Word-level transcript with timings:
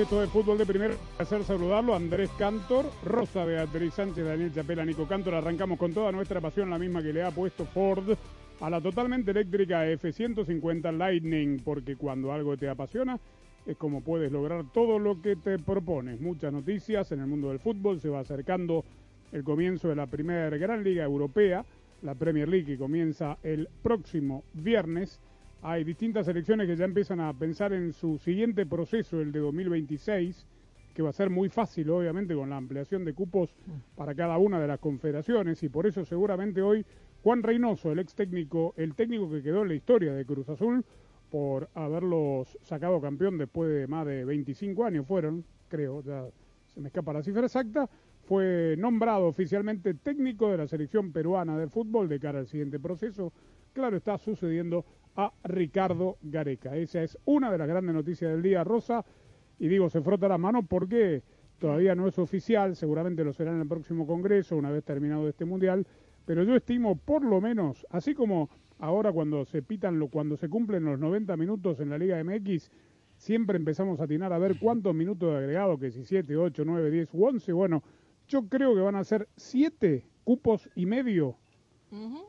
Bienvenidos 0.00 0.22
a 0.22 0.24
esto 0.24 0.38
de 0.38 0.42
Fútbol 0.42 0.56
de 0.56 0.64
Primer. 0.64 0.96
Placer 1.18 1.44
saludarlo. 1.44 1.94
Andrés 1.94 2.30
Cantor, 2.38 2.86
Rosa 3.04 3.44
Beatriz 3.44 3.92
Sánchez, 3.92 4.24
Daniel 4.24 4.50
Chapela, 4.50 4.82
Nico 4.82 5.06
Cantor. 5.06 5.34
Arrancamos 5.34 5.78
con 5.78 5.92
toda 5.92 6.10
nuestra 6.10 6.40
pasión, 6.40 6.70
la 6.70 6.78
misma 6.78 7.02
que 7.02 7.12
le 7.12 7.22
ha 7.22 7.30
puesto 7.30 7.66
Ford 7.66 8.16
a 8.60 8.70
la 8.70 8.80
totalmente 8.80 9.32
eléctrica 9.32 9.86
F-150 9.86 10.96
Lightning, 10.96 11.60
porque 11.62 11.96
cuando 11.96 12.32
algo 12.32 12.56
te 12.56 12.70
apasiona 12.70 13.20
es 13.66 13.76
como 13.76 14.00
puedes 14.00 14.32
lograr 14.32 14.64
todo 14.72 14.98
lo 14.98 15.20
que 15.20 15.36
te 15.36 15.58
propones. 15.58 16.18
Muchas 16.18 16.50
noticias 16.50 17.12
en 17.12 17.20
el 17.20 17.26
mundo 17.26 17.50
del 17.50 17.58
fútbol. 17.58 18.00
Se 18.00 18.08
va 18.08 18.20
acercando 18.20 18.82
el 19.32 19.44
comienzo 19.44 19.88
de 19.88 19.96
la 19.96 20.06
primera 20.06 20.48
gran 20.56 20.82
liga 20.82 21.04
europea, 21.04 21.62
la 22.00 22.14
Premier 22.14 22.48
League, 22.48 22.64
que 22.64 22.78
comienza 22.78 23.36
el 23.42 23.68
próximo 23.82 24.44
viernes. 24.54 25.20
Hay 25.62 25.84
distintas 25.84 26.24
selecciones 26.24 26.66
que 26.66 26.74
ya 26.74 26.86
empiezan 26.86 27.20
a 27.20 27.34
pensar 27.34 27.74
en 27.74 27.92
su 27.92 28.16
siguiente 28.16 28.64
proceso, 28.64 29.20
el 29.20 29.30
de 29.30 29.40
2026, 29.40 30.46
que 30.94 31.02
va 31.02 31.10
a 31.10 31.12
ser 31.12 31.28
muy 31.28 31.50
fácil, 31.50 31.90
obviamente, 31.90 32.34
con 32.34 32.48
la 32.48 32.56
ampliación 32.56 33.04
de 33.04 33.12
cupos 33.12 33.54
para 33.94 34.14
cada 34.14 34.38
una 34.38 34.58
de 34.58 34.66
las 34.66 34.78
confederaciones. 34.78 35.62
Y 35.62 35.68
por 35.68 35.86
eso 35.86 36.02
seguramente 36.06 36.62
hoy 36.62 36.86
Juan 37.22 37.42
Reynoso, 37.42 37.92
el 37.92 37.98
ex 37.98 38.14
técnico, 38.14 38.72
el 38.78 38.94
técnico 38.94 39.30
que 39.30 39.42
quedó 39.42 39.60
en 39.60 39.68
la 39.68 39.74
historia 39.74 40.14
de 40.14 40.24
Cruz 40.24 40.48
Azul, 40.48 40.82
por 41.30 41.68
haberlos 41.74 42.58
sacado 42.62 42.98
campeón 42.98 43.36
después 43.36 43.70
de 43.70 43.86
más 43.86 44.06
de 44.06 44.24
25 44.24 44.84
años, 44.86 45.06
fueron, 45.06 45.44
creo, 45.68 46.02
ya 46.02 46.24
se 46.72 46.80
me 46.80 46.88
escapa 46.88 47.12
la 47.12 47.22
cifra 47.22 47.42
exacta, 47.42 47.88
fue 48.22 48.76
nombrado 48.78 49.26
oficialmente 49.26 49.92
técnico 49.92 50.50
de 50.50 50.56
la 50.56 50.66
selección 50.66 51.12
peruana 51.12 51.58
de 51.58 51.68
fútbol 51.68 52.08
de 52.08 52.18
cara 52.18 52.38
al 52.38 52.46
siguiente 52.46 52.80
proceso. 52.80 53.32
Claro, 53.72 53.96
está 53.96 54.18
sucediendo 54.18 54.84
a 55.16 55.32
Ricardo 55.44 56.18
Gareca. 56.22 56.76
Esa 56.76 57.02
es 57.02 57.18
una 57.24 57.50
de 57.50 57.58
las 57.58 57.68
grandes 57.68 57.94
noticias 57.94 58.30
del 58.30 58.42
día, 58.42 58.64
Rosa. 58.64 59.04
Y 59.58 59.68
digo, 59.68 59.90
se 59.90 60.00
frota 60.00 60.28
la 60.28 60.38
mano 60.38 60.62
porque 60.62 61.22
todavía 61.58 61.94
no 61.94 62.08
es 62.08 62.18
oficial, 62.18 62.74
seguramente 62.76 63.24
lo 63.24 63.32
será 63.32 63.52
en 63.52 63.60
el 63.60 63.68
próximo 63.68 64.06
Congreso, 64.06 64.56
una 64.56 64.70
vez 64.70 64.84
terminado 64.84 65.28
este 65.28 65.44
Mundial. 65.44 65.86
Pero 66.24 66.42
yo 66.44 66.54
estimo 66.56 66.96
por 66.96 67.24
lo 67.24 67.40
menos, 67.40 67.86
así 67.90 68.14
como 68.14 68.50
ahora 68.78 69.12
cuando 69.12 69.44
se 69.44 69.62
pitan, 69.62 70.00
cuando 70.08 70.36
se 70.36 70.48
cumplen 70.48 70.84
los 70.84 70.98
90 70.98 71.36
minutos 71.36 71.80
en 71.80 71.90
la 71.90 71.98
Liga 71.98 72.22
MX, 72.22 72.70
siempre 73.16 73.56
empezamos 73.56 74.00
a 74.00 74.04
atinar 74.04 74.32
a 74.32 74.38
ver 74.38 74.58
cuántos 74.58 74.94
minutos 74.94 75.30
de 75.30 75.38
agregado, 75.38 75.78
que 75.78 75.90
si 75.90 76.04
7, 76.04 76.36
8, 76.36 76.62
9, 76.64 76.90
10 76.90 77.14
u 77.14 77.26
11. 77.26 77.52
Bueno, 77.52 77.82
yo 78.28 78.48
creo 78.48 78.74
que 78.74 78.80
van 78.80 78.94
a 78.96 79.04
ser 79.04 79.28
7 79.36 80.06
cupos 80.24 80.70
y 80.74 80.86
medio 80.86 81.36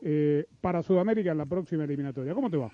eh, 0.02 0.44
para 0.60 0.82
Sudamérica 0.82 1.32
en 1.32 1.38
la 1.38 1.46
próxima 1.46 1.84
eliminatoria. 1.84 2.34
¿Cómo 2.34 2.50
te 2.50 2.56
va? 2.56 2.70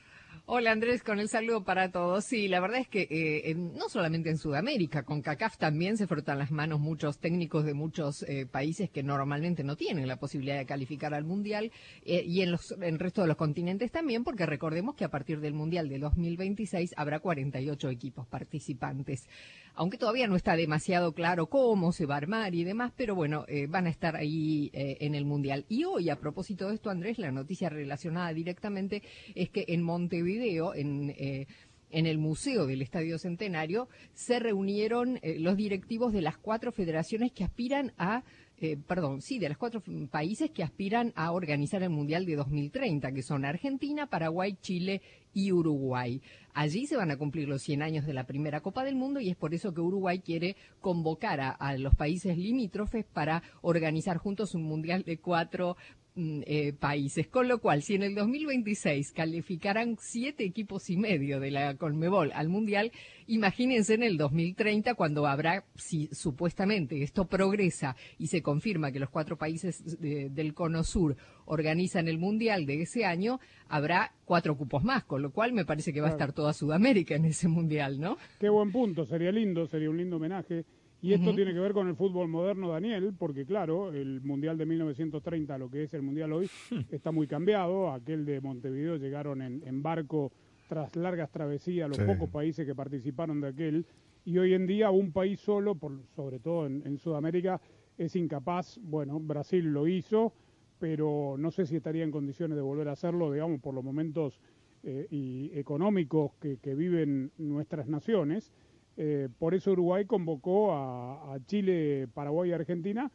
Hola 0.50 0.72
Andrés, 0.72 1.02
con 1.02 1.18
el 1.20 1.28
saludo 1.28 1.62
para 1.62 1.90
todos. 1.92 2.24
Sí, 2.24 2.48
la 2.48 2.58
verdad 2.60 2.78
es 2.80 2.88
que 2.88 3.02
eh, 3.02 3.50
en- 3.50 3.74
no 3.74 3.90
solamente 3.90 4.30
en 4.30 4.38
Sudamérica, 4.38 5.02
con 5.02 5.20
CACAF 5.20 5.58
también 5.58 5.98
se 5.98 6.06
frotan 6.06 6.38
las 6.38 6.50
manos 6.50 6.80
muchos 6.80 7.18
técnicos 7.18 7.66
de 7.66 7.74
muchos 7.74 8.22
eh, 8.22 8.46
países 8.46 8.88
que 8.88 9.02
normalmente 9.02 9.62
no 9.62 9.76
tienen 9.76 10.08
la 10.08 10.16
posibilidad 10.16 10.56
de 10.56 10.64
calificar 10.64 11.12
al 11.12 11.24
Mundial 11.24 11.70
eh, 12.06 12.22
y 12.24 12.40
en, 12.40 12.52
los, 12.52 12.72
en 12.72 12.82
el 12.84 12.98
resto 12.98 13.20
de 13.20 13.28
los 13.28 13.36
continentes 13.36 13.90
también, 13.92 14.24
porque 14.24 14.46
recordemos 14.46 14.94
que 14.94 15.04
a 15.04 15.10
partir 15.10 15.40
del 15.40 15.52
Mundial 15.52 15.90
de 15.90 15.98
2026 15.98 16.94
habrá 16.96 17.20
48 17.20 17.90
equipos 17.90 18.26
participantes. 18.26 19.28
Aunque 19.78 19.96
todavía 19.96 20.26
no 20.26 20.34
está 20.34 20.56
demasiado 20.56 21.12
claro 21.12 21.46
cómo 21.46 21.92
se 21.92 22.04
va 22.04 22.14
a 22.14 22.18
armar 22.18 22.52
y 22.52 22.64
demás, 22.64 22.92
pero 22.96 23.14
bueno, 23.14 23.44
eh, 23.46 23.68
van 23.68 23.86
a 23.86 23.90
estar 23.90 24.16
ahí 24.16 24.70
eh, 24.72 24.96
en 25.02 25.14
el 25.14 25.24
Mundial. 25.24 25.66
Y 25.68 25.84
hoy, 25.84 26.10
a 26.10 26.16
propósito 26.18 26.68
de 26.68 26.74
esto, 26.74 26.90
Andrés, 26.90 27.16
la 27.20 27.30
noticia 27.30 27.68
relacionada 27.68 28.32
directamente 28.32 29.04
es 29.36 29.50
que 29.50 29.66
en 29.68 29.84
Montevideo, 29.84 30.74
en... 30.74 31.10
eh, 31.10 31.46
en 31.90 32.06
el 32.06 32.18
Museo 32.18 32.66
del 32.66 32.82
Estadio 32.82 33.18
Centenario 33.18 33.88
se 34.12 34.38
reunieron 34.38 35.18
eh, 35.22 35.38
los 35.38 35.56
directivos 35.56 36.12
de 36.12 36.22
las 36.22 36.36
cuatro 36.36 36.72
federaciones 36.72 37.32
que 37.32 37.44
aspiran 37.44 37.92
a, 37.96 38.24
eh, 38.60 38.76
perdón, 38.76 39.20
sí, 39.22 39.38
de 39.38 39.48
los 39.48 39.58
cuatro 39.58 39.80
f- 39.80 40.06
países 40.08 40.50
que 40.50 40.62
aspiran 40.62 41.12
a 41.16 41.32
organizar 41.32 41.82
el 41.82 41.90
Mundial 41.90 42.26
de 42.26 42.36
2030, 42.36 43.12
que 43.12 43.22
son 43.22 43.44
Argentina, 43.44 44.06
Paraguay, 44.06 44.56
Chile 44.60 45.00
y 45.34 45.52
Uruguay. 45.52 46.20
Allí 46.54 46.86
se 46.86 46.96
van 46.96 47.10
a 47.12 47.16
cumplir 47.16 47.48
los 47.48 47.62
100 47.62 47.82
años 47.82 48.04
de 48.06 48.12
la 48.14 48.24
primera 48.26 48.60
Copa 48.60 48.82
del 48.82 48.96
Mundo 48.96 49.20
y 49.20 49.30
es 49.30 49.36
por 49.36 49.54
eso 49.54 49.72
que 49.72 49.80
Uruguay 49.80 50.18
quiere 50.18 50.56
convocar 50.80 51.40
a, 51.40 51.50
a 51.50 51.76
los 51.78 51.94
países 51.94 52.36
limítrofes 52.36 53.04
para 53.04 53.42
organizar 53.60 54.16
juntos 54.16 54.54
un 54.54 54.62
Mundial 54.64 55.04
de 55.04 55.18
cuatro 55.18 55.76
mm, 55.76 55.97
eh, 56.46 56.72
países. 56.72 57.28
Con 57.28 57.46
lo 57.48 57.58
cual, 57.60 57.82
si 57.82 57.94
en 57.94 58.02
el 58.02 58.14
2026 58.14 59.12
calificaran 59.12 59.96
siete 60.00 60.44
equipos 60.44 60.90
y 60.90 60.96
medio 60.96 61.38
de 61.38 61.50
la 61.52 61.76
Conmebol 61.76 62.32
al 62.34 62.48
Mundial, 62.48 62.90
imagínense 63.26 63.94
en 63.94 64.02
el 64.02 64.16
2030 64.16 64.94
cuando 64.94 65.26
habrá, 65.26 65.64
si 65.76 66.08
supuestamente 66.12 67.02
esto 67.02 67.26
progresa 67.26 67.94
y 68.18 68.26
se 68.28 68.42
confirma 68.42 68.90
que 68.90 68.98
los 68.98 69.10
cuatro 69.10 69.36
países 69.38 70.00
de- 70.00 70.28
del 70.30 70.54
Cono 70.54 70.82
Sur 70.84 71.16
organizan 71.44 72.08
el 72.08 72.18
Mundial 72.18 72.66
de 72.66 72.82
ese 72.82 73.04
año, 73.04 73.38
habrá 73.68 74.12
cuatro 74.24 74.56
cupos 74.56 74.82
más, 74.84 75.04
con 75.04 75.22
lo 75.22 75.30
cual 75.30 75.52
me 75.52 75.64
parece 75.64 75.92
que 75.92 76.00
va 76.00 76.08
a 76.08 76.10
estar 76.10 76.32
toda 76.32 76.52
Sudamérica 76.52 77.14
en 77.14 77.24
ese 77.26 77.48
Mundial, 77.48 78.00
¿no? 78.00 78.18
Qué 78.40 78.48
buen 78.48 78.72
punto, 78.72 79.06
sería 79.06 79.30
lindo, 79.32 79.66
sería 79.66 79.88
un 79.90 79.96
lindo 79.98 80.16
homenaje. 80.16 80.64
Y 81.00 81.12
esto 81.12 81.32
tiene 81.34 81.52
que 81.54 81.60
ver 81.60 81.72
con 81.72 81.86
el 81.86 81.94
fútbol 81.94 82.28
moderno, 82.28 82.70
Daniel, 82.70 83.12
porque 83.16 83.46
claro, 83.46 83.92
el 83.92 84.20
Mundial 84.20 84.58
de 84.58 84.66
1930, 84.66 85.56
lo 85.58 85.70
que 85.70 85.84
es 85.84 85.94
el 85.94 86.02
Mundial 86.02 86.32
hoy, 86.32 86.48
está 86.90 87.12
muy 87.12 87.26
cambiado. 87.28 87.90
Aquel 87.92 88.24
de 88.24 88.40
Montevideo 88.40 88.96
llegaron 88.96 89.40
en, 89.42 89.62
en 89.64 89.82
barco 89.82 90.32
tras 90.68 90.96
largas 90.96 91.30
travesías 91.30 91.88
los 91.88 91.98
Sí. 91.98 92.04
pocos 92.04 92.28
países 92.30 92.66
que 92.66 92.74
participaron 92.74 93.40
de 93.40 93.48
aquel. 93.48 93.86
Y 94.24 94.38
hoy 94.38 94.54
en 94.54 94.66
día 94.66 94.90
un 94.90 95.12
país 95.12 95.38
solo, 95.40 95.74
por, 95.76 95.92
sobre 96.16 96.40
todo 96.40 96.66
en, 96.66 96.82
en 96.84 96.98
Sudamérica, 96.98 97.60
es 97.96 98.14
incapaz. 98.16 98.78
Bueno, 98.82 99.18
Brasil 99.20 99.64
lo 99.72 99.86
hizo, 99.86 100.32
pero 100.80 101.36
no 101.38 101.50
sé 101.52 101.64
si 101.64 101.76
estaría 101.76 102.04
en 102.04 102.10
condiciones 102.10 102.56
de 102.56 102.62
volver 102.62 102.88
a 102.88 102.92
hacerlo, 102.92 103.32
digamos, 103.32 103.60
por 103.60 103.72
los 103.74 103.84
momentos 103.84 104.40
eh, 104.82 105.06
y 105.10 105.50
económicos 105.54 106.32
que, 106.40 106.58
que 106.58 106.74
viven 106.74 107.30
nuestras 107.38 107.88
naciones. 107.88 108.52
Eh, 109.00 109.28
por 109.38 109.54
eso 109.54 109.70
Uruguay 109.70 110.04
convocó 110.06 110.72
a, 110.72 111.34
a 111.34 111.38
Chile, 111.46 112.08
Paraguay 112.12 112.50
y 112.50 112.52
Argentina 112.52 113.10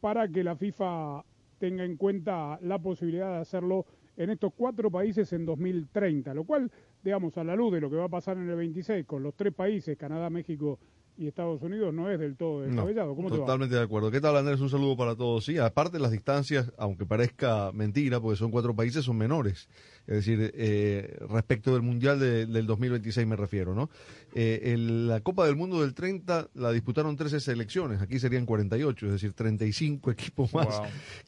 para 0.00 0.28
que 0.28 0.42
la 0.42 0.56
FIFA 0.56 1.24
tenga 1.58 1.84
en 1.84 1.96
cuenta 1.96 2.58
la 2.60 2.78
posibilidad 2.80 3.34
de 3.34 3.38
hacerlo 3.38 3.86
en 4.16 4.30
estos 4.30 4.52
cuatro 4.52 4.90
países 4.90 5.32
en 5.32 5.46
2030, 5.46 6.34
lo 6.34 6.42
cual, 6.44 6.70
digamos, 7.04 7.38
a 7.38 7.44
la 7.44 7.54
luz 7.54 7.72
de 7.72 7.80
lo 7.80 7.88
que 7.88 7.96
va 7.96 8.06
a 8.06 8.08
pasar 8.08 8.36
en 8.36 8.50
el 8.50 8.56
26 8.56 9.06
con 9.06 9.22
los 9.22 9.34
tres 9.36 9.54
países, 9.54 9.96
Canadá, 9.96 10.28
México 10.28 10.80
y 11.16 11.28
Estados 11.28 11.62
Unidos, 11.62 11.94
no 11.94 12.10
es 12.10 12.18
del 12.18 12.36
todo 12.36 12.62
descabellado. 12.62 13.14
¿Cómo 13.14 13.28
te 13.28 13.34
va? 13.34 13.40
Totalmente 13.40 13.74
de 13.76 13.82
acuerdo. 13.82 14.10
¿Qué 14.10 14.20
tal, 14.20 14.36
Andrés? 14.36 14.60
Un 14.60 14.70
saludo 14.70 14.96
para 14.96 15.16
todos. 15.16 15.44
Sí, 15.44 15.58
aparte 15.58 15.98
las 15.98 16.12
distancias, 16.12 16.72
aunque 16.78 17.06
parezca 17.06 17.72
mentira, 17.72 18.20
porque 18.20 18.36
son 18.36 18.50
cuatro 18.50 18.74
países, 18.74 19.04
son 19.04 19.18
menores. 19.18 19.68
Es 20.08 20.24
decir, 20.24 20.52
eh, 20.54 21.16
respecto 21.28 21.72
del 21.74 21.82
Mundial 21.82 22.18
de- 22.18 22.46
del 22.46 22.66
2026 22.66 23.26
me 23.26 23.36
refiero, 23.36 23.74
¿no? 23.74 23.90
Eh, 24.34 24.72
el- 24.74 25.06
la 25.06 25.20
Copa 25.20 25.46
del 25.46 25.54
Mundo 25.54 25.82
del 25.82 25.92
30 25.94 26.48
la 26.54 26.72
disputaron 26.72 27.14
13 27.16 27.40
selecciones, 27.40 28.00
aquí 28.00 28.18
serían 28.18 28.46
48, 28.46 29.06
es 29.06 29.12
decir, 29.12 29.34
35 29.34 30.10
equipos 30.32 30.52
más 30.54 30.80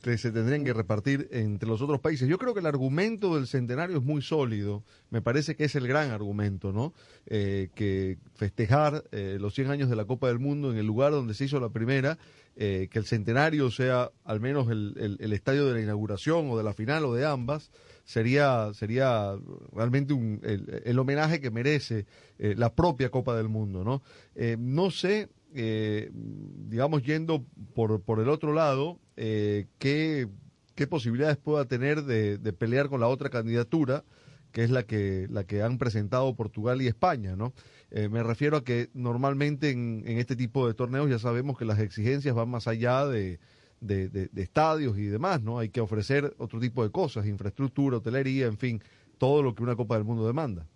que 0.03 0.17
se 0.17 0.33
tendrían 0.33 0.65
que 0.65 0.73
repartir 0.73 1.29
entre 1.31 1.69
los 1.69 1.83
otros 1.83 2.01
países. 2.01 2.27
Yo 2.27 2.39
creo 2.39 2.55
que 2.55 2.61
el 2.61 2.67
argumento 2.67 3.37
del 3.37 3.47
centenario 3.47 3.99
es 3.99 4.03
muy 4.03 4.23
sólido, 4.23 4.83
me 5.11 5.21
parece 5.21 5.57
que 5.57 5.65
es 5.65 5.75
el 5.75 5.87
gran 5.87 6.11
argumento, 6.11 6.73
¿no? 6.73 6.95
Eh, 7.27 7.69
que 7.75 8.17
festejar 8.35 9.05
eh, 9.13 9.37
los 9.39 9.55
100 9.55 9.71
años 9.71 9.91
de 9.91 9.97
la 9.97 10.07
Copa 10.07 10.29
del 10.29 10.39
Mundo 10.39 10.73
en 10.73 10.79
el 10.79 10.87
lugar 10.87 11.13
donde 11.13 11.35
se 11.35 11.45
hizo 11.45 11.61
la 11.61 11.69
primera 11.69 12.17
eh, 12.57 12.89
que 12.91 12.99
el 12.99 13.05
centenario 13.05 13.71
sea 13.71 14.11
al 14.25 14.41
menos 14.41 14.71
el, 14.71 15.17
el, 15.21 15.33
estadio 15.33 15.67
de 15.67 15.75
la 15.75 15.81
inauguración 15.81 16.51
o 16.51 16.59
de 16.59 16.65
la 16.65 16.73
final 16.75 17.05
o 17.05 17.15
de 17.15 17.25
ambas, 17.25 17.71
sería, 18.11 18.73
sería 18.75 19.37
realmente 19.73 20.13
un, 20.13 20.41
el, 20.43 20.99
homenaje 20.99 21.41
que 21.41 21.51
merece 21.51 22.07
eh, 22.39 22.55
la 22.57 22.75
propia 22.75 23.11
Copa 23.11 23.37
del 23.37 23.49
Mundo. 23.49 23.85
No, 23.85 24.03
eh, 24.35 24.57
no 24.59 24.91
sé, 24.91 25.29
digamos, 25.53 27.03
yendo 27.03 27.45
por, 27.75 28.03
por 28.03 28.21
el 28.21 28.29
otro 28.29 28.53
lado, 28.53 28.99
qué, 29.17 30.29
qué 30.75 30.87
posibilidades 30.89 31.37
pueda 31.37 31.67
tener 31.67 32.03
de, 32.05 32.39
de 32.39 32.53
pelear 32.53 32.89
con 32.89 33.01
la 33.01 33.09
otra 33.09 33.31
candidatura 33.31 34.05
que 34.53 34.65
es 34.65 34.71
la 34.71 34.85
que, 34.85 35.27
la 35.31 35.45
que 35.45 35.63
han 35.63 35.79
presentado 35.79 36.35
Portugal 36.35 36.83
y 36.83 36.87
España, 36.87 37.37
¿no? 37.37 37.53
Eh, 37.91 38.09
me 38.09 38.23
refiero 38.23 38.57
a 38.57 38.65
que 38.65 38.91
normalmente 38.95 39.71
en, 39.71 40.05
este 40.07 40.37
tipo 40.37 40.67
de 40.67 40.75
torneos 40.75 41.09
ya 41.11 41.19
sabemos 41.19 41.59
que 41.59 41.65
las 41.65 41.79
exigencias 41.79 42.35
van 42.35 42.49
más 42.49 42.67
allá 42.69 43.07
de, 43.07 43.41
de, 43.81 44.29
estadios 44.37 44.99
y 44.99 45.07
demás, 45.07 45.43
¿no? 45.43 45.59
Hay 45.59 45.71
que 45.71 45.81
ofrecer 45.81 46.35
otro 46.39 46.61
tipo 46.61 46.83
de 46.83 46.91
cosas, 46.91 47.27
infraestructura, 47.27 47.99
hotelería, 47.99 48.47
en 48.47 48.57
fin, 48.57 48.81
todo 49.19 49.43
lo 49.43 49.55
que 49.55 49.63
una 49.63 49.77
Copa 49.77 49.97
del 49.97 50.05
Mundo 50.05 50.27
demanda. 50.27 50.67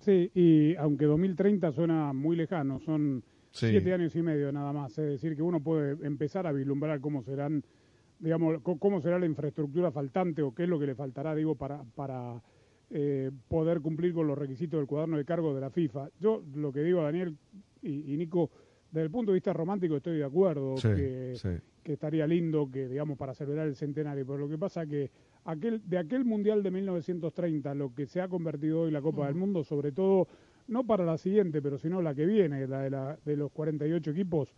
Sí, 0.00 0.30
y 0.34 0.76
aunque 0.76 1.06
2030 1.06 1.72
suena 1.72 2.12
muy 2.12 2.36
lejano, 2.36 2.78
son 2.80 3.24
siete 3.50 3.92
años 3.92 4.14
y 4.14 4.22
medio 4.22 4.52
nada 4.52 4.72
más, 4.72 4.92
es 4.98 5.06
decir, 5.06 5.34
que 5.34 5.42
uno 5.42 5.60
puede 5.60 5.96
empezar 6.06 6.46
a 6.46 6.52
vislumbrar 6.52 7.00
cómo 7.00 7.22
serán, 7.22 7.64
digamos, 8.18 8.60
cómo 8.62 9.00
será 9.00 9.18
la 9.18 9.26
infraestructura 9.26 9.90
faltante 9.90 10.42
o 10.42 10.54
qué 10.54 10.64
es 10.64 10.68
lo 10.68 10.78
que 10.78 10.86
le 10.86 10.94
faltará, 10.94 11.34
digo, 11.34 11.54
para, 11.54 11.82
para 11.94 12.42
eh, 12.90 13.32
poder 13.48 13.80
cumplir 13.80 14.14
con 14.14 14.28
los 14.28 14.38
requisitos 14.38 14.78
del 14.78 14.86
cuaderno 14.86 15.16
de 15.16 15.24
cargo 15.24 15.54
de 15.54 15.60
la 15.60 15.70
FIFA. 15.70 16.10
Yo 16.20 16.42
lo 16.54 16.72
que 16.72 16.82
digo 16.82 17.00
a 17.00 17.04
Daniel 17.04 17.36
y, 17.82 18.16
Nico, 18.16 18.50
desde 18.90 19.04
el 19.04 19.10
punto 19.10 19.32
de 19.32 19.36
vista 19.36 19.52
romántico 19.52 19.96
estoy 19.96 20.18
de 20.18 20.24
acuerdo 20.24 20.74
que, 20.76 21.34
estaría 21.84 22.26
lindo 22.26 22.68
que, 22.70 22.88
digamos, 22.88 23.16
para 23.16 23.34
celebrar 23.34 23.68
el 23.68 23.76
centenario, 23.76 24.26
pero 24.26 24.38
lo 24.38 24.48
que 24.48 24.58
pasa 24.58 24.86
que 24.86 25.10
aquel, 25.44 25.80
de 25.88 25.98
aquel 25.98 26.24
Mundial 26.24 26.62
de 26.62 26.70
1930, 26.70 27.74
lo 27.74 27.94
que 27.94 28.06
se 28.06 28.20
ha 28.20 28.28
convertido 28.28 28.82
hoy 28.82 28.90
la 28.90 29.00
Copa 29.00 29.26
del 29.26 29.36
Mundo, 29.36 29.62
sobre 29.62 29.92
todo, 29.92 30.26
no 30.66 30.84
para 30.84 31.04
la 31.04 31.16
siguiente, 31.16 31.62
pero 31.62 31.78
sino 31.78 32.02
la 32.02 32.14
que 32.14 32.26
viene, 32.26 32.66
la 32.66 32.80
de, 32.80 32.90
la, 32.90 33.18
de 33.24 33.36
los 33.36 33.52
48 33.52 34.10
equipos, 34.10 34.52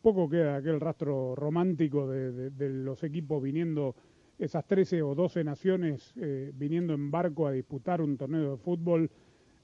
poco 0.00 0.28
queda 0.28 0.56
aquel 0.56 0.80
rastro 0.80 1.36
romántico 1.36 2.08
de 2.08 2.68
los 2.70 3.04
equipos 3.04 3.40
viniendo 3.40 3.94
esas 4.38 4.66
13 4.66 5.02
o 5.02 5.14
12 5.14 5.44
naciones 5.44 6.12
eh, 6.16 6.50
viniendo 6.54 6.94
en 6.94 7.10
barco 7.10 7.46
a 7.46 7.52
disputar 7.52 8.00
un 8.00 8.16
torneo 8.16 8.52
de 8.52 8.56
fútbol 8.56 9.10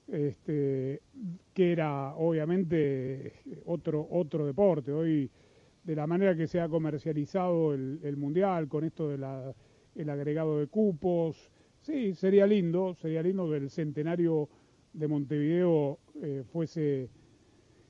este, 0.08 1.02
que 1.52 1.72
era 1.72 2.14
obviamente 2.16 3.34
otro, 3.66 4.06
otro 4.10 4.46
deporte. 4.46 4.93
Hoy, 4.93 5.31
de 5.84 5.96
la 5.96 6.06
manera 6.06 6.37
que 6.37 6.46
se 6.46 6.60
ha 6.60 6.69
comercializado 6.69 7.75
el, 7.75 8.16
Mundial, 8.16 8.69
con 8.69 8.84
esto 8.84 9.08
del 9.08 10.10
agregado 10.10 10.58
de 10.58 10.66
cupos, 10.66 11.50
sí, 11.81 12.14
sería 12.14 12.46
lindo, 12.46 12.94
sería 12.94 13.22
lindo 13.22 13.49
que 13.50 13.56
el 13.56 13.70
centenario 13.70 14.49
de 14.93 15.08
Montevideo 15.08 15.99
eh, 16.22 16.44
fuese 16.52 17.10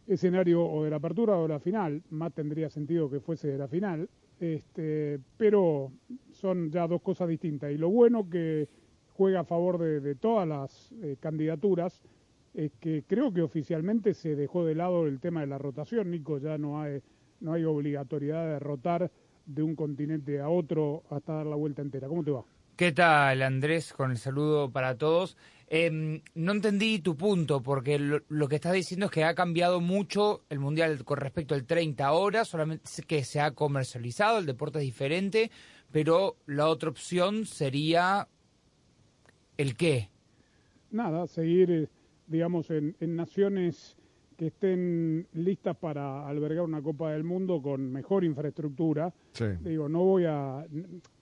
escenario 0.07 0.65
o 0.65 0.85
de 0.85 0.91
la 0.91 0.97
apertura 0.97 1.39
o 1.39 1.43
de 1.43 1.49
la 1.49 1.61
final, 1.61 2.03
más 2.11 2.33
tendría 2.33 2.71
sentido 2.71 3.11
que 3.11 3.21
fuese 3.21 3.49
de 3.49 3.59
la 3.59 3.69
final, 3.69 4.09
este, 4.41 5.21
pero 5.37 5.93
son 6.31 6.71
ya 6.71 6.87
dos 6.87 7.03
cosas 7.03 7.29
distintas. 7.29 7.73
Y 7.73 7.79
lo 7.79 7.91
bueno 7.91 8.29
que 8.29 8.69
juega 9.19 9.41
a 9.41 9.45
favor 9.45 9.79
de, 9.79 10.15
todas 10.15 10.47
las 10.47 10.93
eh, 11.03 11.17
candidaturas 11.19 12.01
es 12.55 12.71
que 12.81 13.03
creo 13.05 13.33
que 13.35 13.43
oficialmente 13.43 14.15
se 14.15 14.37
dejó 14.37 14.65
de 14.65 14.77
lado 14.77 15.09
el 15.09 15.19
tema 15.19 15.41
de 15.41 15.49
la 15.49 15.59
rotación, 15.59 16.13
Nico, 16.13 16.39
ya 16.39 16.57
no 16.57 16.81
hay, 16.81 17.03
no 17.41 17.53
hay 17.53 17.65
obligatoriedad 17.65 18.47
de 18.47 18.61
rotar 18.61 19.11
de 19.45 19.63
un 19.65 19.75
continente 19.75 20.41
a 20.41 20.49
otro 20.49 21.03
hasta 21.11 21.33
dar 21.35 21.47
la 21.47 21.57
vuelta 21.57 21.83
entera. 21.83 22.07
¿Cómo 22.07 22.23
te 22.23 22.31
va? 22.31 22.45
¿Qué 22.77 22.93
tal, 22.93 23.43
Andrés? 23.43 23.93
Con 23.93 24.13
el 24.13 24.19
saludo 24.19 24.71
para 24.71 24.97
todos. 24.97 25.37
Em, 25.67 26.23
no 26.37 26.53
entendí 26.53 27.01
tu 27.01 27.17
punto, 27.17 27.61
porque 27.61 27.99
lo, 27.99 28.49
que 28.49 28.55
estás 28.55 28.73
diciendo 28.73 29.07
es 29.07 29.13
que 29.13 29.25
ha 29.25 29.35
cambiado 29.35 29.81
mucho 29.81 30.45
el 30.49 30.61
Mundial 30.61 31.05
con 31.05 31.19
respecto 31.19 31.57
al 31.57 31.65
30 31.65 32.13
horas, 32.13 32.47
solamente 32.47 32.89
que 33.05 33.25
se 33.25 33.41
ha 33.41 33.51
comercializado, 33.51 34.39
el 34.39 34.47
deporte 34.47 34.79
es 34.79 34.85
diferente, 34.85 35.51
pero 35.91 36.37
la 36.47 36.69
otra 36.69 36.89
opción 36.89 37.47
sería 37.47 38.29
el 39.59 39.77
qué. 39.77 40.09
Nada, 40.91 41.27
seguir, 41.27 41.71
eh, 41.71 41.89
digamos, 42.27 42.71
en 42.71 42.95
naciones 43.01 43.99
que 44.39 44.47
estén 44.47 45.27
listas 45.33 45.77
para 45.77 46.27
albergar 46.29 46.65
una 46.65 46.81
Copa 46.81 47.11
del 47.11 47.25
Mundo 47.25 47.61
con 47.61 47.91
mejor 47.91 48.23
infraestructura. 48.23 49.13
Digo, 49.65 49.89
no 49.89 50.05
voy 50.05 50.27
a... 50.27 50.61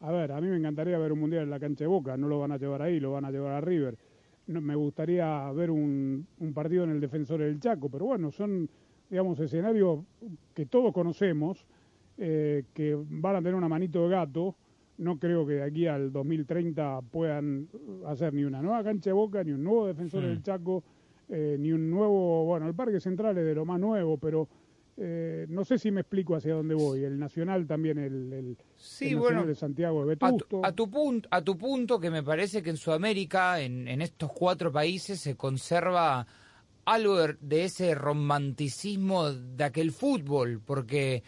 A 0.00 0.12
ver, 0.12 0.32
a 0.32 0.40
mí 0.40 0.48
me 0.48 0.58
encantaría 0.58 0.98
ver 0.98 1.12
un 1.12 1.20
Mundial 1.20 1.44
en 1.44 1.50
la 1.50 1.58
cancha 1.58 1.84
de 1.84 1.88
Boca, 1.88 2.14
no 2.18 2.28
lo 2.28 2.38
van 2.38 2.52
a 2.52 2.58
llevar 2.58 2.82
ahí, 2.82 3.00
lo 3.00 3.12
van 3.12 3.24
a 3.24 3.30
llevar 3.30 3.54
a 3.54 3.60
River. 3.62 3.96
No, 4.48 4.60
me 4.60 4.74
gustaría 4.74 5.50
ver 5.52 5.70
un, 5.70 6.26
un 6.38 6.52
partido 6.52 6.84
en 6.84 6.90
el 6.90 7.00
Defensor 7.00 7.40
del 7.40 7.58
Chaco, 7.58 7.88
pero 7.88 8.04
bueno, 8.04 8.30
son, 8.30 8.68
digamos, 9.08 9.40
escenarios 9.40 10.00
que 10.52 10.66
todos 10.66 10.92
conocemos, 10.92 11.64
eh, 12.18 12.64
que 12.74 12.98
van 13.08 13.36
a 13.36 13.38
tener 13.38 13.54
una 13.54 13.68
manito 13.68 14.02
de 14.02 14.10
gato. 14.10 14.54
No 14.98 15.18
creo 15.18 15.46
que 15.46 15.54
de 15.54 15.62
aquí 15.62 15.86
al 15.86 16.12
2030 16.12 17.02
puedan 17.10 17.68
hacer 18.06 18.32
ni 18.32 18.44
una 18.44 18.62
nueva 18.62 18.82
cancha 18.82 19.10
de 19.10 19.14
Boca, 19.14 19.44
ni 19.44 19.52
un 19.52 19.62
nuevo 19.62 19.86
Defensor 19.86 20.22
del 20.22 20.42
Chaco, 20.42 20.82
eh, 21.28 21.56
ni 21.58 21.72
un 21.72 21.90
nuevo, 21.90 22.44
bueno, 22.44 22.66
el 22.66 22.74
Parque 22.74 23.00
Central 23.00 23.36
es 23.38 23.44
de 23.44 23.54
lo 23.54 23.64
más 23.64 23.78
nuevo, 23.78 24.16
pero 24.16 24.48
eh, 24.96 25.44
no 25.50 25.64
sé 25.64 25.78
si 25.78 25.90
me 25.90 26.00
explico 26.00 26.36
hacia 26.36 26.54
dónde 26.54 26.74
voy. 26.74 27.04
El 27.04 27.18
Nacional 27.18 27.66
también, 27.66 27.98
el, 27.98 28.32
el, 28.32 28.56
Nacional 29.16 29.46
de 29.46 29.54
Santiago 29.54 30.00
de 30.00 30.14
Vetusto. 30.14 30.64
A 30.64 30.72
tu, 30.72 30.90
punto, 30.90 31.28
a 31.30 31.42
tu 31.42 31.58
punto, 31.58 32.00
que 32.00 32.10
me 32.10 32.22
parece 32.22 32.62
que 32.62 32.70
en 32.70 32.76
Sudamérica, 32.78 33.60
en, 33.60 33.88
en 33.88 34.00
estos 34.00 34.32
cuatro 34.32 34.72
países, 34.72 35.20
se 35.20 35.36
conserva 35.36 36.26
algo 36.86 37.18
de 37.40 37.64
ese 37.64 37.94
romanticismo 37.94 39.32
de 39.32 39.64
aquel 39.64 39.90
fútbol, 39.92 40.62
porque 40.64 41.22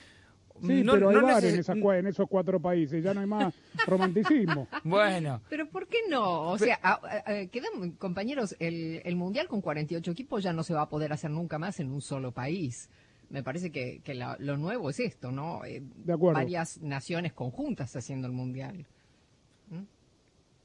Sí, 0.60 0.84
pero 0.84 1.08
hay 1.10 1.16
no 1.16 1.94
en, 1.94 2.06
esos 2.06 2.28
cuatro 2.28 2.60
países, 2.60 3.02
ya 3.02 3.14
no 3.14 3.20
hay 3.20 3.26
más 3.26 3.54
romanticismo. 3.86 4.68
Bueno. 4.84 5.40
Pero 5.48 5.68
¿por 5.68 5.86
qué 5.86 5.98
no? 6.08 6.50
O 6.50 6.58
sea, 6.58 6.78
quedan, 7.50 7.92
compañeros, 7.98 8.56
el, 8.58 9.00
el 9.04 9.16
Mundial 9.16 9.48
con 9.48 9.60
48 9.60 10.10
equipos 10.10 10.42
ya 10.42 10.52
no 10.52 10.62
se 10.62 10.74
va 10.74 10.82
a 10.82 10.88
poder 10.88 11.12
hacer 11.12 11.30
nunca 11.30 11.58
más 11.58 11.80
en 11.80 11.90
un 11.90 12.00
solo 12.00 12.32
país. 12.32 12.88
Me 13.30 13.42
parece 13.42 13.70
que, 13.70 14.00
que 14.02 14.14
lo 14.14 14.56
nuevo 14.56 14.88
es 14.88 15.00
esto, 15.00 15.30
¿no? 15.30 15.64
Eh, 15.64 15.82
de 15.82 16.12
acuerdo. 16.12 16.38
Varias 16.38 16.80
naciones 16.80 17.32
conjuntas 17.34 17.94
haciendo 17.94 18.26
el 18.26 18.32
Mundial. 18.32 18.86
¿Mm? 19.70 19.82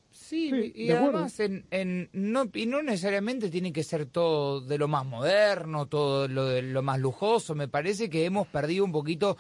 Sí, 0.10 0.72
y 0.76 0.92
además 0.92 1.40
en, 1.40 1.66
en, 1.72 2.10
no, 2.14 2.46
y 2.54 2.68
no 2.68 2.84
necesariamente 2.84 3.50
tiene 3.50 3.74
que 3.74 3.84
ser 3.84 4.06
todo 4.06 4.62
de 4.62 4.78
lo 4.78 4.88
más 4.88 5.06
moderno, 5.06 5.88
todo 5.88 6.28
lo 6.28 6.46
de 6.46 6.62
lo 6.62 6.84
más 6.84 7.00
lujoso. 7.00 7.56
Me 7.56 7.68
parece 7.68 8.10
que 8.10 8.24
hemos 8.24 8.48
perdido 8.48 8.86
un 8.86 8.92
poquito 8.92 9.38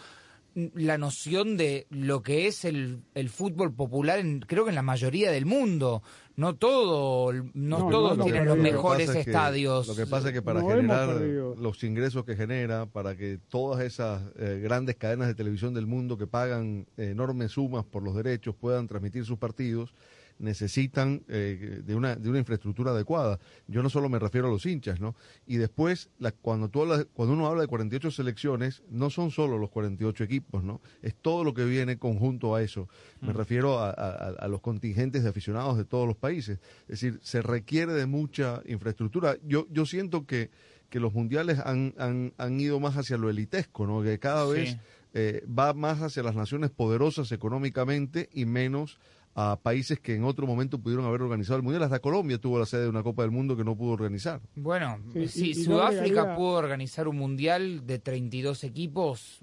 la 0.55 0.97
noción 0.97 1.57
de 1.57 1.87
lo 1.89 2.21
que 2.21 2.47
es 2.47 2.65
el, 2.65 3.01
el 3.15 3.29
fútbol 3.29 3.73
popular, 3.73 4.19
en, 4.19 4.39
creo 4.41 4.63
que 4.63 4.69
en 4.69 4.75
la 4.75 4.81
mayoría 4.81 5.31
del 5.31 5.45
mundo. 5.45 6.03
No 6.35 6.55
todo, 6.55 7.31
no, 7.53 7.89
todos 7.89 8.23
tienen 8.23 8.45
los 8.45 8.57
mejores 8.57 9.09
estadios. 9.09 9.87
lo 9.87 9.95
que 9.95 10.07
pasa 10.07 10.29
es 10.29 10.33
que 10.33 10.41
para 10.41 10.61
generar 10.61 11.09
los 11.11 11.83
ingresos 11.83 12.25
que 12.25 12.35
genera, 12.35 12.87
para 12.87 13.15
que 13.15 13.39
todas 13.49 13.83
esas 13.83 14.23
eh, 14.37 14.59
grandes 14.63 14.95
cadenas 14.95 15.27
de 15.27 15.35
televisión 15.35 15.75
del 15.75 15.85
mundo 15.85 16.17
que 16.17 16.25
pagan 16.25 16.87
enormes 16.97 17.51
sumas 17.51 17.85
por 17.85 18.01
los 18.01 18.15
derechos 18.15 18.55
puedan 18.55 18.87
transmitir 18.87 19.25
sus 19.25 19.37
partidos, 19.37 19.93
necesitan 20.39 21.23
eh, 21.27 21.81
de, 21.85 21.95
una, 21.95 22.15
de 22.15 22.29
una 22.29 22.39
infraestructura 22.39 22.91
adecuada. 22.91 23.39
Yo 23.67 23.83
no 23.83 23.89
solo 23.89 24.09
me 24.09 24.19
refiero 24.19 24.47
a 24.47 24.51
los 24.51 24.65
hinchas, 24.65 24.99
¿no? 24.99 25.15
Y 25.45 25.57
después, 25.57 26.09
la, 26.19 26.31
cuando, 26.31 26.69
tú 26.69 26.83
cuando 27.13 27.33
uno 27.33 27.47
habla 27.47 27.61
de 27.61 27.67
48 27.67 28.11
selecciones, 28.11 28.83
no 28.89 29.09
son 29.09 29.31
solo 29.31 29.57
los 29.57 29.69
48 29.69 30.23
equipos, 30.23 30.63
¿no? 30.63 30.81
Es 31.01 31.15
todo 31.15 31.43
lo 31.43 31.53
que 31.53 31.65
viene 31.65 31.97
conjunto 31.97 32.55
a 32.55 32.61
eso. 32.61 32.87
Me 33.21 33.33
mm. 33.33 33.37
refiero 33.37 33.79
a, 33.79 33.91
a, 33.91 34.47
los 34.47 34.61
contingentes 34.61 35.23
de 35.23 35.29
aficionados 35.29 35.77
de 35.77 35.85
todos 35.85 36.07
los 36.07 36.17
países. 36.17 36.59
Es 36.83 36.99
decir, 36.99 37.19
se 37.23 37.41
requiere 37.41 37.93
de 37.93 38.05
mucha 38.05 38.61
infraestructura. 38.65 39.37
Yo, 39.43 39.67
yo 39.71 39.85
siento 39.85 40.25
que, 40.25 40.49
que 40.89 40.99
los 40.99 41.13
mundiales 41.13 41.59
han, 41.59 41.93
han, 41.97 42.33
han 42.37 42.59
ido 42.59 42.79
más 42.79 42.97
hacia 42.97 43.17
lo 43.17 43.29
elitesco, 43.29 43.87
¿no? 43.87 44.01
Que 44.01 44.19
cada 44.19 44.45
vez... 44.45 44.77
Eh, 45.15 45.45
va 45.47 45.75
más 45.75 46.01
hacia 46.01 46.23
las 46.23 46.33
naciones 46.33 46.71
poderosas 46.71 47.31
económicamente 47.31 48.29
y 48.33 48.45
menos 48.45 48.97
a 49.35 49.59
países 49.61 49.99
que 49.99 50.15
en 50.15 50.23
otro 50.23 50.45
momento 50.45 50.79
pudieron 50.79 51.05
haber 51.05 51.21
organizado 51.21 51.57
el 51.57 51.63
Mundial. 51.63 51.83
Hasta 51.83 51.99
Colombia 51.99 52.37
tuvo 52.37 52.59
la 52.59 52.65
sede 52.65 52.83
de 52.83 52.89
una 52.89 53.03
Copa 53.03 53.23
del 53.23 53.31
Mundo 53.31 53.57
que 53.57 53.63
no 53.63 53.75
pudo 53.75 53.91
organizar. 53.91 54.41
Bueno, 54.55 54.99
si 55.27 55.53
Sudáfrica 55.55 56.35
pudo 56.35 56.53
organizar 56.53 57.07
un 57.07 57.17
Mundial 57.17 57.85
de 57.85 57.99
32 57.99 58.63
equipos, 58.63 59.41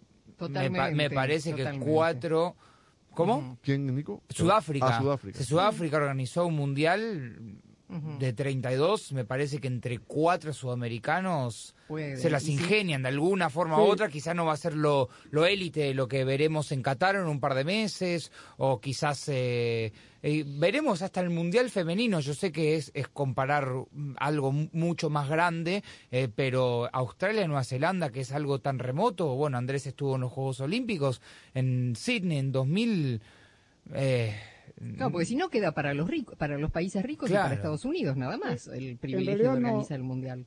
me, 0.49 1.11
parece 1.11 1.55
que 1.55 1.79
cuatro... 1.81 2.57
¿Cómo? 3.13 3.59
¿Quién, 3.61 3.93
Nico? 3.95 4.23
Sudáfrica. 4.29 4.97
Ah, 4.97 5.01
Sudáfrica. 5.01 5.39
Si 5.39 5.45
Sudáfrica 5.45 5.97
organizó 5.97 6.47
un 6.47 6.55
Mundial, 6.55 7.61
de 8.19 8.33
32, 8.33 9.13
me 9.13 9.25
parece 9.25 9.59
que 9.59 9.67
entre 9.67 9.99
cuatro 9.99 10.53
sudamericanos 10.53 11.75
se 11.89 12.31
las 12.31 12.47
ingenian 12.49 13.03
de 13.03 13.09
alguna 13.09 13.51
forma 13.51 13.79
u 13.79 13.87
otra. 13.87 14.09
Quizás 14.09 14.37
no 14.37 14.45
va 14.45 14.53
a 14.53 14.57
ser 14.57 14.77
lo, 14.77 15.09
lo 15.31 15.45
élite 15.45 15.93
lo 15.93 16.07
que 16.07 16.25
veremos 16.25 16.71
en 16.71 16.83
Qatar 16.83 17.17
en 17.17 17.27
un 17.27 17.41
par 17.41 17.55
de 17.55 17.65
meses, 17.65 18.31
o 18.59 18.81
quizás 18.81 19.29
eh, 19.29 19.93
eh, 20.23 20.45
veremos 20.47 21.03
hasta 21.03 21.21
el 21.21 21.31
Mundial 21.31 21.71
Femenino. 21.71 22.21
Yo 22.21 22.35
sé 22.35 22.53
que 22.53 22.77
es, 22.77 22.91
es 22.95 23.09
comparar 23.09 23.69
algo 24.19 24.53
mucho 24.53 25.11
más 25.11 25.29
grande, 25.29 25.83
eh, 26.11 26.29
pero 26.35 26.89
Australia, 26.93 27.47
Nueva 27.47 27.65
Zelanda, 27.65 28.11
que 28.11 28.21
es 28.21 28.33
algo 28.33 28.61
tan 28.61 28.79
remoto. 28.79 29.35
Bueno, 29.35 29.59
Andrés 29.59 29.87
estuvo 29.87 30.15
en 30.15 30.23
los 30.23 30.33
Juegos 30.33 30.61
Olímpicos 30.61 31.21
en 31.55 31.97
Sydney 31.97 32.39
en 32.39 32.53
2000. 32.53 33.21
Eh, 33.95 34.37
no, 34.79 35.11
porque 35.11 35.27
si 35.27 35.37
no 35.37 35.49
queda 35.49 35.73
para 35.73 35.95
los 35.95 36.09
ricos, 36.09 36.37
para 36.37 36.59
los 36.59 36.71
países 36.71 37.03
ricos 37.03 37.31
y 37.31 37.35
para 37.35 37.55
Estados 37.55 37.85
Unidos 37.85 38.17
nada 38.17 38.39
más 38.39 38.69
el 38.69 38.97
privilegio 38.97 39.43
de 39.43 39.49
organizar 39.49 39.97
el 39.99 40.05
mundial. 40.05 40.47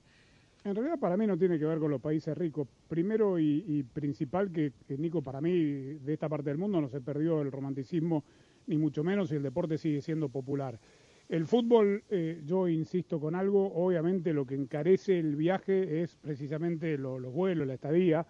En 0.66 0.76
realidad 0.76 0.98
para 0.98 1.18
mí 1.18 1.28
no 1.28 1.38
tiene 1.38 1.60
que 1.60 1.66
ver 1.66 1.80
con 1.80 1.92
los 1.92 2.00
países 2.00 2.38
ricos. 2.38 2.68
Primero 2.88 3.38
y, 3.38 3.84
principal 3.94 4.52
que, 4.52 4.72
Nico, 4.98 5.22
para 5.22 5.42
mí 5.42 5.52
de 5.52 6.14
esta 6.14 6.30
parte 6.30 6.50
del 6.50 6.58
mundo 6.58 6.80
no 6.80 6.88
se 6.88 7.02
perdió 7.02 7.42
el 7.42 7.52
romanticismo 7.52 8.24
ni 8.68 8.78
mucho 8.78 9.04
menos 9.04 9.32
y 9.32 9.36
el 9.36 9.44
deporte 9.44 9.78
sigue 9.78 10.02
siendo 10.02 10.30
popular. 10.30 10.80
El 11.28 11.48
fútbol, 11.48 12.04
eh, 12.10 12.42
yo 12.46 12.70
insisto 12.70 13.20
con 13.20 13.36
algo, 13.36 13.74
obviamente 13.74 14.34
lo 14.34 14.46
que 14.46 14.56
encarece 14.56 15.20
el 15.20 15.36
viaje 15.36 16.02
es 16.02 16.16
precisamente 16.16 16.98
los 16.98 17.22
vuelos, 17.34 17.68
la 17.68 17.74
estadía, 17.74 18.26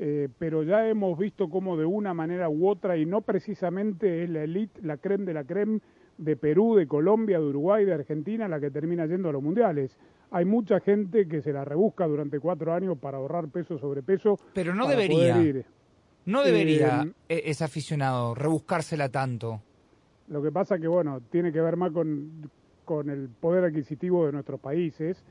eh, 0.00 0.28
pero 0.38 0.62
ya 0.62 0.88
hemos 0.88 1.18
visto 1.18 1.50
cómo 1.50 1.76
de 1.76 1.84
una 1.84 2.14
manera 2.14 2.48
u 2.48 2.68
otra, 2.68 2.96
y 2.96 3.04
no 3.04 3.20
precisamente 3.22 4.22
es 4.22 4.30
la 4.30 4.44
elite, 4.44 4.80
la 4.82 4.96
creme 4.96 5.24
de 5.24 5.34
la 5.34 5.42
creme 5.42 5.80
de 6.18 6.36
Perú, 6.36 6.76
de 6.76 6.86
Colombia, 6.86 7.40
de 7.40 7.46
Uruguay, 7.46 7.84
de 7.84 7.94
Argentina, 7.94 8.46
la 8.46 8.60
que 8.60 8.70
termina 8.70 9.06
yendo 9.06 9.28
a 9.28 9.32
los 9.32 9.42
mundiales. 9.42 9.98
Hay 10.30 10.44
mucha 10.44 10.78
gente 10.78 11.26
que 11.26 11.42
se 11.42 11.52
la 11.52 11.64
rebusca 11.64 12.06
durante 12.06 12.38
cuatro 12.38 12.72
años 12.72 12.96
para 12.98 13.18
ahorrar 13.18 13.48
peso 13.48 13.78
sobre 13.78 14.02
peso. 14.02 14.38
Pero 14.54 14.72
no 14.72 14.86
debería. 14.86 15.64
No 16.26 16.44
debería 16.44 17.02
eh, 17.28 17.42
e-, 17.46 17.50
ese 17.50 17.64
aficionado 17.64 18.34
rebuscársela 18.34 19.08
tanto. 19.08 19.62
Lo 20.28 20.42
que 20.42 20.52
pasa 20.52 20.78
que, 20.78 20.86
bueno, 20.86 21.22
tiene 21.30 21.50
que 21.52 21.60
ver 21.60 21.76
más 21.76 21.90
con, 21.90 22.50
con 22.84 23.10
el 23.10 23.28
poder 23.28 23.64
adquisitivo 23.64 24.26
de 24.26 24.32
nuestros 24.32 24.60
países 24.60 25.24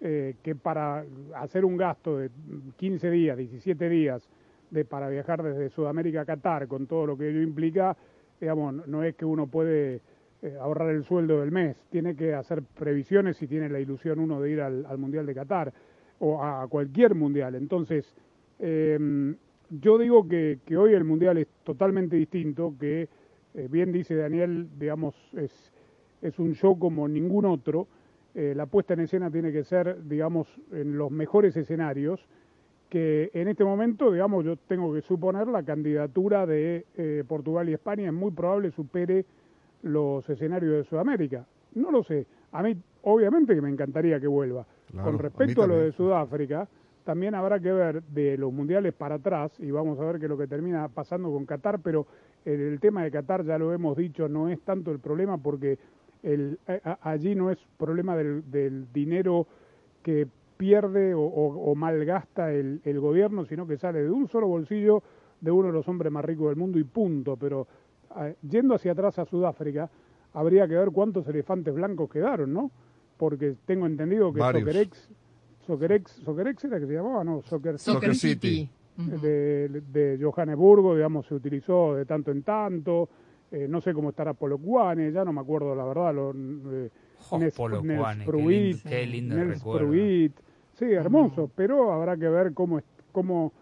eh, 0.00 0.36
que 0.42 0.54
para 0.54 1.04
hacer 1.34 1.64
un 1.64 1.76
gasto 1.76 2.16
de 2.16 2.30
15 2.76 3.10
días, 3.10 3.36
17 3.36 3.88
días, 3.88 4.28
de, 4.70 4.84
para 4.84 5.08
viajar 5.08 5.42
desde 5.42 5.68
Sudamérica 5.68 6.22
a 6.22 6.24
Qatar, 6.24 6.68
con 6.68 6.86
todo 6.86 7.06
lo 7.06 7.18
que 7.18 7.28
ello 7.28 7.42
implica, 7.42 7.96
digamos, 8.40 8.86
no 8.86 9.04
es 9.04 9.14
que 9.14 9.24
uno 9.24 9.46
puede 9.46 10.00
eh, 10.42 10.56
ahorrar 10.58 10.88
el 10.90 11.04
sueldo 11.04 11.40
del 11.40 11.50
mes, 11.50 11.76
tiene 11.90 12.16
que 12.16 12.32
hacer 12.32 12.62
previsiones 12.62 13.36
si 13.36 13.46
tiene 13.46 13.68
la 13.68 13.78
ilusión 13.78 14.20
uno 14.20 14.40
de 14.40 14.50
ir 14.50 14.62
al, 14.62 14.96
Mundial 14.96 15.26
de 15.26 15.34
Qatar 15.34 15.72
o 16.18 16.42
a, 16.42 16.66
cualquier 16.68 17.14
Mundial. 17.14 17.54
Entonces, 17.54 18.16
em, 18.58 19.36
yo 19.68 19.98
digo 19.98 20.26
que, 20.26 20.58
hoy 20.78 20.94
el 20.94 21.04
Mundial 21.04 21.36
es 21.36 21.48
totalmente 21.62 22.16
distinto, 22.16 22.74
que 22.80 23.08
eh, 23.54 23.68
bien 23.70 23.92
dice 23.92 24.14
Daniel, 24.14 24.66
digamos, 24.78 25.14
es, 25.36 25.72
es 26.22 26.38
un 26.38 26.54
show 26.54 26.78
como 26.78 27.06
ningún 27.06 27.44
otro, 27.44 27.86
eh, 28.34 28.54
la 28.56 28.66
puesta 28.66 28.94
en 28.94 29.00
escena 29.00 29.30
tiene 29.30 29.52
que 29.52 29.64
ser, 29.64 30.04
digamos, 30.04 30.48
en 30.72 30.96
los 30.96 31.10
mejores 31.10 31.56
escenarios, 31.56 32.26
que 32.88 33.30
en 33.34 33.48
este 33.48 33.64
momento, 33.64 34.12
digamos, 34.12 34.44
yo 34.44 34.56
tengo 34.56 34.92
que 34.92 35.00
suponer 35.02 35.46
la 35.48 35.62
candidatura 35.62 36.46
de 36.46 36.86
eh, 36.96 37.24
Portugal 37.26 37.68
y 37.68 37.74
España 37.74 38.06
es 38.06 38.12
muy 38.12 38.32
probable 38.32 38.70
supere 38.72 39.24
los 39.82 40.28
escenarios 40.28 40.72
de 40.72 40.84
Sudamérica. 40.84 41.46
No 41.74 41.90
lo 41.90 42.02
sé. 42.02 42.26
A 42.52 42.62
mí, 42.62 42.76
obviamente 43.02 43.54
que 43.54 43.62
me 43.62 43.70
encantaría 43.70 44.20
que 44.20 44.26
vuelva. 44.26 44.66
Con 45.04 45.18
respecto 45.18 45.62
a, 45.62 45.68
lo 45.68 45.76
de 45.76 45.92
Sudáfrica, 45.92 46.68
también 47.04 47.36
habrá 47.36 47.60
que 47.60 47.72
ver 47.72 48.02
de 48.02 48.36
los 48.36 48.52
mundiales 48.52 48.92
para 48.92 49.16
atrás, 49.16 49.52
y 49.60 49.70
vamos 49.70 49.98
a 50.00 50.04
ver 50.04 50.18
qué 50.18 50.26
es 50.26 50.30
lo 50.30 50.36
que 50.36 50.48
termina 50.48 50.88
pasando 50.88 51.30
con 51.30 51.46
Qatar, 51.46 51.80
pero 51.80 52.06
el 52.44 52.80
tema 52.80 53.04
de 53.04 53.10
Qatar, 53.10 53.44
ya 53.44 53.58
lo 53.58 53.72
hemos 53.72 53.96
dicho, 53.96 54.28
no 54.28 54.48
es 54.48 54.60
tanto 54.62 54.90
el 54.90 54.98
problema 54.98 55.38
porque 55.38 55.78
el, 56.22 56.58
allí 57.02 57.34
no 57.34 57.50
es 57.50 57.58
problema 57.78 58.16
del, 58.16 58.92
dinero 58.92 59.46
que 60.02 60.26
pierde 60.56 61.14
o, 61.14 61.74
malgasta 61.74 62.52
el, 62.52 63.00
gobierno, 63.00 63.44
sino 63.46 63.66
que 63.66 63.78
sale 63.78 64.02
de 64.02 64.10
un 64.10 64.28
solo 64.28 64.46
bolsillo 64.46 65.02
de 65.40 65.50
uno 65.50 65.68
de 65.68 65.72
los 65.72 65.88
hombres 65.88 66.12
más 66.12 66.24
ricos 66.24 66.48
del 66.48 66.56
mundo 66.56 66.78
y 66.78 66.84
punto. 66.84 67.36
Pero 67.36 67.66
yendo 68.42 68.74
hacia 68.74 68.92
atrás 68.92 69.18
a 69.18 69.24
Sudáfrica, 69.24 69.90
habría 70.34 70.68
que 70.68 70.74
ver 70.74 70.90
cuántos 70.90 71.26
elefantes 71.28 71.74
blancos 71.74 72.10
quedaron, 72.10 72.52
¿no? 72.52 72.70
Porque 73.16 73.56
tengo 73.66 73.86
entendido 73.86 74.32
que 74.32 74.40
Soccerex, 74.40 75.10
Soccerex, 75.66 76.10
Soccerex 76.24 76.64
era 76.64 76.80
que 76.80 76.86
se 76.86 76.92
llamaba, 76.92 77.24
¿no? 77.24 77.42
Soccer, 77.42 77.78
City. 77.78 78.68
De, 78.96 79.68
de 79.68 80.18
Johannesburgo, 80.20 80.94
digamos, 80.94 81.26
se 81.26 81.34
utilizó 81.34 81.94
de 81.94 82.04
tanto 82.04 82.30
en 82.30 82.42
tanto. 82.42 83.08
Eh, 83.52 83.66
no 83.68 83.80
sé 83.80 83.92
cómo 83.92 84.10
estará 84.10 84.32
Polokwane, 84.32 85.10
ya 85.10 85.24
no 85.24 85.32
me 85.32 85.40
acuerdo 85.40 85.74
la 85.74 85.84
verdad. 85.84 86.14
Lo, 86.14 86.30
eh, 86.32 86.90
qué, 88.88 89.06
lindo, 89.06 89.36
Sí, 90.74 90.84
hermoso, 90.86 91.50
pero 91.54 91.92
habrá 91.92 92.16
que 92.16 92.28
ver 92.28 92.54
cómo, 92.54 92.80
cómo 93.12 93.52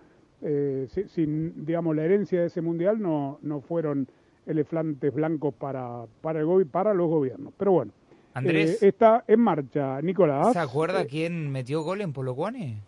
eh, 0.42 0.87
si, 1.09 1.26
digamos, 1.26 1.97
la 1.97 2.04
herencia 2.04 2.40
de 2.40 2.47
ese 2.47 2.61
mundial 2.61 3.00
no, 3.00 3.38
no 3.42 3.61
fueron 3.61 4.07
elefantes 4.47 5.12
blancos 5.12 5.54
para, 5.54 6.04
para, 6.21 6.40
el, 6.40 6.66
para 6.66 6.95
los 6.95 7.09
gobiernos. 7.09 7.52
Pero 7.57 7.73
bueno, 7.73 7.92
Andrés, 8.35 8.83
está 8.83 9.25
en 9.26 9.40
marcha, 9.40 10.00
Nicolás. 10.00 10.52
¿Se 10.52 10.59
acuerda 10.59 11.07
quién 11.07 11.50
metió 11.50 11.83
gol 11.83 12.02
en 12.02 12.12
Polokwane? 12.12 12.83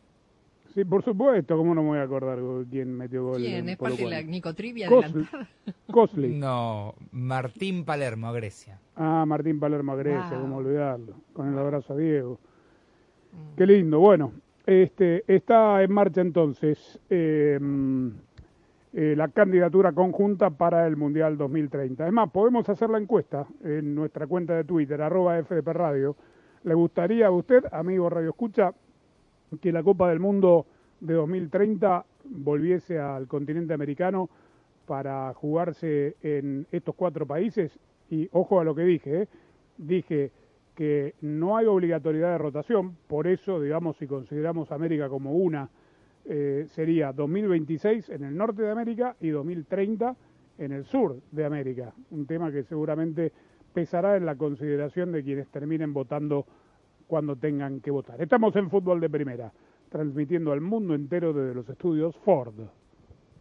Sí, 0.75 0.85
por 0.85 1.03
supuesto, 1.03 1.57
¿cómo 1.57 1.75
no 1.75 1.83
me 1.83 1.89
voy 1.89 1.99
a 1.99 2.03
acordar 2.03 2.39
quién 2.71 2.97
metió 2.97 3.25
gol? 3.25 3.39
¿Quién? 3.39 3.69
¿Es 3.69 3.77
parte 3.77 4.05
de 4.05 4.11
la 4.11 4.23
Nico 4.23 4.51
Cosley. 5.91 6.35
No, 6.39 6.95
Martín 7.11 7.85
Palermo 7.85 8.29
a 8.29 8.33
Grecia. 8.33 8.79
Ah, 8.95 9.25
Martín 9.27 9.59
Palermo 9.59 9.93
a 9.93 9.97
Grecia, 9.97 10.39
cómo 10.41 10.59
olvidarlo, 10.59 11.15
con 11.33 11.53
el 11.53 11.59
abrazo 11.59 11.95
a 11.95 11.97
Diego. 11.97 12.39
Mm. 13.33 13.57
Qué 13.57 13.67
lindo, 13.67 13.99
bueno, 13.99 14.33
este, 14.65 15.25
está 15.27 15.83
en 15.83 15.93
marcha 15.93 16.21
entonces 16.21 17.01
em, 17.11 18.13
eh, 18.93 19.15
la 19.17 19.29
candidatura 19.29 19.93
conjunta 19.93 20.51
para 20.51 20.87
el 20.87 20.97
Mundial 20.97 21.37
2030. 21.37 22.07
Es 22.07 22.13
más, 22.13 22.31
podemos 22.31 22.69
hacer 22.69 22.91
la 22.91 22.99
encuesta 22.99 23.47
en 23.65 23.95
nuestra 23.95 24.29
cuenta 24.29 24.55
de 24.55 24.65
Twitter, 24.65 25.03
arroba 25.03 25.43
FDP 25.43 25.69
Radio. 25.73 26.17
¿Le 26.63 26.75
gustaría 26.75 27.27
a 27.27 27.31
usted, 27.31 27.65
amigo 27.73 28.09
Radio 28.11 28.31
Escucha, 28.31 28.73
que 29.61 29.73
la 29.73 29.83
Copa 29.83 30.09
del 30.09 30.21
Mundo 30.21 30.67
de 31.01 31.15
2030 31.15 32.05
volviese 32.25 32.99
al 32.99 33.27
continente 33.27 33.75
americano 33.75 34.29
para 34.87 35.33
jugarse 35.35 36.17
en 36.23 36.67
estos 36.71 36.95
cuatro 36.95 37.27
países. 37.27 37.79
Y 38.11 38.29
ojo 38.33 38.61
a 38.61 38.65
lo 38.65 38.75
que 38.75 38.83
dije, 38.83 39.23
¿eh? 39.23 39.29
dije 39.79 40.33
que 40.75 41.15
no 41.21 41.57
hay 41.57 41.67
obligatoriedad 41.67 42.33
de 42.33 42.39
rotación, 42.39 42.97
por 43.07 43.27
eso, 43.27 43.61
digamos, 43.61 43.97
si 43.99 44.07
consideramos 44.07 44.73
América 44.73 45.09
como 45.09 45.33
una, 45.33 45.69
eh, 46.25 46.65
sería 46.69 47.13
2026 47.13 48.11
en 48.11 48.25
el 48.25 48.37
norte 48.37 48.63
de 48.63 48.71
América 48.71 49.17
y 49.21 49.29
2030 49.29 50.17
en 50.59 50.73
el 50.73 50.85
sur 50.85 51.21
de 51.33 51.45
América, 51.45 51.93
un 52.11 52.27
tema 52.27 52.51
que 52.51 52.63
seguramente 52.63 53.33
pesará 53.73 54.17
en 54.17 54.27
la 54.27 54.37
consideración 54.37 55.13
de 55.13 55.23
quienes 55.23 55.49
terminen 55.49 55.93
votando 55.93 56.47
cuando 57.11 57.35
tengan 57.35 57.81
que 57.81 57.91
votar. 57.91 58.23
Estamos 58.23 58.55
en 58.55 58.71
fútbol 58.71 59.01
de 59.01 59.11
primera, 59.11 59.53
transmitiendo 59.89 60.53
al 60.53 60.61
mundo 60.61 60.95
entero 60.95 61.33
desde 61.33 61.57
los 61.57 61.69
estudios 61.69 62.15
Ford. 62.25 62.55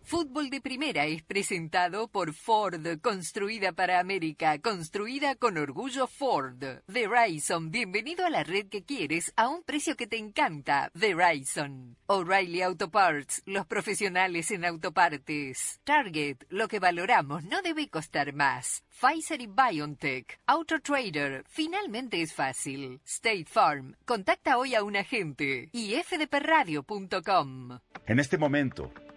Fútbol 0.10 0.50
de 0.50 0.60
Primera 0.60 1.06
es 1.06 1.22
presentado 1.22 2.08
por 2.08 2.34
Ford, 2.34 2.84
construida 3.00 3.74
para 3.74 4.00
América, 4.00 4.58
construida 4.58 5.36
con 5.36 5.56
orgullo 5.56 6.08
Ford. 6.08 6.64
Verizon, 6.88 7.70
bienvenido 7.70 8.26
a 8.26 8.32
la 8.32 8.44
red 8.44 8.70
que 8.70 8.84
quieres 8.84 9.32
a 9.36 9.48
un 9.48 9.62
precio 9.62 9.96
que 9.96 10.08
te 10.08 10.18
encanta. 10.18 10.90
Verizon. 10.96 11.96
O'Reilly 12.08 12.64
Auto 12.64 12.90
Parts, 12.90 13.44
los 13.46 13.68
profesionales 13.68 14.50
en 14.50 14.66
autopartes. 14.66 15.80
Target, 15.84 16.38
lo 16.50 16.68
que 16.68 16.80
valoramos 16.80 17.44
no 17.44 17.62
debe 17.62 17.88
costar 17.88 18.34
más. 18.34 18.84
Pfizer 18.90 19.40
y 19.42 19.46
BioNTech. 19.48 20.40
AutoTrader, 20.48 21.46
finalmente 21.48 22.20
es 22.20 22.34
fácil. 22.34 23.00
State 23.06 23.46
Farm, 23.46 23.96
contacta 24.06 24.58
hoy 24.58 24.74
a 24.74 24.82
un 24.82 24.98
agente. 24.98 25.70
Y 25.72 25.94
fdpradio.com. 26.02 27.78
En 28.08 28.20
este 28.20 28.40
momento, 28.40 28.92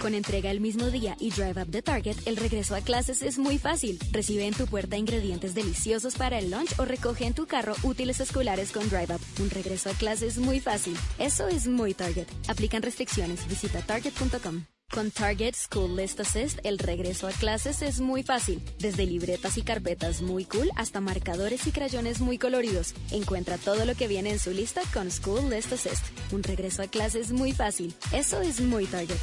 Con 0.00 0.14
entrega 0.14 0.50
el 0.50 0.60
mismo 0.60 0.90
día 0.90 1.16
y 1.18 1.30
Drive 1.30 1.62
Up 1.62 1.70
the 1.70 1.82
Target, 1.82 2.16
el 2.26 2.36
regreso 2.36 2.74
a 2.74 2.80
clases 2.80 3.22
es 3.22 3.38
muy 3.38 3.58
fácil. 3.58 3.98
Recibe 4.12 4.46
en 4.46 4.54
tu 4.54 4.66
puerta 4.66 4.96
ingredientes 4.96 5.54
deliciosos 5.54 6.16
para 6.16 6.38
el 6.38 6.50
lunch 6.50 6.78
o 6.78 6.84
recoge 6.84 7.26
en 7.26 7.34
tu 7.34 7.46
carro 7.46 7.74
útiles 7.82 8.20
escolares 8.20 8.72
con 8.72 8.88
Drive 8.88 9.14
Up. 9.14 9.20
Un 9.40 9.50
regreso 9.50 9.90
a 9.90 9.94
clases 9.94 10.38
muy 10.38 10.60
fácil. 10.60 10.96
Eso 11.18 11.48
es 11.48 11.66
muy 11.66 11.94
Target. 11.94 12.26
Aplican 12.46 12.82
restricciones. 12.82 13.48
Visita 13.48 13.80
target.com. 13.80 14.64
Con 14.92 15.10
Target 15.10 15.54
School 15.54 15.96
List 15.96 16.20
Assist, 16.20 16.60
el 16.62 16.78
regreso 16.78 17.26
a 17.26 17.32
clases 17.32 17.82
es 17.82 18.00
muy 18.00 18.22
fácil. 18.22 18.62
Desde 18.78 19.04
libretas 19.04 19.56
y 19.58 19.62
carpetas 19.62 20.22
muy 20.22 20.44
cool 20.44 20.70
hasta 20.76 21.00
marcadores 21.00 21.66
y 21.66 21.72
crayones 21.72 22.20
muy 22.20 22.38
coloridos. 22.38 22.94
Encuentra 23.10 23.58
todo 23.58 23.84
lo 23.84 23.94
que 23.94 24.08
viene 24.08 24.30
en 24.30 24.38
su 24.38 24.52
lista 24.52 24.82
con 24.94 25.10
School 25.10 25.50
List 25.50 25.72
Assist. 25.72 26.04
Un 26.32 26.42
regreso 26.42 26.82
a 26.82 26.86
clases 26.86 27.32
muy 27.32 27.52
fácil. 27.52 27.94
Eso 28.12 28.40
es 28.42 28.60
muy 28.60 28.86
Target. 28.86 29.16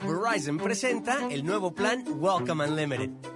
Verizon 0.00 0.58
presenta 0.58 1.28
el 1.30 1.44
nuevo 1.44 1.72
plan 1.72 2.04
Welcome 2.18 2.64
Unlimited. 2.64 3.35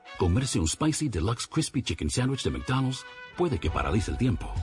Comerse 0.21 0.59
un 0.59 0.67
Spicy 0.67 1.09
Deluxe 1.09 1.47
Crispy 1.47 1.81
Chicken 1.81 2.11
Sandwich 2.11 2.43
de 2.43 2.51
McDonald's 2.51 3.03
puede 3.35 3.57
que 3.57 3.71
paralice 3.71 4.11
el 4.11 4.19
tiempo. 4.19 4.53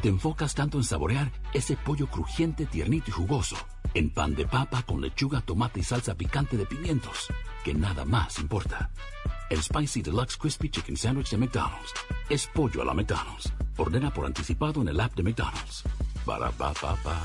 Te 0.00 0.08
enfocas 0.08 0.54
tanto 0.54 0.78
en 0.78 0.84
saborear 0.84 1.32
ese 1.52 1.76
pollo 1.76 2.06
crujiente, 2.06 2.66
tiernito 2.66 3.06
y 3.08 3.12
jugoso, 3.12 3.56
en 3.94 4.10
pan 4.10 4.36
de 4.36 4.46
papa 4.46 4.84
con 4.84 5.00
lechuga, 5.00 5.40
tomate 5.40 5.80
y 5.80 5.82
salsa 5.82 6.14
picante 6.14 6.56
de 6.56 6.66
pimientos, 6.66 7.32
que 7.64 7.74
nada 7.74 8.04
más 8.04 8.38
importa. 8.38 8.92
El 9.50 9.60
Spicy 9.60 10.02
Deluxe 10.02 10.36
Crispy 10.36 10.70
Chicken 10.70 10.96
Sandwich 10.96 11.30
de 11.30 11.38
McDonald's 11.38 11.92
es 12.28 12.46
pollo 12.46 12.82
a 12.82 12.84
la 12.84 12.94
McDonald's. 12.94 13.52
Ordena 13.76 14.14
por 14.14 14.24
anticipado 14.24 14.82
en 14.82 14.88
el 14.90 15.00
app 15.00 15.16
de 15.16 15.24
McDonald's. 15.24 15.82
Para 16.24 16.52
pa 16.52 16.72
pa 16.74 16.94
pa. 17.02 17.18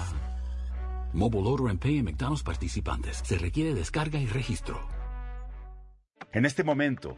Mobile 1.13 1.47
Order 1.47 1.69
and 1.69 1.79
Pay 1.79 1.99
en 1.99 2.05
McDonald's 2.05 2.41
participantes. 2.41 3.21
Se 3.23 3.37
requiere 3.37 3.75
descarga 3.75 4.17
y 4.17 4.25
registro. 4.25 4.95
En 6.31 6.45
este 6.45 6.63
momento, 6.63 7.17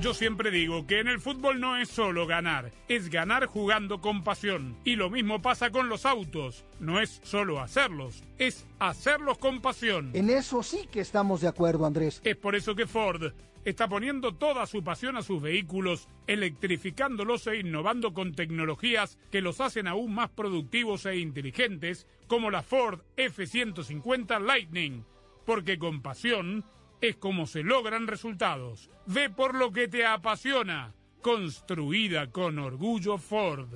Yo 0.00 0.14
siempre 0.14 0.50
digo 0.50 0.86
que 0.86 1.00
en 1.00 1.08
el 1.08 1.20
fútbol 1.20 1.60
no 1.60 1.76
es 1.76 1.90
solo 1.90 2.26
ganar, 2.26 2.72
es 2.88 3.10
ganar 3.10 3.44
jugando 3.44 4.00
con 4.00 4.24
pasión. 4.24 4.78
Y 4.82 4.96
lo 4.96 5.10
mismo 5.10 5.42
pasa 5.42 5.70
con 5.70 5.90
los 5.90 6.06
autos. 6.06 6.64
No 6.78 7.00
es 7.00 7.20
solo 7.22 7.60
hacerlos, 7.60 8.24
es 8.38 8.66
hacerlos 8.78 9.36
con 9.36 9.60
pasión. 9.60 10.10
En 10.14 10.30
eso 10.30 10.62
sí 10.62 10.88
que 10.90 11.00
estamos 11.00 11.42
de 11.42 11.48
acuerdo, 11.48 11.84
Andrés. 11.84 12.22
Es 12.24 12.36
por 12.36 12.56
eso 12.56 12.74
que 12.74 12.86
Ford 12.86 13.34
está 13.66 13.88
poniendo 13.88 14.34
toda 14.34 14.64
su 14.64 14.82
pasión 14.82 15.18
a 15.18 15.22
sus 15.22 15.42
vehículos, 15.42 16.08
electrificándolos 16.26 17.46
e 17.48 17.58
innovando 17.58 18.14
con 18.14 18.32
tecnologías 18.32 19.18
que 19.30 19.42
los 19.42 19.60
hacen 19.60 19.86
aún 19.86 20.14
más 20.14 20.30
productivos 20.30 21.04
e 21.04 21.18
inteligentes, 21.18 22.06
como 22.26 22.50
la 22.50 22.62
Ford 22.62 23.00
F-150 23.18 24.40
Lightning. 24.40 25.04
Porque 25.44 25.78
con 25.78 26.00
pasión 26.00 26.64
es 27.00 27.16
como 27.16 27.46
se 27.46 27.62
logran 27.62 28.06
resultados. 28.06 28.90
Ve 29.06 29.30
por 29.30 29.54
lo 29.54 29.72
que 29.72 29.88
te 29.88 30.04
apasiona. 30.04 30.94
Construida 31.22 32.30
con 32.30 32.58
orgullo 32.58 33.18
Ford. 33.18 33.68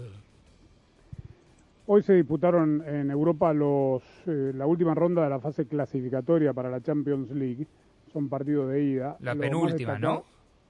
Hoy 1.87 2.03
se 2.03 2.15
disputaron 2.15 2.83
en 2.87 3.11
Europa 3.11 3.53
los, 3.53 4.03
eh, 4.27 4.53
la 4.55 4.67
última 4.67 4.95
ronda 4.95 5.23
de 5.25 5.29
la 5.29 5.39
fase 5.39 5.67
clasificatoria 5.67 6.55
para 6.55 6.71
la 6.71 6.81
Champions 6.81 7.31
League. 7.31 7.67
Son 8.13 8.29
partidos 8.29 8.71
de 8.71 8.83
ida. 8.83 9.17
La 9.21 9.35
penúltima, 9.35 9.99
¿no? 9.99 10.25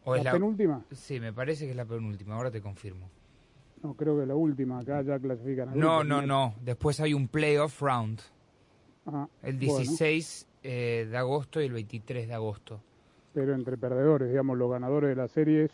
¿O 0.05 0.17
¿La, 0.17 0.33
penúltima? 0.33 0.85
Sí, 0.91 1.21
me 1.21 1.33
parece 1.33 1.65
que 1.65 1.71
es 1.71 1.77
la 1.77 1.85
penúltima. 1.85 2.35
Ahora 2.35 2.51
te 2.51 2.61
confirmo. 2.61 3.09
No, 3.83 3.95
creo 3.95 4.19
que 4.19 4.27
la 4.27 4.35
última. 4.35 4.81
Acá 4.81 5.03
ya 5.03 5.19
clasifican. 5.19 5.79
No, 5.79 6.03
no, 6.03 6.23
no. 6.23 6.55
Después 6.63 6.99
hay 7.01 7.15
un 7.15 7.29
playoff 7.29 7.81
round. 7.81 8.21
Ah, 9.07 9.29
el 9.43 9.59
16 9.59 10.49
eh, 10.65 11.07
de 11.09 11.17
agosto 11.17 11.61
y 11.61 11.67
el 11.67 11.73
23 11.73 12.27
de 12.27 12.35
agosto. 12.35 12.81
Pero 13.33 13.55
entre 13.55 13.77
perdedores, 13.77 14.31
digamos, 14.31 14.57
los 14.59 14.71
ganadores 14.71 15.11
de 15.11 15.17
las 15.17 15.31
series. 15.31 15.71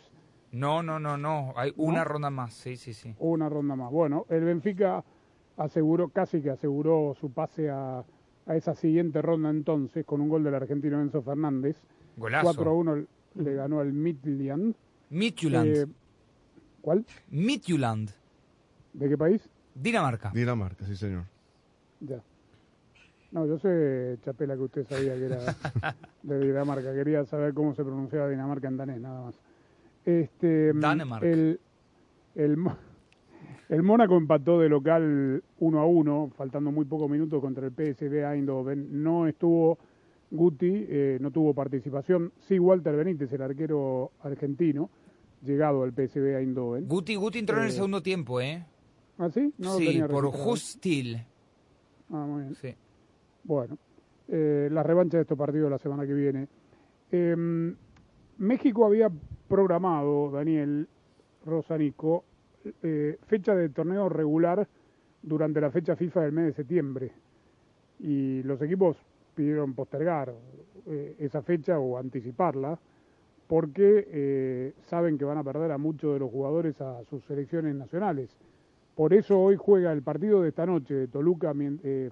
No, 0.51 0.83
no, 0.83 0.99
no, 0.99 1.17
no. 1.17 1.53
Hay 1.55 1.73
una 1.77 2.03
ronda 2.03 2.29
más, 2.29 2.53
sí, 2.53 2.75
sí, 2.75 2.93
sí. 2.93 3.15
Una 3.19 3.47
ronda 3.49 3.75
más. 3.75 3.89
Bueno, 3.89 4.25
el 4.29 4.43
Benfica 4.43 5.03
aseguró, 5.57 6.09
casi 6.09 6.41
que 6.41 6.49
aseguró 6.49 7.15
su 7.19 7.31
pase 7.31 7.69
a, 7.69 8.03
a 8.45 8.55
esa 8.55 8.75
siguiente 8.75 9.21
ronda 9.21 9.49
entonces 9.49 10.05
con 10.05 10.19
un 10.21 10.29
gol 10.29 10.43
del 10.43 10.55
argentino 10.55 11.01
Enzo 11.01 11.21
Fernández. 11.21 11.77
Golazo. 12.17 12.53
4-1 12.53 13.07
le 13.35 13.53
ganó 13.55 13.79
al 13.79 13.93
Midland. 13.93 14.75
Midtjylland. 15.09 15.77
Eh, 15.77 15.87
¿Cuál? 16.81 17.05
Midtjylland. 17.29 18.11
¿De 18.93 19.07
qué 19.07 19.17
país? 19.17 19.49
Dinamarca. 19.73 20.31
Dinamarca, 20.33 20.85
sí, 20.85 20.95
señor. 20.95 21.23
Ya. 22.01 22.21
No, 23.31 23.45
yo 23.45 23.57
sé, 23.59 24.17
Chapela, 24.23 24.55
que 24.55 24.61
usted 24.63 24.85
sabía 24.87 25.15
que 25.15 25.25
era 25.25 25.39
de 26.23 26.39
Dinamarca. 26.39 26.93
Quería 26.93 27.23
saber 27.25 27.53
cómo 27.53 27.73
se 27.73 27.83
pronunciaba 27.83 28.27
Dinamarca 28.29 28.67
en 28.67 28.77
danés, 28.77 28.99
nada 28.99 29.21
más. 29.25 29.35
Este, 30.05 30.73
Danemark. 30.73 31.23
El, 31.23 31.59
el, 32.35 32.57
el 33.69 33.83
Mónaco 33.83 34.17
empató 34.17 34.59
de 34.59 34.67
local 34.67 35.43
1 35.59 35.79
a 35.79 35.85
1, 35.85 36.31
faltando 36.35 36.71
muy 36.71 36.85
pocos 36.85 37.09
minutos 37.09 37.39
contra 37.39 37.65
el 37.67 37.71
PSV 37.71 38.25
Eindhoven. 38.33 39.01
No 39.03 39.27
estuvo 39.27 39.77
Guti, 40.29 40.85
eh, 40.89 41.17
no 41.21 41.31
tuvo 41.31 41.53
participación. 41.53 42.33
Sí, 42.47 42.59
Walter 42.59 42.95
Benítez, 42.95 43.31
el 43.31 43.41
arquero 43.41 44.11
argentino, 44.23 44.89
llegado 45.41 45.83
al 45.83 45.91
PSV 45.93 46.37
Eindhoven. 46.39 46.87
Guti, 46.87 47.15
Guti 47.15 47.39
entró 47.39 47.57
en 47.57 47.63
el 47.63 47.69
Eh, 47.69 47.73
segundo 47.73 48.01
tiempo, 48.01 48.41
¿eh? 48.41 48.65
¿Ah, 49.17 49.29
sí? 49.29 49.53
No 49.57 49.73
lo 49.73 49.77
sí, 49.77 49.85
tenía 49.85 50.07
por. 50.07 50.25
Justil. 50.31 51.23
Ah, 52.09 52.25
muy 52.27 52.41
bien. 52.43 52.55
Sí. 52.55 52.73
Bueno, 53.43 53.77
eh, 54.27 54.69
la 54.71 54.83
revancha 54.83 55.17
de 55.17 55.23
estos 55.23 55.37
partidos 55.37 55.69
la 55.69 55.77
semana 55.77 56.05
que 56.05 56.13
viene. 56.13 56.47
Eh, 57.11 57.35
México 58.37 58.85
había 58.85 59.11
programado, 59.47 60.31
Daniel 60.31 60.87
Rosanico, 61.45 62.23
eh, 62.81 63.17
fecha 63.27 63.53
de 63.53 63.69
torneo 63.69 64.07
regular 64.07 64.67
durante 65.21 65.59
la 65.59 65.69
fecha 65.69 65.95
FIFA 65.95 66.21
del 66.21 66.31
mes 66.31 66.45
de 66.45 66.53
septiembre. 66.53 67.11
Y 67.99 68.41
los 68.43 68.61
equipos 68.61 68.97
pidieron 69.35 69.73
postergar 69.73 70.33
eh, 70.87 71.15
esa 71.19 71.41
fecha 71.41 71.77
o 71.79 71.97
anticiparla 71.97 72.79
porque 73.47 74.73
saben 74.85 75.17
que 75.17 75.25
van 75.25 75.37
a 75.37 75.43
perder 75.43 75.71
a 75.71 75.77
muchos 75.77 76.13
de 76.13 76.19
los 76.19 76.31
jugadores 76.31 76.79
a 76.79 77.03
sus 77.03 77.21
selecciones 77.25 77.75
nacionales. 77.75 78.29
Por 78.95 79.13
eso 79.13 79.37
hoy 79.41 79.57
juega 79.57 79.91
el 79.91 80.01
partido 80.01 80.41
de 80.41 80.49
esta 80.49 80.65
noche 80.65 80.93
de 80.93 81.07
Toluca 81.09 81.53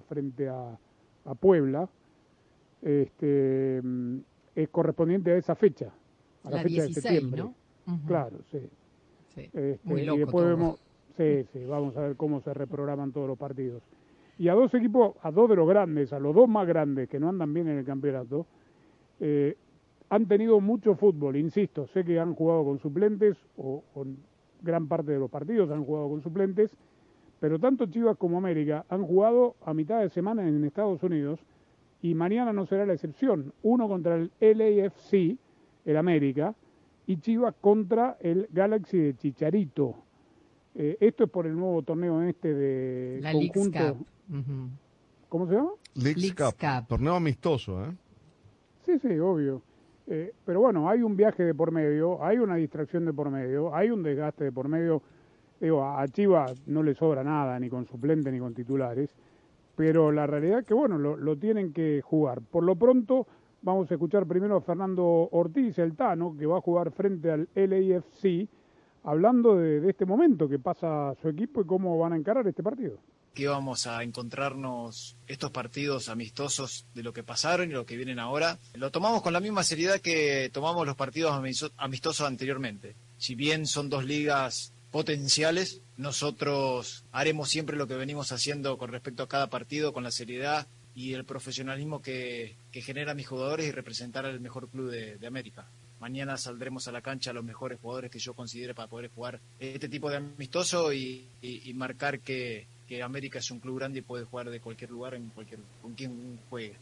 frente 0.06 0.50
a, 0.50 0.78
a 1.24 1.34
Puebla. 1.34 1.88
Este, 2.82 3.82
es 4.54 4.68
correspondiente 4.70 5.30
a 5.32 5.36
esa 5.36 5.54
fecha, 5.54 5.92
a 6.44 6.50
la, 6.50 6.56
La 6.56 6.62
fecha 6.62 6.84
16, 6.84 6.94
de 6.94 7.00
septiembre. 7.00 7.44
Claro, 8.06 8.38
sí. 8.50 8.60
Sí, 9.34 9.40
Este, 9.52 9.78
muy 9.84 10.02
y 10.02 10.06
después 10.18 10.44
todo. 10.44 10.56
vemos, 10.56 10.80
sí, 11.16 11.44
sí, 11.52 11.64
vamos 11.66 11.96
a 11.96 12.00
ver 12.02 12.16
cómo 12.16 12.40
se 12.40 12.52
reprograman 12.54 13.12
todos 13.12 13.28
los 13.28 13.38
partidos. 13.38 13.82
Y 14.38 14.48
a 14.48 14.54
dos 14.54 14.72
equipos, 14.74 15.14
a 15.22 15.30
dos 15.30 15.48
de 15.50 15.56
los 15.56 15.68
grandes, 15.68 16.12
a 16.12 16.18
los 16.18 16.34
dos 16.34 16.48
más 16.48 16.66
grandes 16.66 17.08
que 17.08 17.20
no 17.20 17.28
andan 17.28 17.52
bien 17.52 17.68
en 17.68 17.78
el 17.78 17.84
campeonato, 17.84 18.46
eh, 19.20 19.56
han 20.08 20.26
tenido 20.26 20.60
mucho 20.60 20.94
fútbol, 20.96 21.36
insisto, 21.36 21.86
sé 21.88 22.04
que 22.04 22.18
han 22.18 22.34
jugado 22.34 22.64
con 22.64 22.78
suplentes 22.80 23.36
o, 23.56 23.84
o 23.94 24.02
en 24.02 24.16
gran 24.62 24.88
parte 24.88 25.12
de 25.12 25.18
los 25.18 25.30
partidos 25.30 25.70
han 25.70 25.84
jugado 25.84 26.08
con 26.08 26.22
suplentes, 26.22 26.74
pero 27.40 27.58
tanto 27.58 27.86
Chivas 27.86 28.16
como 28.16 28.38
América 28.38 28.84
han 28.88 29.02
jugado 29.04 29.56
a 29.64 29.74
mitad 29.74 30.00
de 30.00 30.10
semana 30.10 30.46
en 30.46 30.62
Estados 30.64 31.02
Unidos 31.02 31.40
y 32.02 32.14
mañana 32.14 32.52
no 32.52 32.66
será 32.66 32.86
la 32.86 32.92
excepción. 32.92 33.52
Uno 33.62 33.88
contra 33.88 34.16
el 34.16 34.30
LAFC, 34.40 35.36
el 35.84 35.96
América, 35.96 36.54
y 37.06 37.16
Chivas 37.16 37.54
contra 37.60 38.16
el 38.20 38.46
Galaxy 38.52 38.98
de 38.98 39.16
Chicharito. 39.16 39.96
Eh, 40.74 40.96
esto 41.00 41.24
es 41.24 41.30
por 41.30 41.46
el 41.46 41.56
nuevo 41.56 41.82
torneo 41.82 42.22
este 42.22 42.54
de 42.54 43.20
La 43.20 43.32
Leagues 43.32 43.52
conjunto. 43.52 43.98
¿Cómo 45.28 45.46
se 45.46 45.54
llama? 45.54 45.70
Leagues 45.94 46.22
Leagues 46.22 46.34
Cup, 46.34 46.60
Cup. 46.60 46.88
torneo 46.88 47.14
amistoso, 47.14 47.84
¿eh? 47.84 47.92
Sí, 48.86 48.98
sí, 49.00 49.18
obvio. 49.18 49.62
Eh, 50.06 50.32
pero 50.44 50.60
bueno, 50.60 50.88
hay 50.88 51.02
un 51.02 51.16
viaje 51.16 51.44
de 51.44 51.54
por 51.54 51.70
medio, 51.70 52.22
hay 52.24 52.38
una 52.38 52.56
distracción 52.56 53.04
de 53.04 53.12
por 53.12 53.30
medio, 53.30 53.74
hay 53.74 53.90
un 53.90 54.02
desgaste 54.02 54.44
de 54.44 54.52
por 54.52 54.68
medio. 54.68 55.02
Digo, 55.60 55.84
a 55.84 56.08
Chivas 56.08 56.66
no 56.66 56.82
le 56.82 56.94
sobra 56.94 57.22
nada, 57.22 57.60
ni 57.60 57.68
con 57.68 57.86
suplentes 57.86 58.32
ni 58.32 58.38
con 58.38 58.54
titulares, 58.54 59.10
pero 59.76 60.10
la 60.10 60.26
realidad 60.26 60.60
es 60.60 60.66
que, 60.66 60.74
bueno, 60.74 60.98
lo, 60.98 61.36
tienen 61.36 61.72
que 61.72 62.00
jugar. 62.02 62.40
Por 62.40 62.64
lo 62.64 62.76
pronto, 62.76 63.26
vamos 63.60 63.90
a 63.90 63.94
escuchar 63.94 64.26
primero 64.26 64.56
a 64.56 64.60
Fernando 64.62 65.28
Ortiz, 65.32 65.78
el 65.78 65.96
Tano, 65.96 66.34
que 66.38 66.46
va 66.46 66.58
a 66.58 66.62
jugar 66.62 66.92
frente 66.92 67.30
al 67.30 67.48
LAFC, 67.54 68.48
hablando 69.04 69.56
de, 69.56 69.86
este 69.88 70.06
momento 70.06 70.48
que 70.48 70.58
pasa 70.58 71.14
su 71.20 71.28
equipo 71.28 71.60
y 71.60 71.66
cómo 71.66 71.98
van 71.98 72.14
a 72.14 72.16
encarar 72.16 72.46
este 72.48 72.62
partido. 72.62 72.98
que 73.34 73.42
íbamos 73.42 73.86
a 73.86 74.02
encontrarnos 74.02 75.16
estos 75.26 75.50
partidos 75.50 76.08
amistosos 76.08 76.86
de 76.94 77.02
lo 77.02 77.12
que 77.12 77.22
pasaron 77.22 77.70
y 77.70 77.74
lo 77.74 77.84
que 77.84 77.96
vienen 77.96 78.18
ahora. 78.18 78.58
Lo 78.74 78.90
tomamos 78.90 79.22
con 79.22 79.34
la 79.34 79.40
misma 79.40 79.62
seriedad 79.62 80.00
que 80.00 80.50
tomamos 80.52 80.86
los 80.86 80.96
partidos 80.96 81.32
amistosos 81.76 82.26
anteriormente. 82.26 82.96
Si 83.18 83.34
bien 83.34 83.66
son 83.66 83.88
dos 83.88 84.04
ligas 84.04 84.74
potenciales, 84.90 85.82
nosotros 85.96 87.04
haremos 87.12 87.48
siempre 87.48 87.76
lo 87.76 87.86
que 87.86 87.94
venimos 87.94 88.32
haciendo 88.32 88.76
con 88.78 88.90
respecto 88.90 89.22
a 89.22 89.28
cada 89.28 89.48
partido, 89.50 89.92
con 89.92 90.02
la 90.04 90.10
seriedad 90.10 90.66
y 90.94 91.14
el 91.14 91.24
profesionalismo 91.24 92.02
que, 92.02 92.56
que 92.72 92.82
generan 92.82 93.16
mis 93.16 93.28
jugadores 93.28 93.66
y 93.66 93.70
representar 93.72 94.26
al 94.26 94.40
mejor 94.40 94.68
club 94.68 94.90
de, 94.90 95.24
América. 95.26 95.66
Mañana 96.00 96.36
saldremos 96.36 96.88
a 96.88 96.92
la 96.92 97.02
cancha 97.02 97.32
los 97.32 97.44
mejores 97.44 97.78
jugadores 97.80 98.10
que 98.10 98.18
yo 98.18 98.34
considere 98.34 98.74
para 98.74 98.88
poder 98.88 99.10
jugar 99.10 99.38
este 99.58 99.88
tipo 99.88 100.10
de 100.10 100.16
amistoso 100.16 100.92
y, 100.92 101.26
y- 101.42 101.72
marcar 101.74 102.20
que, 102.20 102.66
que 102.88 103.02
América 103.02 103.38
es 103.38 103.50
un 103.50 103.60
club 103.60 103.78
grande 103.78 103.98
y 104.00 104.02
puede 104.02 104.24
jugar 104.24 104.50
de 104.50 104.60
cualquier 104.60 104.90
lugar 104.90 105.14
en 105.14 105.28
cualquier 105.28 105.60
con 105.82 105.94
quien 105.94 106.38
juegue. 106.48 106.74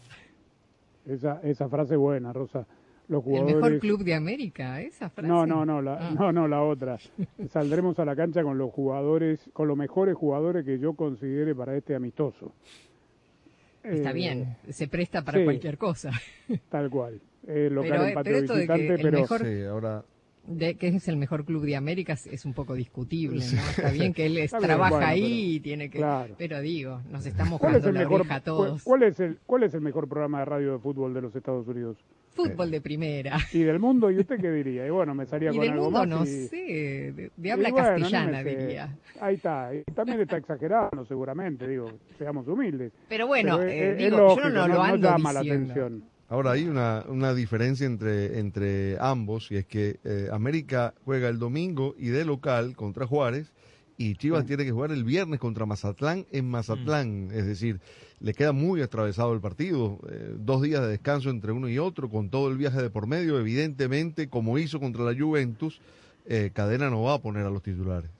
Esa, 1.06 1.40
esa 1.42 1.68
frase 1.68 1.96
buena, 1.96 2.32
Rosa. 2.32 2.66
Los 3.08 3.24
El 3.26 3.44
mejor 3.44 3.78
club 3.78 4.04
de 4.04 4.14
América, 4.14 4.82
esa 4.82 5.08
frase. 5.08 5.26
No, 5.28 5.46
no, 5.46 5.64
no, 5.64 5.80
la, 5.80 5.94
Ah. 5.94 6.14
no, 6.18 6.30
no, 6.30 6.46
la 6.46 6.62
otra. 6.62 6.98
Saldremos 7.52 7.98
a 7.98 8.04
la 8.04 8.14
cancha 8.14 8.42
con 8.42 8.58
los 8.58 8.70
jugadores, 8.70 9.40
con 9.54 9.66
los 9.66 9.76
mejores 9.78 10.14
jugadores 10.14 10.64
que 10.64 10.78
yo 10.78 10.92
considere 10.92 11.54
para 11.54 11.74
este 11.76 11.94
amistoso. 11.94 12.52
Está 13.82 14.10
Eh, 14.10 14.14
bien, 14.14 14.56
se 14.68 14.88
presta 14.88 15.22
para 15.24 15.38
sí. 15.38 15.44
cualquier 15.44 15.78
cosa. 15.78 16.10
Tal 16.68 16.90
cual. 16.90 17.20
Eh, 17.46 17.70
local 17.72 17.90
Pero, 17.90 18.04
eh, 18.04 18.14
pero 18.22 18.36
esto 18.38 18.54
de 18.54 18.66
que 18.66 18.88
el 18.88 19.00
pero 19.00 19.20
mejor- 19.20 19.40
Sí, 19.46 19.62
ahora 19.64 20.04
De 20.46 20.74
que 20.74 20.88
es 20.88 21.08
el 21.08 21.16
mejor 21.16 21.44
club 21.46 21.64
de 21.64 21.76
América 21.76 22.12
es, 22.14 22.26
es 22.26 22.44
un 22.44 22.52
poco 22.52 22.74
discutible. 22.74 23.38
Está 23.42 23.90
bien 23.90 24.12
que 24.12 24.26
él 24.26 24.36
es- 24.38 24.50
bien, 24.52 24.62
trabaja 24.62 24.90
bueno, 24.96 25.06
ahí 25.06 25.20
pero- 25.22 25.34
y 25.56 25.60
tiene 25.60 25.88
que... 25.90 25.98
claro. 25.98 26.34
Pero 26.36 26.60
digo, 26.60 27.00
nos 27.10 27.24
estamos 27.24 27.58
¿cuál 27.58 27.76
es 27.76 27.80
jugando 27.82 27.88
el 27.88 27.94
la 27.94 28.00
mejor 28.00 28.20
oreja 28.20 28.34
a 28.34 28.40
cuál, 28.42 28.44
todos. 28.44 28.82
cuál 28.82 29.02
es 29.04 29.20
el 29.20 29.38
cuál 29.46 29.62
es 29.62 29.72
el 29.74 29.80
mejor 29.80 30.08
programa 30.08 30.40
de 30.40 30.44
radio 30.44 30.72
de 30.72 30.78
fútbol 30.80 31.14
de 31.14 31.22
los 31.22 31.34
Estados 31.34 31.66
Unidos? 31.68 31.96
Fútbol 32.44 32.70
de 32.70 32.80
primera. 32.80 33.38
Y 33.52 33.60
del 33.62 33.78
mundo, 33.78 34.10
¿y 34.10 34.18
usted 34.18 34.40
qué 34.40 34.50
diría? 34.50 34.86
Y 34.86 34.90
bueno, 34.90 35.14
me 35.14 35.26
salía 35.26 35.50
Y 35.52 35.56
con 35.56 35.60
del 35.62 35.70
algo 35.72 35.84
mundo 35.90 35.98
más 36.00 36.08
no 36.08 36.24
y- 36.24 36.46
sé, 36.48 37.30
de, 37.36 37.50
habla 37.52 37.70
bueno, 37.70 37.86
castellana 37.88 38.42
diría. 38.42 38.96
Ahí 39.20 39.34
está, 39.36 39.70
y 39.74 39.82
también 39.92 40.20
está 40.20 40.36
exagerando 40.36 41.04
seguramente, 41.04 41.66
digo, 41.68 41.90
seamos 42.18 42.46
humildes. 42.48 42.92
Pero 43.08 43.26
bueno, 43.26 43.58
Pero 43.58 43.70
eh, 43.70 43.90
es- 43.90 43.98
es 43.98 44.04
digo, 44.10 44.36
yo 44.36 44.50
no 44.50 44.68
lo 44.68 44.82
ando 44.82 45.08
llama 45.08 45.32
la 45.32 45.40
diciendo. 45.40 45.72
atención. 45.72 46.04
Ahora 46.30 46.50
hay 46.52 46.64
una, 46.66 47.04
una 47.08 47.32
diferencia 47.32 47.86
entre, 47.86 48.38
entre 48.38 48.98
ambos 49.00 49.50
y 49.50 49.56
es 49.56 49.64
que 49.66 49.98
eh, 50.04 50.28
América 50.30 50.92
juega 51.06 51.28
el 51.30 51.38
domingo 51.38 51.94
y 51.98 52.08
de 52.08 52.26
local 52.26 52.76
contra 52.76 53.06
Juárez 53.06 53.52
y 53.96 54.14
Chivas 54.16 54.44
tiene 54.44 54.64
que 54.66 54.70
jugar 54.70 54.92
el 54.92 55.04
viernes 55.04 55.40
contra 55.40 55.64
Mazatlán 55.64 56.26
en 56.30 56.48
Mazatlán. 56.50 57.30
Es 57.32 57.46
decir, 57.46 57.80
le 58.20 58.34
queda 58.34 58.52
muy 58.52 58.82
atravesado 58.82 59.32
el 59.32 59.40
partido. 59.40 59.98
eh, 60.10 60.34
dos 60.38 60.62
días 60.62 60.80
de 60.82 60.88
descanso 60.88 61.30
entre 61.30 61.52
uno 61.52 61.68
y 61.68 61.78
otro 61.78 62.08
con 62.08 62.30
todo 62.30 62.50
el 62.50 62.56
viaje 62.58 62.82
de 62.82 62.90
por 62.90 63.06
medio. 63.06 63.38
Evidentemente, 63.38 64.28
como 64.28 64.58
hizo 64.58 64.80
contra 64.80 65.04
la 65.04 65.18
Juventus, 65.18 65.80
eh, 66.26 66.50
Cadena 66.52 66.90
no 66.90 67.02
va 67.02 67.14
a 67.14 67.18
poner 67.22 67.46
a 67.46 67.50
los 67.50 67.62
titulares. 67.62 68.10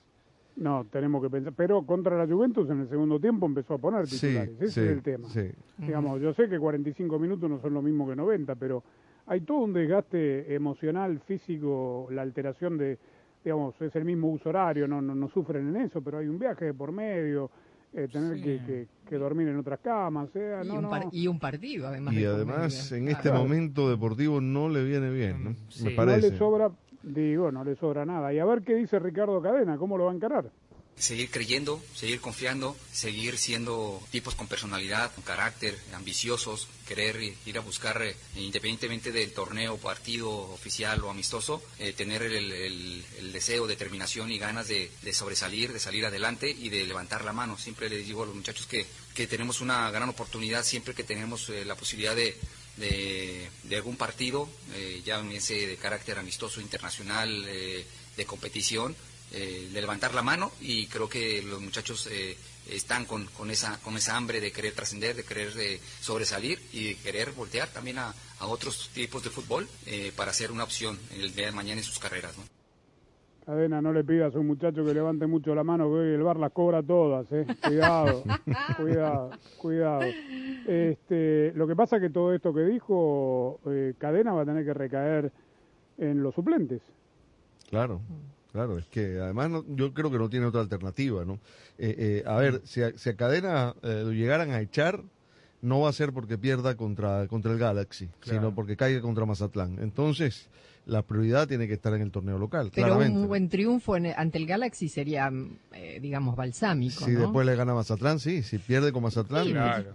No, 0.57 0.87
tenemos 0.91 1.23
que 1.23 1.31
pensar. 1.31 1.53
Pero 1.57 1.83
contra 1.83 2.17
la 2.19 2.27
Juventus 2.33 2.69
en 2.71 2.81
el 2.81 2.89
segundo 2.89 3.21
tiempo 3.21 3.47
empezó 3.47 3.75
a 3.75 3.79
poner 3.79 4.07
Sí, 4.07 4.27
titulares. 4.27 4.55
Ese 4.61 4.71
sí, 4.73 4.81
es 4.81 4.87
el 4.91 5.03
tema. 5.03 5.29
sí. 5.29 5.51
Digamos, 5.79 6.21
yo 6.21 6.35
sé 6.35 6.49
que 6.49 6.59
45 6.59 7.19
minutos 7.19 7.49
no 7.49 7.61
son 7.61 7.75
lo 7.75 7.83
mismo 7.83 8.09
que 8.09 8.17
90, 8.17 8.55
pero 8.57 8.83
hay 9.27 9.41
todo 9.43 9.59
un 9.59 9.73
desgaste 9.73 10.53
emocional, 10.55 11.21
físico, 11.27 12.09
la 12.11 12.23
alteración 12.23 12.77
de, 12.79 12.99
digamos, 13.45 13.75
es 13.81 13.95
el 13.95 14.05
mismo 14.05 14.31
uso 14.33 14.49
horario, 14.49 14.89
no, 14.89 15.01
no, 15.03 15.15
no 15.15 15.29
sufren 15.29 15.69
en 15.69 15.77
eso, 15.83 16.01
pero 16.01 16.19
hay 16.19 16.27
un 16.27 16.39
viaje 16.39 16.65
de 16.65 16.75
por 16.75 16.91
medio, 16.93 17.51
eh, 17.95 18.09
tener 18.13 18.37
Sí. 18.37 18.43
que, 18.43 18.61
que- 18.67 18.87
que 19.09 19.17
dormir 19.17 19.49
en 19.49 19.57
otras 19.57 19.81
camas, 19.81 20.29
sea, 20.33 20.63
Y, 20.63 20.69
no, 20.69 20.75
un 20.75 20.83
no. 20.83 21.09
y 21.13 21.27
un 21.29 21.39
partido, 21.39 21.89
además. 21.89 22.13
Y 22.15 22.25
además, 22.27 22.93
en 22.93 23.09
este 23.09 23.23
Claro. 23.31 23.39
momento 23.39 23.89
deportivo 23.89 24.41
no 24.41 24.69
le 24.69 24.85
viene 24.85 25.11
bien, 25.11 25.43
¿no? 25.45 25.51
Me 25.83 25.91
No 25.91 25.97
parece. 25.97 26.31
le 26.33 26.37
sobra, 26.37 26.71
digo, 27.03 27.51
no 27.51 27.65
le 27.65 27.75
sobra 27.77 28.05
nada. 28.05 28.33
Y 28.35 28.39
a 28.39 28.45
ver 28.45 28.61
qué 28.63 28.75
dice 28.75 28.99
Ricardo 28.99 29.41
Cadena, 29.41 29.79
cómo 29.79 29.97
lo 29.97 30.05
va 30.05 30.13
a 30.13 30.15
encarar. 30.15 30.51
Seguir 30.99 31.31
creyendo, 31.31 31.83
seguir 31.95 32.21
confiando, 32.21 32.77
seguir 32.93 33.39
siendo 33.39 34.03
tipos 34.11 34.35
con 34.35 34.49
personalidad, 34.49 35.15
con 35.15 35.23
carácter, 35.23 35.79
ambiciosos, 35.95 36.69
querer 36.87 37.35
ir 37.47 37.59
a 37.59 37.61
buscar, 37.61 38.03
eh, 38.03 38.17
independientemente 38.37 39.13
del 39.13 39.33
torneo, 39.33 39.77
partido 39.77 40.31
oficial 40.31 41.03
o 41.05 41.11
amistoso, 41.11 41.63
eh, 41.79 41.93
tener 41.93 42.23
el, 42.23 43.05
deseo, 43.33 43.67
determinación 43.67 44.31
y 44.33 44.39
ganas 44.39 44.69
de, 44.69 44.91
sobresalir, 45.13 45.73
de 45.73 45.81
salir 45.81 46.07
adelante 46.07 46.51
y 46.51 46.69
de 46.69 46.87
levantar 46.87 47.25
la 47.25 47.33
mano. 47.33 47.59
Siempre 47.59 47.89
les 47.89 48.07
digo 48.07 48.23
a 48.23 48.27
los 48.27 48.35
muchachos 48.35 48.67
que, 48.67 48.87
que 49.15 49.27
tenemos 49.27 49.61
una 49.61 49.91
gran 49.91 50.09
oportunidad 50.09 50.65
siempre 50.65 50.95
que 50.95 51.05
tenemos 51.05 51.49
eh, 51.51 51.65
la 51.65 51.77
posibilidad 51.77 52.17
de, 52.17 52.37
de, 52.77 53.77
algún 53.77 53.97
partido, 53.97 54.49
ya 55.05 55.21
ese 55.33 55.67
de 55.67 55.77
carácter 55.77 56.19
amistoso 56.19 56.61
internacional, 56.61 57.45
de 57.45 58.27
competición, 58.27 58.95
eh, 59.33 59.69
de 59.73 59.81
levantar 59.81 60.15
la 60.15 60.23
mano 60.23 60.51
y 60.61 60.87
creo 60.87 61.09
que 61.09 61.43
los 61.43 61.61
muchachos 61.61 62.09
eh, 62.11 62.37
están 62.71 63.05
con, 63.05 63.27
con, 63.27 63.51
esa, 63.51 63.79
con 63.81 63.97
esa 63.97 64.17
hambre 64.17 64.41
de 64.41 64.53
querer 64.53 64.73
trascender, 64.73 65.17
de 65.17 65.25
querer 65.25 65.53
eh, 65.59 65.81
sobresalir 66.01 66.59
y 66.73 66.89
de 66.89 66.95
querer 66.97 67.33
voltear 67.33 67.69
también 67.69 67.99
a, 67.99 68.15
a 68.41 68.47
otros 68.47 68.91
tipos 68.95 69.23
de 69.23 69.31
fútbol 69.31 69.69
para 70.17 70.33
ser 70.33 70.51
una 70.51 70.65
opción 70.65 70.99
el 71.13 71.35
día 71.35 71.47
de 71.47 71.53
mañana 71.53 71.81
en 71.81 71.85
sus 71.85 71.99
carreras. 71.99 72.37
¿no? 72.39 72.45
Cadena, 73.45 73.81
no 73.81 73.93
le 73.93 74.05
pidas 74.05 74.35
a 74.35 74.39
un 74.39 74.47
muchacho 74.47 74.85
que 74.85 74.93
levante 74.95 75.27
mucho 75.27 75.55
la 75.55 75.65
mano, 75.65 75.89
que 75.89 75.95
hoy 75.95 76.15
el 76.15 76.23
bar 76.23 76.39
las 76.39 76.53
cobra 76.53 76.83
todas, 76.83 77.27
¿eh? 77.33 77.47
Cuidado, 77.67 78.23
cuidado, 78.77 79.31
cuidado. 79.59 80.03
Este, 80.67 81.53
lo 81.55 81.67
que 81.67 81.75
pasa 81.75 81.97
es 81.97 82.03
que 82.03 82.11
todo 82.11 82.35
esto 82.35 82.53
que 82.53 82.61
dijo 82.63 83.59
Cadena 83.99 84.33
va 84.33 84.43
a 84.43 84.47
tener 84.47 84.65
que 84.67 84.75
recaer 84.75 85.33
en 85.97 86.23
los 86.23 86.35
suplentes. 86.35 86.83
Claro. 87.69 88.01
Claro, 88.53 88.79
es 88.79 88.87
que 88.87 89.19
además 89.21 89.51
yo 89.69 89.93
creo 89.93 90.11
que 90.11 90.19
no 90.19 90.31
tiene 90.31 90.47
otra 90.47 90.63
alternativa, 90.63 91.25
¿no? 91.25 91.35
Eh, 91.77 91.95
eh, 91.99 92.23
a 92.27 92.37
ver, 92.37 92.63
si 92.65 92.83
a, 92.83 92.97
si 92.97 93.11
a 93.11 93.17
Cadena 93.17 93.75
eh, 93.83 94.03
lo 94.05 94.13
llegaran 94.13 94.51
a 94.51 94.61
echar, 94.61 95.03
no 95.61 95.81
va 95.81 95.91
a 95.91 95.93
ser 95.93 96.13
porque 96.13 96.39
pierda 96.39 96.77
contra, 96.77 97.27
contra 97.29 97.53
el 97.53 97.59
Galaxy, 97.59 98.09
sino 98.23 98.55
porque 98.55 98.77
caiga 98.77 99.01
contra 99.01 99.27
Mazatlán. 99.27 99.79
Entonces, 99.81 100.49
la 100.89 101.03
prioridad 101.03 101.47
tiene 101.47 101.69
que 101.69 101.75
estar 101.75 101.93
en 101.93 102.01
el 102.01 102.11
torneo 102.11 102.39
local. 102.39 102.73
Pero 102.75 102.99
un 102.99 103.29
buen 103.29 103.51
triunfo 103.51 103.95
ante 103.95 104.39
el 104.39 104.47
Galaxy 104.47 104.89
sería, 104.89 105.31
eh, 105.75 105.99
digamos, 106.01 106.35
balsámico. 106.35 107.05
Si 107.05 107.13
después 107.13 107.47
le 107.47 107.55
gana 107.57 107.75
Mazatlán, 107.75 108.19
sí. 108.19 108.43
Si 108.43 108.59
pierde 108.59 108.91
con 108.91 109.03
Mazatlán, 109.03 109.47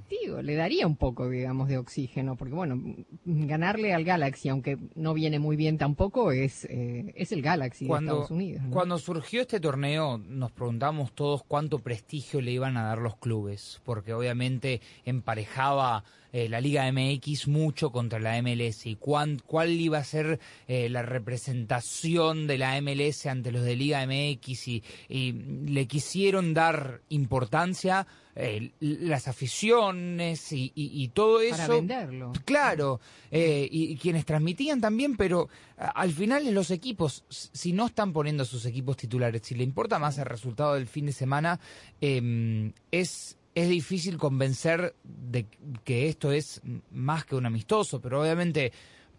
digo, 0.07 0.41
le 0.41 0.55
daría 0.55 0.85
un 0.85 0.95
poco, 0.95 1.27
digamos, 1.29 1.67
de 1.67 1.79
oxígeno. 1.79 2.35
Porque, 2.35 2.53
bueno, 2.53 2.79
ganarle 3.25 3.93
al 3.93 4.03
Galaxy, 4.03 4.49
aunque 4.49 4.77
no 4.93 5.15
viene 5.15 5.39
muy 5.39 5.55
bien 5.55 5.79
tampoco, 5.79 6.31
es, 6.31 6.65
eh, 6.65 7.11
es 7.15 7.31
el 7.31 7.41
Galaxy 7.41 7.87
de 7.87 7.93
Estados 7.93 8.29
Unidos. 8.29 8.61
Cuando 8.69 8.99
surgió 8.99 9.41
este 9.41 9.59
torneo, 9.59 10.19
nos 10.19 10.51
preguntamos 10.51 11.13
todos 11.13 11.43
cuánto 11.43 11.79
prestigio 11.79 12.39
le 12.39 12.51
iban 12.51 12.77
a 12.77 12.83
dar 12.83 12.99
los 12.99 13.17
clubes. 13.17 13.81
Porque 13.83 14.13
obviamente 14.13 14.79
emparejaba 15.05 16.03
eh, 16.35 16.49
la 16.49 16.59
Liga 16.59 16.91
MX 16.91 17.47
mucho 17.47 17.91
contra 17.91 18.19
la 18.19 18.41
MLS 18.41 18.87
y 18.87 18.95
cuál 18.95 19.69
iba 19.69 19.99
a 19.99 20.03
ser 20.03 20.39
eh, 20.67 20.89
la 20.89 21.03
representación 21.03 22.47
de 22.47 22.57
la 22.57 22.81
MLS 22.81 23.27
ante 23.27 23.51
los 23.51 23.63
de 23.63 23.75
Liga 23.75 24.03
MX 24.07 24.67
y, 24.67 24.83
le 25.09 25.85
quisieron 25.85 26.55
dar 26.55 27.01
importancia 27.09 28.07
eh, 28.35 28.71
las 28.79 29.27
aficiones 29.27 30.47
y, 30.51 31.11
todo 31.13 31.39
eso. 31.39 31.55
Para 31.55 31.75
venderlo. 31.75 32.31
Claro, 32.45 32.99
y, 33.29 33.95
quienes 33.97 34.25
transmitían 34.25 34.81
también, 34.81 35.15
pero 35.15 35.49
al 35.77 36.11
final 36.13 36.51
los 36.51 36.71
equipos, 36.71 37.25
si 37.29 37.73
no 37.73 37.85
están 37.85 38.11
poniendo 38.11 38.43
sus 38.43 38.65
equipos 38.65 38.97
titulares, 38.97 39.43
si 39.43 39.53
le 39.53 39.63
importa 39.63 39.99
más 39.99 40.17
el 40.17 40.25
resultado 40.25 40.73
del 40.73 40.87
fin 40.87 41.05
de 41.05 41.13
semana, 41.13 41.59
es 42.01 43.37
es 43.55 43.69
difícil 43.69 44.17
convencer 44.17 44.95
de 45.03 45.45
que 45.83 46.07
esto 46.09 46.31
es 46.31 46.61
más 46.91 47.25
que 47.25 47.35
un 47.35 47.45
amistoso, 47.45 48.01
pero 48.01 48.21
obviamente 48.21 48.71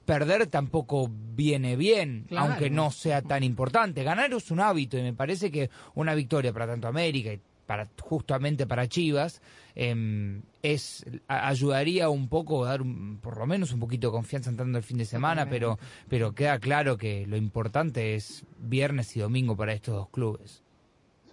perder 0.05 0.47
tampoco 0.49 1.11
viene 1.11 1.77
bien, 1.77 2.27
aunque 2.37 2.71
no 2.71 2.91
sea 2.91 3.23
tan 3.23 3.43
importante. 3.43 4.03
Ganar 4.03 4.33
es 4.33 4.51
un 4.51 4.61
hábito 4.61 4.99
y 4.99 5.03
me 5.03 5.15
parece 5.15 5.51
que 5.51 5.71
una 5.95 6.15
victoria 6.15 6.53
para 6.53 6.67
tanto 6.67 6.89
América 6.89 7.33
y 7.33 7.41
para 7.67 7.89
justamente 8.01 8.67
para 8.67 8.89
Chivas 8.89 9.41
em, 9.75 10.43
es 10.63 11.05
ayudaría 11.29 12.11
un 12.11 12.29
poco 12.29 12.65
a 12.65 12.71
dar 12.71 12.83
por 13.23 13.39
lo 13.39 13.47
menos 13.47 13.73
un 13.73 13.81
poquito 13.81 14.09
de 14.09 14.13
confianza 14.13 14.51
entrando 14.51 14.77
el 14.77 14.85
fin 14.85 14.99
de 14.99 15.07
semana, 15.07 15.49
pero 15.49 15.79
pero 16.09 16.35
queda 16.35 16.59
claro 16.59 16.99
que 16.99 17.27
lo 17.27 17.39
importante 17.39 18.17
es 18.17 18.45
viernes 18.59 19.17
y 19.17 19.21
domingo 19.21 19.57
para 19.57 19.73
estos 19.73 19.95
dos 19.95 20.11
clubes 20.11 20.64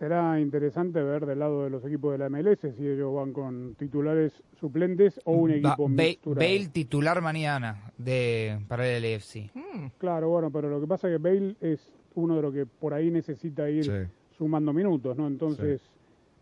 será 0.02 0.40
interesante 0.40 1.00
ver 1.04 1.28
del 1.28 1.38
lado 1.38 1.64
de 1.64 1.70
los 1.70 1.86
equipos 1.86 2.14
de 2.14 2.18
la 2.18 2.28
MLS 2.28 2.60
si 2.76 2.88
ellos 2.88 3.14
van 3.14 3.32
con 3.32 3.76
titulares 3.76 4.34
suplentes 4.60 5.22
o 5.26 5.34
un 5.34 5.52
equipo 5.52 5.88
mixturado. 5.88 6.40
Bale 6.44 6.70
titular 6.70 7.22
mañana 7.22 7.94
de 8.00 8.60
para 8.68 8.88
el 8.88 9.04
LFC. 9.04 9.52
Hmm. 9.54 9.90
Claro, 10.00 10.30
bueno, 10.30 10.50
pero 10.52 10.72
lo 10.72 10.82
que 10.82 10.88
pasa 10.88 11.08
es 11.08 11.14
que 11.14 11.18
Bale 11.22 11.56
es 11.62 11.94
uno 12.16 12.36
de 12.36 12.42
los 12.42 12.52
que 12.52 12.66
por 12.66 12.96
ahí 12.96 13.12
necesita 13.12 13.70
ir 13.70 14.10
sumando 14.36 14.74
minutos, 14.74 15.16
¿no? 15.16 15.28
Entonces 15.28 15.80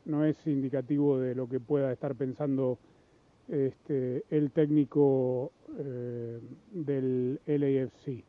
no 0.06 0.24
es 0.24 0.38
indicativo 0.48 1.20
de 1.20 1.36
lo 1.36 1.50
que 1.50 1.60
pueda 1.60 1.92
estar 1.92 2.16
pensando 2.16 2.80
este, 3.50 4.24
el 4.30 4.52
técnico 4.52 5.52
eh, 5.78 6.40
del 6.72 7.42
LAFC. 7.46 8.24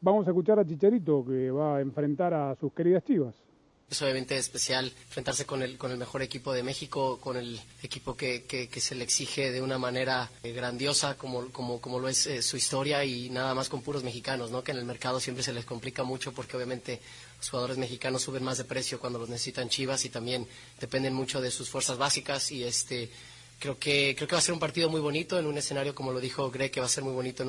Vamos 0.00 0.26
a 0.26 0.30
escuchar 0.30 0.58
a 0.58 0.66
Chicharito 0.66 1.24
que 1.24 1.52
va 1.52 1.76
a 1.76 1.80
enfrentar 1.80 2.34
a 2.34 2.56
sus 2.56 2.72
queridas 2.72 3.04
Chivas 3.04 3.43
es 3.90 4.02
obviamente 4.02 4.36
especial 4.36 4.92
enfrentarse 5.06 5.46
con 5.46 5.62
el, 5.62 5.76
con 5.78 5.90
el 5.90 5.98
mejor 5.98 6.22
equipo 6.22 6.52
de 6.52 6.62
México, 6.62 7.18
con 7.20 7.36
el 7.36 7.60
equipo 7.82 8.16
que, 8.16 8.44
que, 8.44 8.80
se 8.80 8.94
le 8.94 9.04
exige 9.04 9.52
de 9.52 9.62
una 9.62 9.78
manera 9.78 10.30
eh, 10.42 10.52
grandiosa 10.52 11.16
como, 11.16 11.50
como, 11.52 11.80
como 11.80 11.98
lo 11.98 12.08
es 12.08 12.26
eh, 12.26 12.42
su 12.42 12.56
historia 12.56 13.04
y 13.04 13.30
nada 13.30 13.54
más 13.54 13.68
con 13.68 13.82
puros 13.82 14.02
mexicanos, 14.02 14.50
¿no? 14.50 14.64
que 14.64 14.72
en 14.72 14.78
el 14.78 14.84
mercado 14.84 15.20
siempre 15.20 15.44
se 15.44 15.52
les 15.52 15.64
complica 15.64 16.02
mucho 16.02 16.32
porque 16.32 16.56
obviamente 16.56 17.00
los 17.38 17.50
jugadores 17.50 17.78
mexicanos 17.78 18.22
suben 18.22 18.42
más 18.42 18.58
de 18.58 18.64
precio 18.64 18.98
cuando 18.98 19.18
los 19.18 19.28
necesitan 19.28 19.68
Chivas 19.68 20.04
y 20.04 20.08
también 20.08 20.46
dependen 20.80 21.14
mucho 21.14 21.40
de 21.40 21.50
sus 21.50 21.68
fuerzas 21.68 21.98
básicas 21.98 22.50
y 22.50 22.64
este 22.64 23.10
Creo 23.58 23.78
que, 23.78 24.14
creo 24.16 24.28
que 24.28 24.34
va 24.34 24.40
a 24.40 24.42
ser 24.42 24.52
un 24.52 24.60
partido 24.60 24.90
muy 24.90 25.00
bonito 25.00 25.38
en 25.38 25.46
un 25.46 25.56
escenario, 25.56 25.94
como 25.94 26.12
lo 26.12 26.20
dijo 26.20 26.50
Greg, 26.50 26.70
que 26.70 26.80
va 26.80 26.86
a 26.86 26.88
ser 26.88 27.02
muy 27.02 27.12
bonito 27.12 27.42
en 27.44 27.48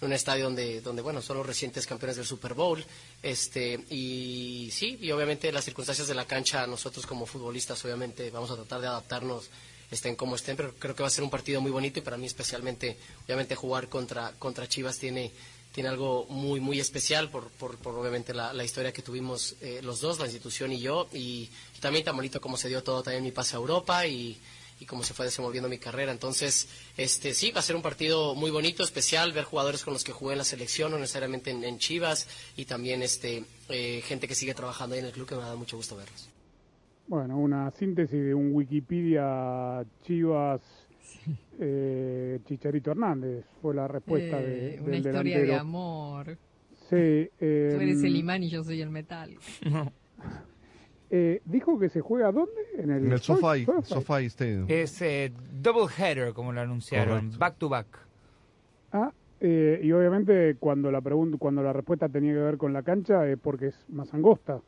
un, 0.00 0.12
estadio 0.12 0.44
donde, 0.44 0.80
donde, 0.80 1.00
bueno, 1.00 1.22
son 1.22 1.38
los 1.38 1.46
recientes 1.46 1.86
campeones 1.86 2.16
del 2.16 2.26
Super 2.26 2.54
Bowl. 2.54 2.84
Este, 3.22 3.80
y 3.90 4.68
sí, 4.72 4.98
y 5.00 5.10
obviamente 5.10 5.50
las 5.52 5.64
circunstancias 5.64 6.06
de 6.06 6.14
la 6.14 6.26
cancha, 6.26 6.66
nosotros 6.66 7.06
como 7.06 7.24
futbolistas, 7.24 7.82
obviamente, 7.84 8.30
vamos 8.30 8.50
a 8.50 8.56
tratar 8.56 8.80
de 8.80 8.88
adaptarnos 8.88 9.50
estén 9.90 10.16
como 10.16 10.36
estén, 10.36 10.56
pero 10.56 10.74
creo 10.74 10.94
que 10.94 11.02
va 11.02 11.06
a 11.06 11.10
ser 11.10 11.24
un 11.24 11.30
partido 11.30 11.60
muy 11.60 11.70
bonito 11.70 11.98
y 11.98 12.02
para 12.02 12.16
mí 12.16 12.26
especialmente, 12.26 12.98
obviamente, 13.24 13.54
jugar 13.54 13.88
contra, 13.88 14.32
contra 14.38 14.68
Chivas 14.68 14.98
tiene, 14.98 15.32
tiene 15.72 15.88
algo 15.88 16.26
muy, 16.28 16.60
muy 16.60 16.80
especial 16.80 17.30
por, 17.30 17.50
por, 17.50 17.78
obviamente 17.84 18.34
la, 18.34 18.64
historia 18.64 18.92
que 18.92 19.02
tuvimos 19.02 19.56
eh, 19.60 19.80
los 19.82 20.00
dos, 20.00 20.18
la 20.18 20.26
institución 20.26 20.72
y 20.72 20.80
yo, 20.80 21.08
y, 21.12 21.48
también 21.80 22.04
tan 22.04 22.16
bonito 22.16 22.40
como 22.40 22.56
se 22.56 22.68
dio 22.68 22.82
todo 22.82 23.02
también 23.02 23.22
mi 23.22 23.30
pase 23.30 23.56
a 23.56 23.58
Europa 23.58 24.06
y 24.06 24.38
y 24.84 24.86
cómo 24.86 25.02
se 25.02 25.14
fue 25.14 25.24
desenvolviendo 25.26 25.68
mi 25.68 25.78
carrera. 25.78 26.12
Entonces, 26.12 26.68
este 26.96 27.34
sí, 27.34 27.50
va 27.50 27.60
a 27.60 27.62
ser 27.62 27.74
un 27.74 27.82
partido 27.82 28.34
muy 28.34 28.50
bonito, 28.50 28.84
especial, 28.84 29.32
ver 29.32 29.44
jugadores 29.44 29.82
con 29.82 29.94
los 29.94 30.04
que 30.04 30.12
jugué 30.12 30.32
en 30.32 30.38
la 30.38 30.44
selección, 30.44 30.92
no 30.92 30.98
necesariamente 30.98 31.50
en, 31.50 31.78
Chivas, 31.78 32.28
y 32.56 32.66
también 32.66 33.02
este 33.02 33.44
eh, 33.68 34.02
gente 34.04 34.28
que 34.28 34.34
sigue 34.34 34.54
trabajando 34.54 34.94
ahí 34.94 35.00
en 35.00 35.06
el 35.06 35.12
club, 35.12 35.26
que 35.26 35.34
me 35.34 35.42
da 35.42 35.56
mucho 35.56 35.76
gusto 35.76 35.96
verlos. 35.96 36.28
Bueno, 37.06 37.38
una 37.38 37.70
síntesis 37.72 38.24
de 38.24 38.34
un 38.34 38.54
Wikipedia 38.54 39.84
Chivas 40.06 40.60
eh, 41.58 42.40
Chicharito 42.44 42.90
Hernández 42.90 43.44
fue 43.60 43.74
la 43.74 43.88
respuesta 43.88 44.38
de, 44.38 44.74
eh, 44.74 44.80
Una 44.80 44.96
historia 44.96 45.40
de 45.40 45.54
amor. 45.54 46.38
Sí. 46.90 46.96
Eh, 46.96 47.70
Tú 47.74 47.80
eres 47.80 48.02
el 48.02 48.16
imán 48.16 48.42
y 48.42 48.50
yo 48.50 48.62
soy 48.62 48.80
el 48.80 48.90
metal. 48.90 49.36
Eh, 51.16 51.42
dijo 51.44 51.78
que 51.78 51.88
se 51.88 52.00
juega 52.00 52.32
dónde? 52.32 52.60
En 52.76 52.90
el, 52.90 53.12
en 53.12 53.18
SoFi, 53.20 54.26
Stadium. 54.26 54.66
Es 54.68 55.00
eh, 55.00 55.32
double 55.62 55.86
header, 55.96 56.32
como 56.32 56.52
lo 56.52 56.60
anunciaron, 56.60 57.30
back 57.38 57.56
to 57.56 57.68
back. 57.68 57.86
Ah, 58.90 59.12
eh, 59.38 59.80
y 59.80 59.92
obviamente 59.92 60.56
cuando 60.58 60.90
la 60.90 61.00
pregunta, 61.00 61.38
cuando 61.38 61.62
la 61.62 61.72
respuesta 61.72 62.08
tenía 62.08 62.32
que 62.32 62.40
ver 62.40 62.56
con 62.56 62.72
la 62.72 62.82
cancha 62.82 63.28
es 63.28 63.38
porque 63.38 63.68
es 63.68 63.76
más 63.90 64.12
angosta 64.12 64.60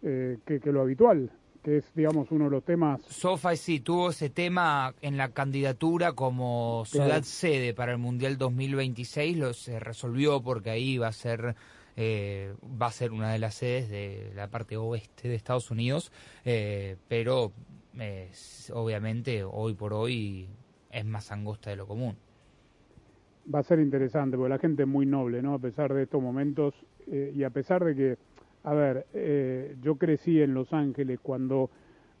que, 0.00 0.38
que, 0.46 0.72
lo 0.72 0.80
habitual, 0.80 1.30
que 1.62 1.76
es, 1.76 1.94
digamos, 1.94 2.30
uno 2.30 2.44
de 2.46 2.52
los 2.52 2.64
temas. 2.64 3.02
SoFi 3.02 3.58
sí 3.58 3.80
tuvo 3.80 4.08
ese 4.08 4.30
tema 4.30 4.94
en 5.02 5.18
la 5.18 5.32
candidatura 5.32 6.14
como 6.14 6.84
ciudad 6.86 7.24
sede 7.24 7.74
para 7.74 7.92
el 7.92 7.98
Mundial 7.98 8.38
2026, 8.38 9.36
lo 9.36 9.52
se 9.52 9.80
resolvió 9.80 10.40
porque 10.40 10.70
ahí 10.70 10.96
va 10.96 11.08
a 11.08 11.12
ser 11.12 11.56
eh, 11.96 12.54
va 12.80 12.86
a 12.86 12.92
ser 12.92 13.12
una 13.12 13.32
de 13.32 13.38
las 13.38 13.54
sedes 13.54 13.88
de 13.88 14.32
la 14.34 14.48
parte 14.48 14.76
oeste 14.76 15.28
de 15.28 15.34
Estados 15.34 15.70
Unidos, 15.70 16.12
eh, 16.44 16.96
pero 17.08 17.52
obviamente 18.72 19.44
hoy 19.44 19.74
por 19.74 19.92
hoy 19.92 20.48
es 20.90 21.04
más 21.04 21.32
angosta 21.32 21.70
de 21.70 21.76
lo 21.76 21.86
común. 21.86 22.16
Va 23.52 23.60
a 23.60 23.62
ser 23.62 23.80
interesante, 23.80 24.36
porque 24.36 24.50
la 24.50 24.58
gente 24.58 24.82
es 24.82 24.88
muy 24.88 25.06
noble, 25.06 25.42
¿no? 25.42 25.54
A 25.54 25.58
pesar 25.58 25.92
de 25.92 26.04
estos 26.04 26.22
momentos 26.22 26.74
eh, 27.10 27.32
y 27.34 27.42
a 27.42 27.50
pesar 27.50 27.84
de 27.84 27.96
que 27.96 28.18
a 28.62 28.74
ver, 28.74 29.06
eh, 29.14 29.76
yo 29.82 29.96
crecí 29.96 30.40
en 30.40 30.54
Los 30.54 30.72
Ángeles 30.72 31.18
cuando 31.22 31.70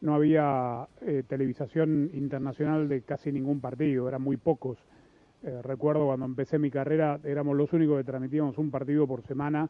no 0.00 0.14
había 0.14 0.88
eh, 1.02 1.22
televisación 1.28 2.10
internacional 2.14 2.88
de 2.88 3.02
casi 3.02 3.30
ningún 3.30 3.60
partido, 3.60 4.08
eran 4.08 4.22
muy 4.22 4.38
pocos. 4.38 4.78
Eh, 5.42 5.62
recuerdo 5.62 6.06
cuando 6.06 6.26
empecé 6.26 6.58
mi 6.58 6.70
carrera, 6.70 7.18
éramos 7.24 7.56
los 7.56 7.72
únicos 7.72 7.98
que 7.98 8.04
transmitíamos 8.04 8.58
un 8.58 8.70
partido 8.70 9.06
por 9.06 9.22
semana 9.22 9.68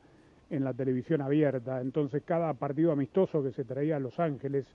en 0.49 0.65
la 0.65 0.75
televisión 0.75 1.21
abierta. 1.21 1.81
Entonces, 1.81 2.23
cada 2.25 2.53
partido 2.55 2.93
amistoso 2.93 3.43
que 3.43 3.53
se 3.53 3.65
traía 3.65 3.97
a 3.97 4.01
Los 4.01 4.19
Ángeles, 4.19 4.67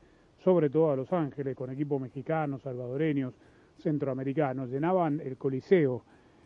sobre 0.44 0.70
todo 0.70 0.92
a 0.92 0.96
Los 0.96 1.12
Ángeles, 1.12 1.56
con 1.56 1.70
equipos 1.70 2.00
mexicanos, 2.00 2.62
salvadoreños, 2.62 3.34
centroamericanos, 3.80 4.70
llenaban 4.70 5.20
el 5.20 5.36
coliseo. 5.38 6.04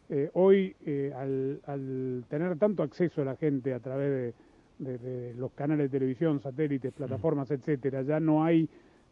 Eh, 0.10 0.32
hoy, 0.34 0.76
al, 1.16 1.62
al, 1.68 2.26
tener 2.28 2.58
tanto 2.58 2.82
acceso 2.82 3.22
a 3.22 3.26
la 3.26 3.36
gente 3.36 3.74
a 3.74 3.80
través 3.80 4.10
de, 4.10 4.34
de 4.80 5.34
los 5.36 5.52
canales 5.52 5.92
de 5.92 6.00
televisión, 6.00 6.40
satélites, 6.40 6.94
plataformas, 6.94 7.52
etcétera, 7.52 8.02
ya 8.02 8.20
no 8.20 8.44
hay 8.44 8.68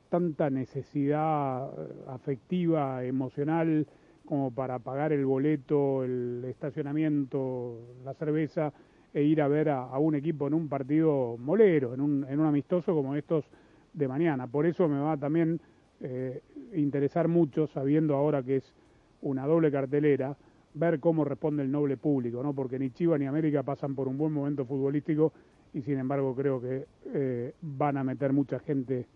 tanta 0.09 0.49
necesidad 0.49 1.69
eh, 1.69 1.93
afectiva, 2.07 3.03
emocional, 3.03 3.85
como 4.27 4.51
para 4.51 4.77
pagar 4.79 5.13
el 5.13 5.25
boleto, 5.25 6.03
el 6.03 6.43
estacionamiento, 6.45 7.79
la 8.03 8.13
cerveza 8.13 8.73
e 9.13 9.23
ir 9.23 9.41
a 9.41 9.47
ver 9.47 9.69
a, 9.69 9.97
un 9.97 10.15
equipo 10.15 10.47
en 10.47 10.53
un 10.53 10.67
partido 10.67 11.37
molero, 11.37 11.93
en 11.93 12.01
un, 12.01 12.25
amistoso 12.45 12.93
como 12.93 13.15
estos 13.15 13.45
de 13.93 14.07
mañana. 14.07 14.45
Por 14.45 14.65
eso 14.65 14.87
me 14.89 14.99
va 14.99 15.15
también 15.15 15.61
eh, 16.01 16.41
interesar 16.73 17.29
mucho, 17.29 17.67
sabiendo 17.67 18.15
ahora 18.15 18.43
que 18.43 18.57
es 18.57 18.73
una 19.21 19.47
doble 19.47 19.71
cartelera, 19.71 20.35
ver 20.73 20.99
cómo 20.99 21.23
responde 21.23 21.63
el 21.63 21.71
noble 21.71 21.95
público, 21.95 22.43
¿no? 22.43 22.53
porque 22.53 22.77
ni 22.77 22.91
Chivas 22.91 23.19
ni 23.19 23.25
América 23.25 23.63
pasan 23.63 23.95
por 23.95 24.09
un 24.09 24.17
buen 24.17 24.33
momento 24.33 24.65
futbolístico 24.65 25.31
y 25.73 25.81
sin 25.81 25.97
embargo 25.99 26.35
creo 26.35 26.61
que 26.61 26.85
eh, 27.05 27.53
van 27.61 27.97
a 27.97 28.03
meter 28.03 28.33
mucha 28.33 28.59
gente 28.59 29.07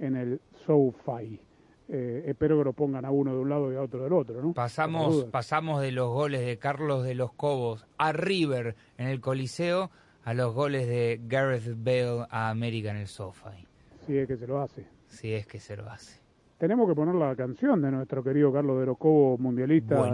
en 0.00 0.16
el 0.16 0.40
SoFi. 0.66 1.45
Eh, 1.88 2.24
espero 2.26 2.58
que 2.58 2.64
lo 2.64 2.72
pongan 2.72 3.04
a 3.04 3.10
uno 3.10 3.32
de 3.32 3.38
un 3.38 3.48
lado 3.48 3.72
y 3.72 3.76
a 3.76 3.82
otro 3.82 4.02
del 4.02 4.12
otro, 4.12 4.42
¿no? 4.42 4.52
Pasamos, 4.52 5.24
pasamos 5.26 5.80
de 5.80 5.92
los 5.92 6.08
goles 6.08 6.44
de 6.44 6.58
Carlos 6.58 7.04
de 7.04 7.14
los 7.14 7.32
Cobos 7.32 7.86
a 7.96 8.12
River 8.12 8.74
en 8.98 9.06
el 9.06 9.20
Coliseo 9.20 9.90
a 10.24 10.34
los 10.34 10.52
goles 10.52 10.88
de 10.88 11.20
Gareth 11.28 11.76
Bale 11.76 12.26
a 12.30 12.50
América 12.50 12.90
en 12.90 12.96
el 12.96 13.06
SoFi. 13.06 13.66
Si 14.06 14.18
es 14.18 14.26
que 14.26 14.36
se 14.36 14.46
lo 14.48 14.60
hace. 14.60 14.86
Si 15.06 15.32
es 15.32 15.46
que 15.46 15.60
se 15.60 15.76
lo 15.76 15.88
hace. 15.88 16.20
Tenemos 16.58 16.88
que 16.88 16.94
poner 16.96 17.14
la 17.14 17.36
canción 17.36 17.80
de 17.82 17.92
nuestro 17.92 18.24
querido 18.24 18.52
Carlos 18.52 18.80
de 18.80 18.86
los 18.86 18.98
Cobos, 18.98 19.38
mundialista, 19.38 20.10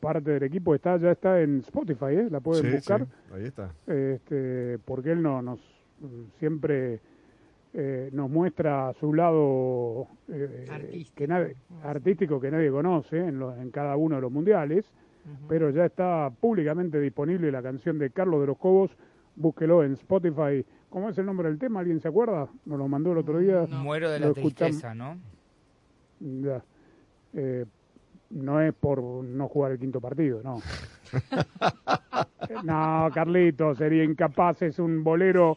parte 0.00 0.32
del 0.32 0.42
equipo 0.42 0.74
está 0.74 0.98
ya 0.98 1.12
está 1.12 1.40
en 1.40 1.60
Spotify, 1.60 2.06
¿eh? 2.10 2.28
La 2.30 2.40
pueden 2.40 2.72
buscar. 2.72 3.06
ahí 3.32 3.44
está. 3.44 3.72
Este, 3.86 4.78
porque 4.84 5.12
él 5.12 5.22
no 5.22 5.40
nos 5.40 5.60
siempre 6.38 7.00
eh, 7.76 8.08
nos 8.12 8.30
muestra 8.30 8.92
su 9.00 9.12
lado 9.12 10.06
eh, 10.28 10.66
artístico. 10.70 11.16
Que 11.16 11.26
nadie, 11.26 11.56
artístico 11.82 12.40
que 12.40 12.50
nadie 12.50 12.70
conoce 12.70 13.18
en, 13.18 13.42
en, 13.42 13.70
cada 13.72 13.96
uno 13.96 14.14
de 14.14 14.22
los 14.22 14.30
mundiales, 14.30 14.84
pero 15.48 15.70
ya 15.70 15.86
está 15.86 16.30
públicamente 16.40 17.00
disponible 17.00 17.50
la 17.50 17.62
canción 17.62 17.98
de 17.98 18.10
Carlos 18.10 18.40
de 18.42 18.46
los 18.46 18.58
Cobos, 18.58 18.96
búsquelo 19.34 19.82
en 19.82 19.94
Spotify. 19.94 20.64
¿Cómo 20.88 21.08
es 21.08 21.18
el 21.18 21.26
nombre 21.26 21.48
del 21.48 21.58
tema? 21.58 21.80
¿Alguien 21.80 22.00
se 22.00 22.06
acuerda? 22.06 22.46
Nos 22.64 22.78
lo 22.78 22.86
mandó 22.86 23.10
el 23.10 23.18
otro 23.18 23.40
día. 23.40 23.66
Muero 23.68 24.08
de 24.08 24.20
la 24.20 24.32
tristeza, 24.32 24.94
¿no? 24.94 25.18
Ya. 26.20 26.62
Eh, 27.32 27.64
no 28.30 28.60
es 28.60 28.72
por 28.72 29.02
no 29.02 29.48
jugar 29.48 29.72
el 29.72 29.80
quinto 29.80 30.00
partido, 30.00 30.40
no. 30.44 30.60
no, 32.64 33.10
Carlito, 33.12 33.74
sería 33.74 34.04
incapaz, 34.04 34.62
es 34.62 34.78
un 34.78 35.02
bolero 35.02 35.56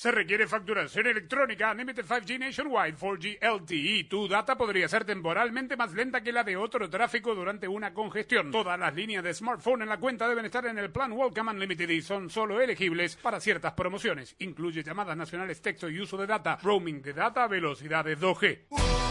Se 0.00 0.10
requiere 0.10 0.46
facturación 0.46 1.06
electrónica 1.08 1.72
Unlimited 1.72 2.06
5G 2.06 2.38
Nationwide 2.38 2.96
4G 2.96 3.38
LTE. 3.38 4.04
Tu 4.08 4.28
data 4.28 4.56
podría 4.56 4.88
ser 4.88 5.04
temporalmente 5.04 5.76
más 5.76 5.92
lenta 5.92 6.22
que 6.22 6.32
la 6.32 6.42
de 6.42 6.56
otro 6.56 6.88
tráfico 6.88 7.34
durante 7.34 7.68
una 7.68 7.92
congestión. 7.92 8.50
Todas 8.50 8.80
las 8.80 8.94
líneas 8.94 9.22
de 9.22 9.34
smartphone 9.34 9.82
en 9.82 9.90
la 9.90 10.00
cuenta 10.00 10.26
deben 10.26 10.46
estar 10.46 10.64
en 10.64 10.78
el 10.78 10.90
plan 10.90 11.12
Welcome 11.12 11.50
Unlimited 11.50 11.90
y 11.90 12.00
son 12.00 12.30
solo 12.30 12.62
elegibles 12.62 13.16
para 13.16 13.40
ciertas 13.40 13.74
promociones. 13.74 14.34
Incluye 14.38 14.82
llamadas 14.82 15.18
nacionales, 15.18 15.60
texto 15.60 15.90
y 15.90 16.00
uso 16.00 16.16
de 16.16 16.26
data, 16.26 16.58
roaming 16.62 17.02
de 17.02 17.12
data, 17.12 17.46
velocidades 17.46 18.18
2G. 18.18 19.09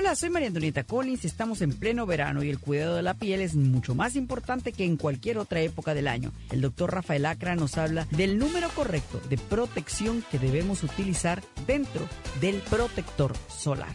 Hola, 0.00 0.14
soy 0.14 0.30
María 0.30 0.48
Antonieta 0.48 0.84
Collins, 0.84 1.26
estamos 1.26 1.60
en 1.60 1.74
pleno 1.74 2.06
verano 2.06 2.42
y 2.42 2.48
el 2.48 2.58
cuidado 2.58 2.96
de 2.96 3.02
la 3.02 3.12
piel 3.12 3.42
es 3.42 3.54
mucho 3.54 3.94
más 3.94 4.16
importante 4.16 4.72
que 4.72 4.86
en 4.86 4.96
cualquier 4.96 5.36
otra 5.36 5.60
época 5.60 5.92
del 5.92 6.08
año. 6.08 6.32
El 6.50 6.62
doctor 6.62 6.90
Rafael 6.90 7.26
Acra 7.26 7.54
nos 7.54 7.76
habla 7.76 8.06
del 8.10 8.38
número 8.38 8.70
correcto 8.70 9.20
de 9.28 9.36
protección 9.36 10.24
que 10.30 10.38
debemos 10.38 10.82
utilizar 10.84 11.42
dentro 11.66 12.08
del 12.40 12.62
protector 12.62 13.34
solar. 13.50 13.94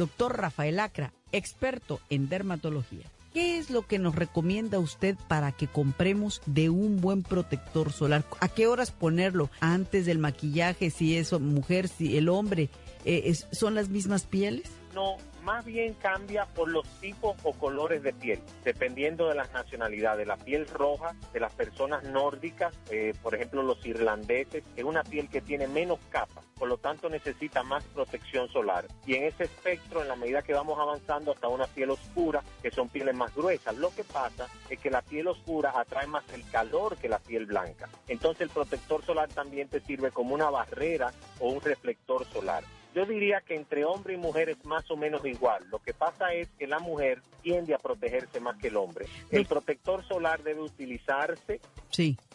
Doctor 0.00 0.38
Rafael 0.38 0.80
Acra, 0.80 1.12
experto 1.30 2.00
en 2.08 2.30
dermatología. 2.30 3.04
¿Qué 3.34 3.58
es 3.58 3.68
lo 3.68 3.86
que 3.86 3.98
nos 3.98 4.14
recomienda 4.14 4.78
usted 4.78 5.14
para 5.28 5.52
que 5.52 5.66
compremos 5.66 6.40
de 6.46 6.70
un 6.70 7.02
buen 7.02 7.22
protector 7.22 7.92
solar? 7.92 8.24
¿A 8.40 8.48
qué 8.48 8.66
horas 8.66 8.92
ponerlo? 8.92 9.50
¿Antes 9.60 10.06
del 10.06 10.16
maquillaje? 10.16 10.88
Si 10.88 11.18
es 11.18 11.38
mujer, 11.38 11.86
si 11.86 12.16
el 12.16 12.30
hombre, 12.30 12.70
eh, 13.04 13.30
¿son 13.52 13.74
las 13.74 13.90
mismas 13.90 14.24
pieles? 14.24 14.70
No, 14.94 15.18
más 15.42 15.64
bien 15.64 15.94
cambia 15.94 16.46
por 16.46 16.70
los 16.70 16.86
tipos 17.00 17.36
o 17.42 17.52
colores 17.52 18.02
de 18.02 18.12
piel, 18.12 18.40
dependiendo 18.64 19.28
de 19.28 19.34
las 19.34 19.52
nacionalidades. 19.52 20.26
La 20.26 20.36
piel 20.36 20.66
roja 20.68 21.14
de 21.32 21.40
las 21.40 21.52
personas 21.52 22.04
nórdicas, 22.04 22.74
eh, 22.90 23.14
por 23.22 23.34
ejemplo 23.34 23.62
los 23.62 23.84
irlandeses, 23.86 24.64
es 24.76 24.84
una 24.84 25.02
piel 25.02 25.28
que 25.28 25.40
tiene 25.40 25.66
menos 25.66 25.98
capas, 26.10 26.44
por 26.58 26.68
lo 26.68 26.78
tanto 26.78 27.08
necesita 27.08 27.62
más 27.62 27.84
protección 27.84 28.48
solar. 28.48 28.86
Y 29.06 29.14
en 29.14 29.24
ese 29.24 29.44
espectro, 29.44 30.02
en 30.02 30.08
la 30.08 30.16
medida 30.16 30.42
que 30.42 30.52
vamos 30.52 30.78
avanzando 30.78 31.32
hasta 31.32 31.48
una 31.48 31.66
piel 31.66 31.90
oscura, 31.90 32.42
que 32.62 32.70
son 32.70 32.88
pieles 32.88 33.14
más 33.14 33.34
gruesas, 33.34 33.76
lo 33.76 33.90
que 33.94 34.04
pasa 34.04 34.48
es 34.68 34.78
que 34.78 34.90
la 34.90 35.02
piel 35.02 35.28
oscura 35.28 35.72
atrae 35.76 36.06
más 36.06 36.24
el 36.32 36.48
calor 36.50 36.96
que 36.96 37.08
la 37.08 37.18
piel 37.18 37.46
blanca. 37.46 37.88
Entonces 38.08 38.42
el 38.42 38.50
protector 38.50 39.04
solar 39.04 39.28
también 39.28 39.68
te 39.68 39.80
sirve 39.80 40.10
como 40.10 40.34
una 40.34 40.50
barrera 40.50 41.12
o 41.38 41.48
un 41.48 41.60
reflector 41.60 42.24
solar. 42.26 42.64
Yo 42.94 43.06
diría 43.06 43.40
que 43.40 43.54
entre 43.54 43.84
hombre 43.84 44.14
y 44.14 44.16
mujer 44.16 44.48
es 44.48 44.64
más 44.64 44.90
o 44.90 44.96
menos 44.96 45.24
igual. 45.24 45.64
Lo 45.70 45.78
que 45.78 45.94
pasa 45.94 46.32
es 46.32 46.48
que 46.58 46.66
la 46.66 46.78
mujer 46.78 47.22
tiende 47.42 47.74
a 47.74 47.78
protegerse 47.78 48.40
más 48.40 48.56
que 48.56 48.68
el 48.68 48.76
hombre. 48.76 49.06
El 49.30 49.46
protector 49.46 50.04
solar 50.06 50.42
debe 50.42 50.60
utilizarse 50.60 51.60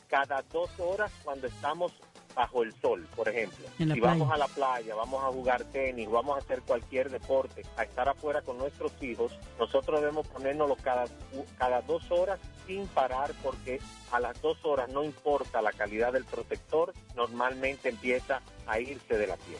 cada 0.08 0.42
dos 0.44 0.70
horas 0.80 1.12
cuando 1.24 1.48
estamos 1.48 1.92
bajo 2.36 2.64
el 2.64 2.74
sol, 2.82 3.08
por 3.16 3.30
ejemplo. 3.30 3.66
Si 3.78 4.00
vamos 4.00 4.32
a 4.32 4.38
la 4.38 4.48
playa, 4.48 4.94
vamos 4.94 5.24
a 5.24 5.28
jugar 5.28 5.64
tenis, 5.66 6.10
vamos 6.10 6.36
a 6.36 6.40
hacer 6.40 6.62
cualquier 6.62 7.10
deporte, 7.10 7.64
a 7.78 7.84
estar 7.84 8.10
afuera 8.10 8.42
con 8.42 8.58
nuestros 8.58 8.92
hijos, 9.02 9.32
nosotros 9.58 10.02
debemos 10.02 10.28
ponérnoslo 10.28 10.76
cada, 10.76 11.06
cada 11.58 11.82
dos 11.82 12.12
horas 12.12 12.40
sin 12.68 12.88
parar 12.88 13.32
porque 13.42 13.80
a 14.12 14.20
las 14.20 14.40
dos 14.42 14.58
horas 14.66 14.90
no 14.90 15.04
importa 15.04 15.62
la 15.62 15.72
calidad 15.72 16.14
del 16.14 16.26
protector, 16.26 16.94
normalmente 17.16 17.90
empieza 17.90 18.42
a 18.68 18.80
irse 18.80 19.18
de 19.18 19.28
la 19.28 19.38
piel. 19.38 19.60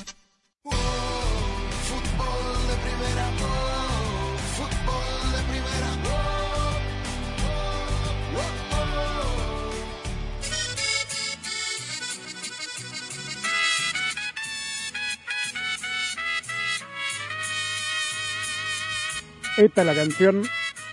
Esta 19.61 19.81
es 19.81 19.87
la 19.87 19.93
canción 19.93 20.41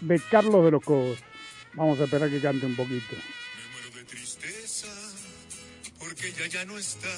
de 0.02 0.20
Carlos 0.30 0.62
de 0.62 0.70
los 0.70 0.84
Cobos. 0.84 1.18
Vamos 1.72 1.98
a 2.00 2.04
esperar 2.04 2.28
que 2.28 2.38
cante 2.38 2.66
un 2.66 2.76
poquito. 2.76 3.16
tristeza, 4.06 4.88
porque 5.98 6.28
ella 6.28 6.46
ya 6.48 6.64
no 6.66 6.76
está. 6.76 7.08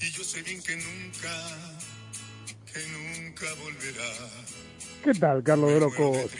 Y 0.00 0.08
yo 0.12 0.22
sé 0.22 0.42
bien 0.42 0.62
que 0.62 0.76
nunca, 0.76 1.34
que 2.72 2.80
nunca 2.90 3.46
volverá. 3.54 4.14
¿Qué 5.02 5.14
tal, 5.14 5.42
Carlos 5.42 5.72
de 5.72 5.80
los 5.80 5.92
Cobos? 5.92 6.30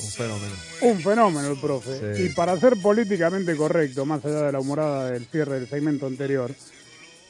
Un 0.00 0.10
fenómeno. 0.10 0.54
Un 0.80 1.00
fenómeno 1.00 1.52
el 1.52 1.60
profe. 1.60 2.16
Sí. 2.16 2.24
Y 2.24 2.28
para 2.30 2.58
ser 2.58 2.74
políticamente 2.82 3.54
correcto, 3.54 4.04
más 4.04 4.24
allá 4.24 4.42
de 4.42 4.50
la 4.50 4.58
humorada 4.58 5.12
del 5.12 5.24
cierre 5.26 5.60
del 5.60 5.68
segmento 5.68 6.08
anterior, 6.08 6.52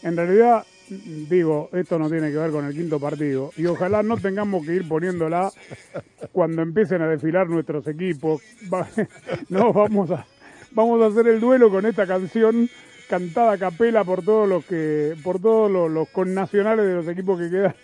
en 0.03 0.17
realidad, 0.17 0.65
digo, 0.89 1.69
esto 1.73 1.99
no 1.99 2.09
tiene 2.09 2.31
que 2.31 2.39
ver 2.39 2.51
con 2.51 2.65
el 2.65 2.75
quinto 2.75 2.99
partido. 3.01 3.53
Y 3.57 3.67
ojalá 3.67 4.03
no 4.03 4.17
tengamos 4.17 4.65
que 4.65 4.75
ir 4.75 4.89
poniéndola 4.89 5.51
cuando 6.33 6.63
empiecen 6.63 7.03
a 7.03 7.09
desfilar 7.09 7.49
nuestros 7.49 7.87
equipos. 7.87 8.43
No, 9.49 9.73
vamos 9.73 10.11
a, 10.11 10.27
vamos 10.73 11.03
a 11.03 11.07
hacer 11.07 11.29
el 11.29 11.41
duelo 11.41 11.71
con 11.71 11.87
esta 11.87 12.07
canción 12.07 12.69
cantada 13.09 13.53
a 13.53 13.59
capela 13.59 14.05
por 14.05 14.25
todos 14.25 14.49
los 14.49 14.65
que, 14.65 15.15
por 15.23 15.41
todos 15.41 15.71
los, 15.71 15.91
los 15.91 16.09
connacionales 16.09 16.87
de 16.87 16.95
los 16.95 17.09
equipos 17.09 17.39
que 17.39 17.51
quedan 17.51 17.75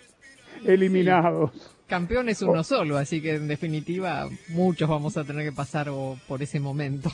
eliminados. 0.65 1.51
Campeón 1.87 2.29
es 2.29 2.41
uno 2.41 2.63
solo, 2.63 2.97
así 2.97 3.21
que 3.21 3.35
en 3.35 3.47
definitiva 3.47 4.29
muchos 4.49 4.89
vamos 4.89 5.17
a 5.17 5.23
tener 5.23 5.45
que 5.45 5.51
pasar 5.51 5.89
por 6.27 6.41
ese 6.41 6.59
momento. 6.59 7.11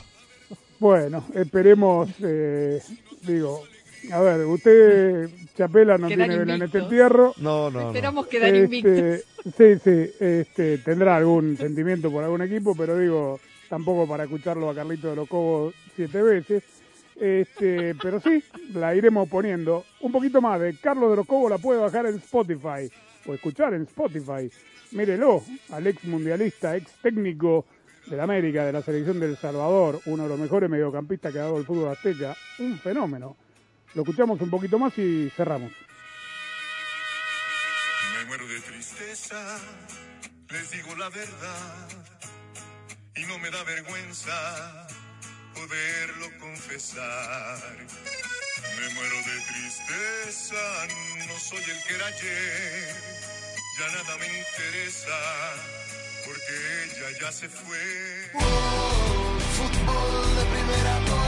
Bueno, 0.78 1.24
esperemos, 1.34 2.08
eh, 2.22 2.80
digo, 3.26 3.62
a 4.12 4.20
ver, 4.20 4.46
usted, 4.46 5.28
Chapela, 5.56 5.98
no 5.98 6.08
Quedar 6.08 6.28
tiene 6.28 6.38
vela 6.38 6.54
en 6.54 6.62
este 6.62 6.78
entierro. 6.78 7.34
No, 7.38 7.70
no, 7.70 7.88
Esperamos 7.88 8.26
quedar 8.26 8.54
Este, 8.54 8.64
invictos. 8.64 9.24
Sí, 9.56 9.78
sí, 9.82 10.10
este, 10.20 10.78
tendrá 10.78 11.16
algún 11.16 11.56
sentimiento 11.56 12.10
por 12.10 12.24
algún 12.24 12.42
equipo, 12.42 12.74
pero 12.76 12.98
digo, 12.98 13.40
tampoco 13.68 14.06
para 14.08 14.24
escucharlo 14.24 14.70
a 14.70 14.74
Carlito 14.74 15.10
de 15.10 15.16
los 15.16 15.28
Cobos 15.28 15.74
siete 15.96 16.22
veces. 16.22 16.62
Este, 17.16 17.94
pero 17.96 18.20
sí, 18.20 18.42
la 18.74 18.94
iremos 18.94 19.28
poniendo. 19.28 19.84
Un 20.00 20.12
poquito 20.12 20.40
más 20.40 20.60
de 20.60 20.74
Carlos 20.76 21.10
de 21.10 21.16
los 21.16 21.26
Cobos 21.26 21.50
la 21.50 21.58
puede 21.58 21.80
bajar 21.80 22.06
en 22.06 22.16
Spotify 22.16 22.90
o 23.26 23.34
escuchar 23.34 23.74
en 23.74 23.82
Spotify. 23.82 24.50
Mírelo, 24.92 25.42
al 25.70 25.86
ex 25.86 26.04
mundialista, 26.04 26.76
ex 26.76 26.90
técnico 27.02 27.66
del 28.06 28.20
América, 28.20 28.64
de 28.64 28.72
la 28.72 28.82
selección 28.82 29.20
del 29.20 29.36
Salvador, 29.36 30.00
uno 30.06 30.24
de 30.24 30.28
los 30.30 30.38
mejores 30.38 30.68
mediocampistas 30.68 31.32
que 31.32 31.38
ha 31.38 31.42
dado 31.42 31.58
el 31.58 31.64
fútbol 31.64 31.90
azteca, 31.90 32.34
un 32.58 32.76
fenómeno. 32.78 33.36
Lo 33.94 34.02
escuchamos 34.02 34.40
un 34.40 34.50
poquito 34.50 34.78
más 34.78 34.96
y 34.98 35.30
cerramos. 35.36 35.72
Me 38.16 38.24
muero 38.26 38.46
de 38.46 38.60
tristeza, 38.60 39.58
les 40.50 40.70
digo 40.70 40.94
la 40.96 41.08
verdad. 41.08 41.88
Y 43.16 43.26
no 43.26 43.38
me 43.38 43.50
da 43.50 43.64
vergüenza 43.64 44.86
poderlo 45.54 46.26
confesar. 46.38 47.58
Me 48.78 48.94
muero 48.94 49.16
de 49.16 49.40
tristeza, 49.52 50.86
no 51.26 51.38
soy 51.38 51.62
el 51.62 51.82
que 51.84 51.94
era 51.94 52.06
ayer. 52.06 52.94
Ya 53.78 53.86
nada 53.86 54.16
me 54.18 54.26
interesa, 54.26 55.18
porque 56.24 56.54
ella 56.84 57.18
ya 57.20 57.32
se 57.32 57.48
fue. 57.48 58.30
fútbol 59.56 60.36
de 60.36 60.44
primera, 60.44 61.19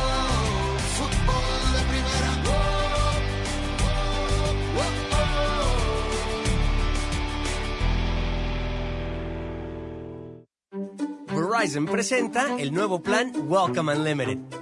Verizon 11.52 11.84
presenta 11.86 12.56
el 12.58 12.72
nuevo 12.72 13.02
plan 13.02 13.30
Welcome 13.46 13.92
Unlimited. 13.92 14.61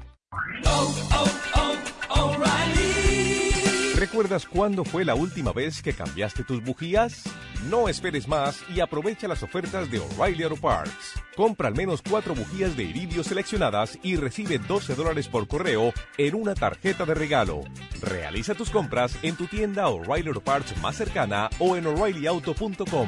¿Recuerdas 4.01 4.47
cuándo 4.47 4.83
fue 4.83 5.05
la 5.05 5.15
última 5.15 5.53
vez 5.53 5.81
que 5.81 5.93
cambiaste 5.93 6.43
tus 6.43 6.63
bujías? 6.63 7.23
No 7.69 7.87
esperes 7.87 8.27
más 8.27 8.61
y 8.75 8.79
aprovecha 8.79 9.27
las 9.27 9.43
ofertas 9.43 9.91
de 9.91 9.99
O'Reilly 9.99 10.43
Auto 10.43 10.57
Parts. 10.57 11.21
Compra 11.35 11.67
al 11.67 11.75
menos 11.75 12.01
cuatro 12.01 12.33
bujías 12.33 12.75
de 12.75 12.83
iridio 12.83 13.23
seleccionadas 13.23 13.99
y 14.01 14.15
recibe 14.15 14.57
12 14.57 14.95
dólares 14.95 15.27
por 15.27 15.47
correo 15.47 15.93
en 16.17 16.35
una 16.35 16.55
tarjeta 16.55 17.05
de 17.05 17.13
regalo. 17.13 17.61
Realiza 18.01 18.55
tus 18.55 18.69
compras 18.71 19.15
en 19.21 19.35
tu 19.35 19.45
tienda 19.45 19.87
O'Reilly 19.87 20.29
Auto 20.29 20.41
Parts 20.41 20.75
más 20.81 20.95
cercana 20.95 21.49
o 21.59 21.77
en 21.77 21.85
o'ReillyAuto.com. 21.85 23.07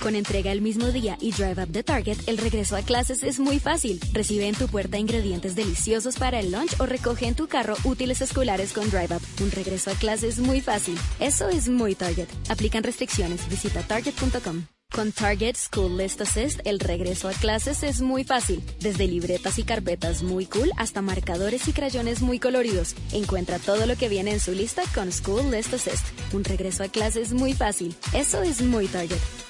Con 0.00 0.16
entrega 0.16 0.50
el 0.50 0.62
mismo 0.62 0.86
día 0.86 1.18
y 1.20 1.32
Drive 1.32 1.62
Up 1.62 1.68
de 1.68 1.82
Target, 1.82 2.16
el 2.26 2.38
regreso 2.38 2.74
a 2.74 2.80
clases 2.80 3.22
es 3.22 3.38
muy 3.38 3.58
fácil. 3.58 4.00
Recibe 4.14 4.48
en 4.48 4.54
tu 4.54 4.66
puerta 4.66 4.96
ingredientes 4.96 5.54
deliciosos 5.54 6.16
para 6.16 6.40
el 6.40 6.52
lunch 6.52 6.80
o 6.80 6.86
recoge 6.86 7.26
en 7.26 7.34
tu 7.34 7.48
carro 7.48 7.76
útiles 7.84 8.22
escolares 8.22 8.72
con 8.72 8.88
Drive 8.88 9.14
Up. 9.14 9.22
Un 9.42 9.50
regreso 9.50 9.90
a 9.90 9.94
clases 9.94 10.38
muy 10.38 10.62
fácil. 10.62 10.98
Eso 11.20 11.50
es 11.50 11.68
muy 11.68 11.94
Target. 11.94 12.28
Aplican 12.48 12.82
restricciones. 12.82 13.46
Visita 13.50 13.82
target.com. 13.82 14.64
Con 14.90 15.12
Target 15.12 15.56
School 15.56 15.98
List 15.98 16.20
Assist, 16.22 16.60
el 16.64 16.80
regreso 16.80 17.28
a 17.28 17.32
clases 17.32 17.82
es 17.82 18.00
muy 18.00 18.24
fácil. 18.24 18.64
Desde 18.80 19.06
libretas 19.06 19.58
y 19.58 19.64
carpetas 19.64 20.22
muy 20.22 20.46
cool 20.46 20.70
hasta 20.78 21.02
marcadores 21.02 21.68
y 21.68 21.72
crayones 21.72 22.22
muy 22.22 22.38
coloridos. 22.38 22.96
Encuentra 23.12 23.58
todo 23.58 23.84
lo 23.84 23.96
que 23.96 24.08
viene 24.08 24.32
en 24.32 24.40
su 24.40 24.52
lista 24.52 24.82
con 24.94 25.12
School 25.12 25.50
List 25.50 25.74
Assist. 25.74 26.06
Un 26.32 26.42
regreso 26.42 26.84
a 26.84 26.88
clases 26.88 27.34
muy 27.34 27.52
fácil. 27.52 27.94
Eso 28.14 28.42
es 28.42 28.62
muy 28.62 28.86
Target. 28.86 29.49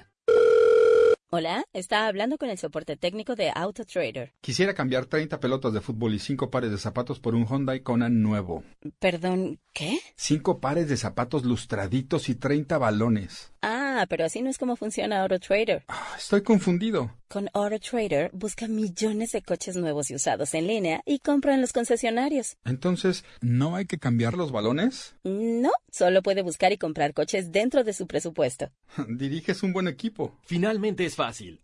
Hola, 1.33 1.63
está 1.71 2.07
hablando 2.07 2.37
con 2.37 2.49
el 2.49 2.57
soporte 2.57 2.97
técnico 2.97 3.37
de 3.37 3.53
AutoTrader. 3.55 4.33
Quisiera 4.41 4.73
cambiar 4.73 5.05
30 5.05 5.39
pelotas 5.39 5.71
de 5.71 5.79
fútbol 5.79 6.13
y 6.13 6.19
5 6.19 6.51
pares 6.51 6.71
de 6.71 6.77
zapatos 6.77 7.21
por 7.21 7.35
un 7.35 7.47
Hyundai 7.47 7.79
Conan 7.79 8.21
nuevo. 8.21 8.65
Perdón, 8.99 9.57
¿qué? 9.71 9.99
5 10.17 10.59
pares 10.59 10.89
de 10.89 10.97
zapatos 10.97 11.45
lustraditos 11.45 12.27
y 12.27 12.35
30 12.35 12.77
balones. 12.77 13.53
Ah, 13.61 14.07
pero 14.09 14.25
así 14.25 14.41
no 14.41 14.49
es 14.49 14.57
como 14.57 14.75
funciona 14.75 15.21
AutoTrader. 15.21 15.85
Estoy 16.17 16.41
confundido. 16.41 17.15
Con 17.29 17.47
AutoTrader 17.53 18.31
busca 18.33 18.67
millones 18.67 19.31
de 19.31 19.41
coches 19.41 19.77
nuevos 19.77 20.11
y 20.11 20.15
usados 20.15 20.53
en 20.53 20.67
línea 20.67 21.01
y 21.05 21.19
compra 21.19 21.53
en 21.53 21.61
los 21.61 21.71
concesionarios. 21.71 22.57
Entonces, 22.65 23.23
¿no 23.39 23.77
hay 23.77 23.85
que 23.85 23.99
cambiar 23.99 24.33
los 24.33 24.51
balones? 24.51 25.15
No, 25.23 25.71
solo 25.89 26.23
puede 26.23 26.41
buscar 26.41 26.73
y 26.73 26.77
comprar 26.77 27.13
coches 27.13 27.53
dentro 27.53 27.85
de 27.85 27.93
su 27.93 28.05
presupuesto. 28.05 28.69
Diriges 29.07 29.63
un 29.63 29.71
buen 29.71 29.87
equipo. 29.87 30.35
Finalmente 30.43 31.05
es 31.05 31.15
fácil. 31.21 31.59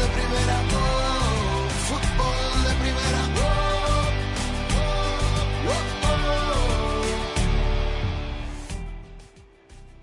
De 0.00 0.06
primera, 0.16 0.56
oh, 0.76 1.68
fútbol 1.88 2.42
de 2.66 2.72
primera, 2.82 3.22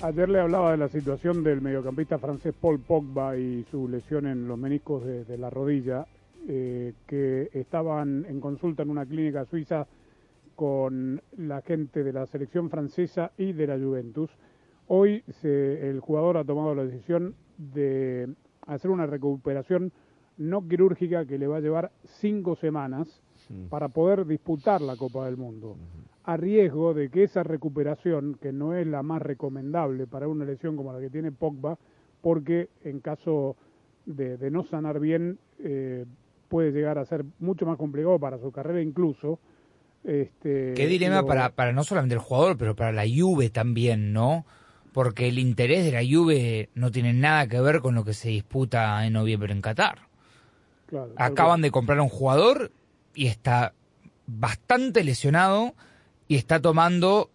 Ayer 0.01 0.29
le 0.29 0.39
hablaba 0.41 0.71
de 0.71 0.77
la 0.77 0.89
situación 0.89 1.41
del 1.43 1.61
mediocampista 1.61 2.19
francés 2.19 2.53
Paul 2.59 2.79
Pogba 2.79 3.37
y 3.37 3.65
su 3.71 3.87
lesión 3.87 4.27
en 4.27 4.47
los 4.47 4.57
meniscos 4.57 5.05
de, 5.05 5.23
de 5.23 5.37
la 5.37 5.49
rodilla, 5.49 6.05
eh, 6.49 6.93
que 7.07 7.49
estaban 7.53 8.25
en 8.27 8.41
consulta 8.41 8.83
en 8.83 8.89
una 8.89 9.05
clínica 9.05 9.45
suiza 9.45 9.87
con 10.55 11.21
la 11.37 11.61
gente 11.61 12.03
de 12.03 12.11
la 12.11 12.25
selección 12.25 12.69
francesa 12.69 13.31
y 13.37 13.53
de 13.53 13.67
la 13.67 13.77
Juventus. 13.77 14.29
Hoy 14.87 15.23
se, 15.41 15.89
el 15.89 15.99
jugador 15.99 16.37
ha 16.37 16.43
tomado 16.43 16.73
la 16.73 16.85
decisión 16.85 17.35
de 17.57 18.29
hacer 18.65 18.91
una 18.91 19.05
recuperación 19.05 19.91
no 20.37 20.67
quirúrgica 20.67 21.25
que 21.25 21.37
le 21.37 21.47
va 21.47 21.57
a 21.57 21.61
llevar 21.61 21.91
cinco 22.03 22.55
semanas 22.55 23.21
para 23.69 23.87
poder 23.87 24.25
disputar 24.25 24.81
la 24.81 24.95
Copa 24.95 25.25
del 25.25 25.37
Mundo, 25.37 25.77
a 26.25 26.35
riesgo 26.35 26.93
de 26.93 27.09
que 27.09 27.23
esa 27.23 27.43
recuperación, 27.43 28.37
que 28.41 28.51
no 28.51 28.75
es 28.75 28.85
la 28.85 29.03
más 29.03 29.21
recomendable 29.21 30.05
para 30.05 30.27
una 30.27 30.45
lesión 30.45 30.75
como 30.75 30.91
la 30.91 30.99
que 30.99 31.09
tiene 31.09 31.31
Pogba, 31.31 31.77
porque 32.21 32.69
en 32.83 32.99
caso 32.99 33.55
de, 34.05 34.37
de 34.37 34.51
no 34.51 34.63
sanar 34.63 34.99
bien 34.99 35.39
eh, 35.59 36.05
puede 36.49 36.71
llegar 36.71 36.97
a 36.97 37.05
ser 37.05 37.25
mucho 37.39 37.65
más 37.65 37.77
complicado 37.77 38.19
para 38.19 38.37
su 38.37 38.51
carrera 38.51 38.81
incluso. 38.81 39.39
Este, 40.03 40.73
Qué 40.75 40.87
dilema 40.87 41.25
para, 41.25 41.49
para 41.49 41.73
no 41.73 41.83
solamente 41.83 42.15
el 42.15 42.21
jugador, 42.21 42.57
pero 42.57 42.75
para 42.75 42.91
la 42.91 43.03
Juve 43.03 43.49
también, 43.49 44.13
¿no? 44.13 44.45
Porque 44.97 45.27
el 45.27 45.37
interés 45.37 45.85
de 45.85 45.91
la 45.91 46.01
Juve 46.01 46.71
no 46.73 46.89
tiene 46.89 47.13
nada 47.13 47.45
que 47.45 47.61
ver 47.61 47.81
con 47.81 47.93
lo 47.93 48.03
que 48.03 48.15
se 48.15 48.29
disputa 48.29 49.05
en 49.05 49.13
noviembre 49.13 49.53
en 49.53 49.61
Qatar. 49.61 50.07
Claro, 50.87 51.13
Acaban 51.17 51.61
de 51.61 51.69
comprar 51.69 51.99
a 51.99 52.01
un 52.01 52.09
jugador 52.09 52.71
y 53.13 53.27
está 53.27 53.75
bastante 54.25 55.03
lesionado 55.03 55.75
y 56.27 56.35
está 56.35 56.59
tomando 56.59 57.29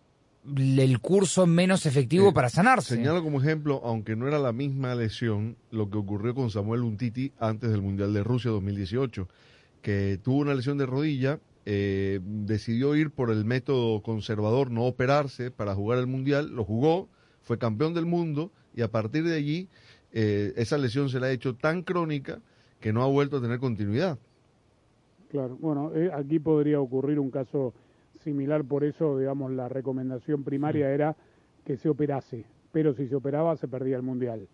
el 0.45 0.99
curso 0.99 1.47
menos 1.47 1.87
efectivo 1.87 2.31
Eh, 2.31 2.33
para 2.33 2.49
sanarse. 2.49 2.97
Señalo 2.97 3.23
como 3.23 3.41
ejemplo, 3.41 3.81
aunque 3.85 4.17
no 4.17 4.27
era 4.27 4.41
la 4.41 4.53
misma 4.53 4.97
lesión, 4.97 5.57
lo 5.71 5.89
que 5.89 5.99
ocurrió 5.99 6.35
con 6.35 6.51
Samuel 6.51 6.83
Untiti 6.83 7.31
antes 7.39 7.71
del 7.71 7.81
Mundial 7.81 8.13
de 8.13 8.25
Rusia 8.25 8.51
2018, 8.51 9.29
que 9.83 10.19
tuvo 10.21 10.39
una 10.39 10.55
lesión 10.55 10.79
de 10.79 10.87
rodilla, 10.87 11.39
eh, 11.65 12.19
decidió 12.25 12.97
ir 12.97 13.13
por 13.13 13.31
el 13.31 13.45
método 13.45 14.03
conservador, 14.03 14.73
no 14.73 14.83
operarse 14.83 15.53
para 15.53 15.77
jugar 15.77 16.01
el 16.01 16.09
Mundial, 16.09 16.49
lo 16.51 16.65
jugó, 16.65 17.09
fue 17.43 17.59
campeón 17.59 17.95
del 17.95 18.07
mundo 18.07 18.51
y 18.75 18.83
a 18.83 18.89
partir 18.89 19.25
de 19.25 19.37
allí 19.37 19.69
eh, 20.13 20.53
esa 20.57 20.79
lesión 20.79 21.09
se 21.09 21.21
le 21.21 21.27
ha 21.27 21.31
hecho 21.31 21.55
tan 21.55 21.83
crónica 21.83 22.41
que 22.81 22.93
no 22.93 23.03
ha 23.03 23.07
vuelto 23.07 23.39
a 23.39 23.41
tener 23.43 23.59
continuidad. 23.59 24.19
Claro, 25.31 25.57
bueno, 25.61 25.93
eh, 25.95 26.11
aquí 26.13 26.39
podría 26.39 26.81
ocurrir 26.81 27.19
un 27.19 27.31
caso 27.31 27.73
similar, 28.23 28.65
por 28.65 28.85
eso, 28.85 29.19
digamos, 29.19 29.51
la 29.53 29.69
recomendación 29.69 30.45
primaria 30.45 30.91
era 30.91 31.17
que 31.65 31.77
se 31.77 31.89
operase, 31.89 32.45
pero 32.71 32.93
si 32.95 33.09
se 33.09 33.17
operaba 33.17 33.57
se 33.57 33.69
perdía 33.69 33.97
el 33.97 34.03
Mundial. 34.03 34.49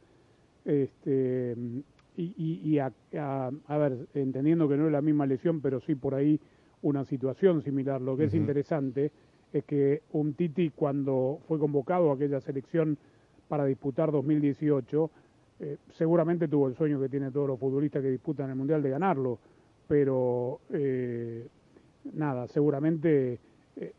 Este, 0.65 1.57
y, 2.17 2.79
a, 2.79 2.91
ver, 3.69 4.09
entendiendo 4.15 4.69
que 4.69 4.77
no 4.77 4.87
es 4.87 4.93
la 4.93 5.01
misma 5.01 5.27
lesión, 5.27 5.61
pero 5.61 5.81
sí 5.81 5.95
por 5.95 6.15
ahí 6.15 6.41
una 6.83 7.05
situación 7.05 7.63
similar. 7.63 8.01
Lo 8.01 8.17
que 8.17 8.25
es 8.25 8.35
interesante 8.35 9.13
es 9.53 9.65
que 9.65 10.03
un 10.13 10.35
Titi 10.35 10.71
cuando 10.71 11.41
fue 11.49 11.59
convocado 11.59 12.11
a 12.11 12.15
aquella 12.15 12.41
selección 12.41 12.99
para 13.49 13.65
disputar 13.65 14.13
2018, 14.13 15.11
eh, 15.61 15.77
seguramente 15.91 16.49
tuvo 16.49 16.69
el 16.69 16.75
sueño 16.75 17.01
que 17.01 17.09
tienen 17.09 17.33
todos 17.33 17.49
los 17.49 17.59
futbolistas 17.59 18.03
que 18.03 18.11
disputan 18.11 18.51
el 18.51 18.57
Mundial 18.57 18.83
de 18.83 18.91
ganarlo, 18.91 19.39
pero 19.87 20.61
eh, 20.71 21.47
nada, 22.13 22.47
seguramente 22.49 23.41
eh, 23.77 23.93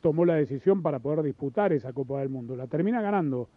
tomó 0.00 0.24
la 0.24 0.34
decisión 0.34 0.82
para 0.82 0.98
poder 0.98 1.22
disputar 1.22 1.72
esa 1.72 1.92
Copa 1.92 2.20
del 2.20 2.28
Mundo. 2.28 2.56
La 2.56 2.66
termina 2.66 3.00
ganando 3.00 3.48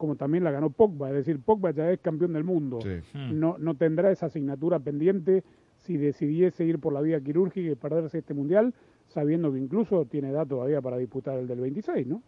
como 0.00 0.16
también 0.16 0.42
la 0.42 0.50
ganó 0.50 0.70
Pogba, 0.70 1.10
es 1.10 1.14
decir, 1.14 1.40
Pogba 1.40 1.72
ya 1.72 1.92
es 1.92 2.00
campeón 2.00 2.32
del 2.32 2.42
mundo. 2.42 2.78
Hmm. 3.12 3.38
No, 3.38 3.58
no 3.58 3.74
tendrá 3.74 4.10
esa 4.10 4.26
asignatura 4.26 4.78
pendiente 4.78 5.44
si 5.76 5.98
decidiese 5.98 6.64
ir 6.64 6.78
por 6.78 6.94
la 6.94 7.02
vía 7.02 7.20
quirúrgica 7.20 7.70
y 7.70 7.74
perderse 7.74 8.16
este 8.16 8.32
mundial, 8.32 8.72
sabiendo 9.12 9.52
que 9.52 9.58
incluso 9.58 10.04
tiene 10.06 10.30
edad 10.30 10.46
todavía 10.46 10.80
para 10.80 10.96
disputar 10.96 11.38
el 11.38 11.46
del 11.46 11.60
26, 11.60 12.06
¿no? 12.06 12.22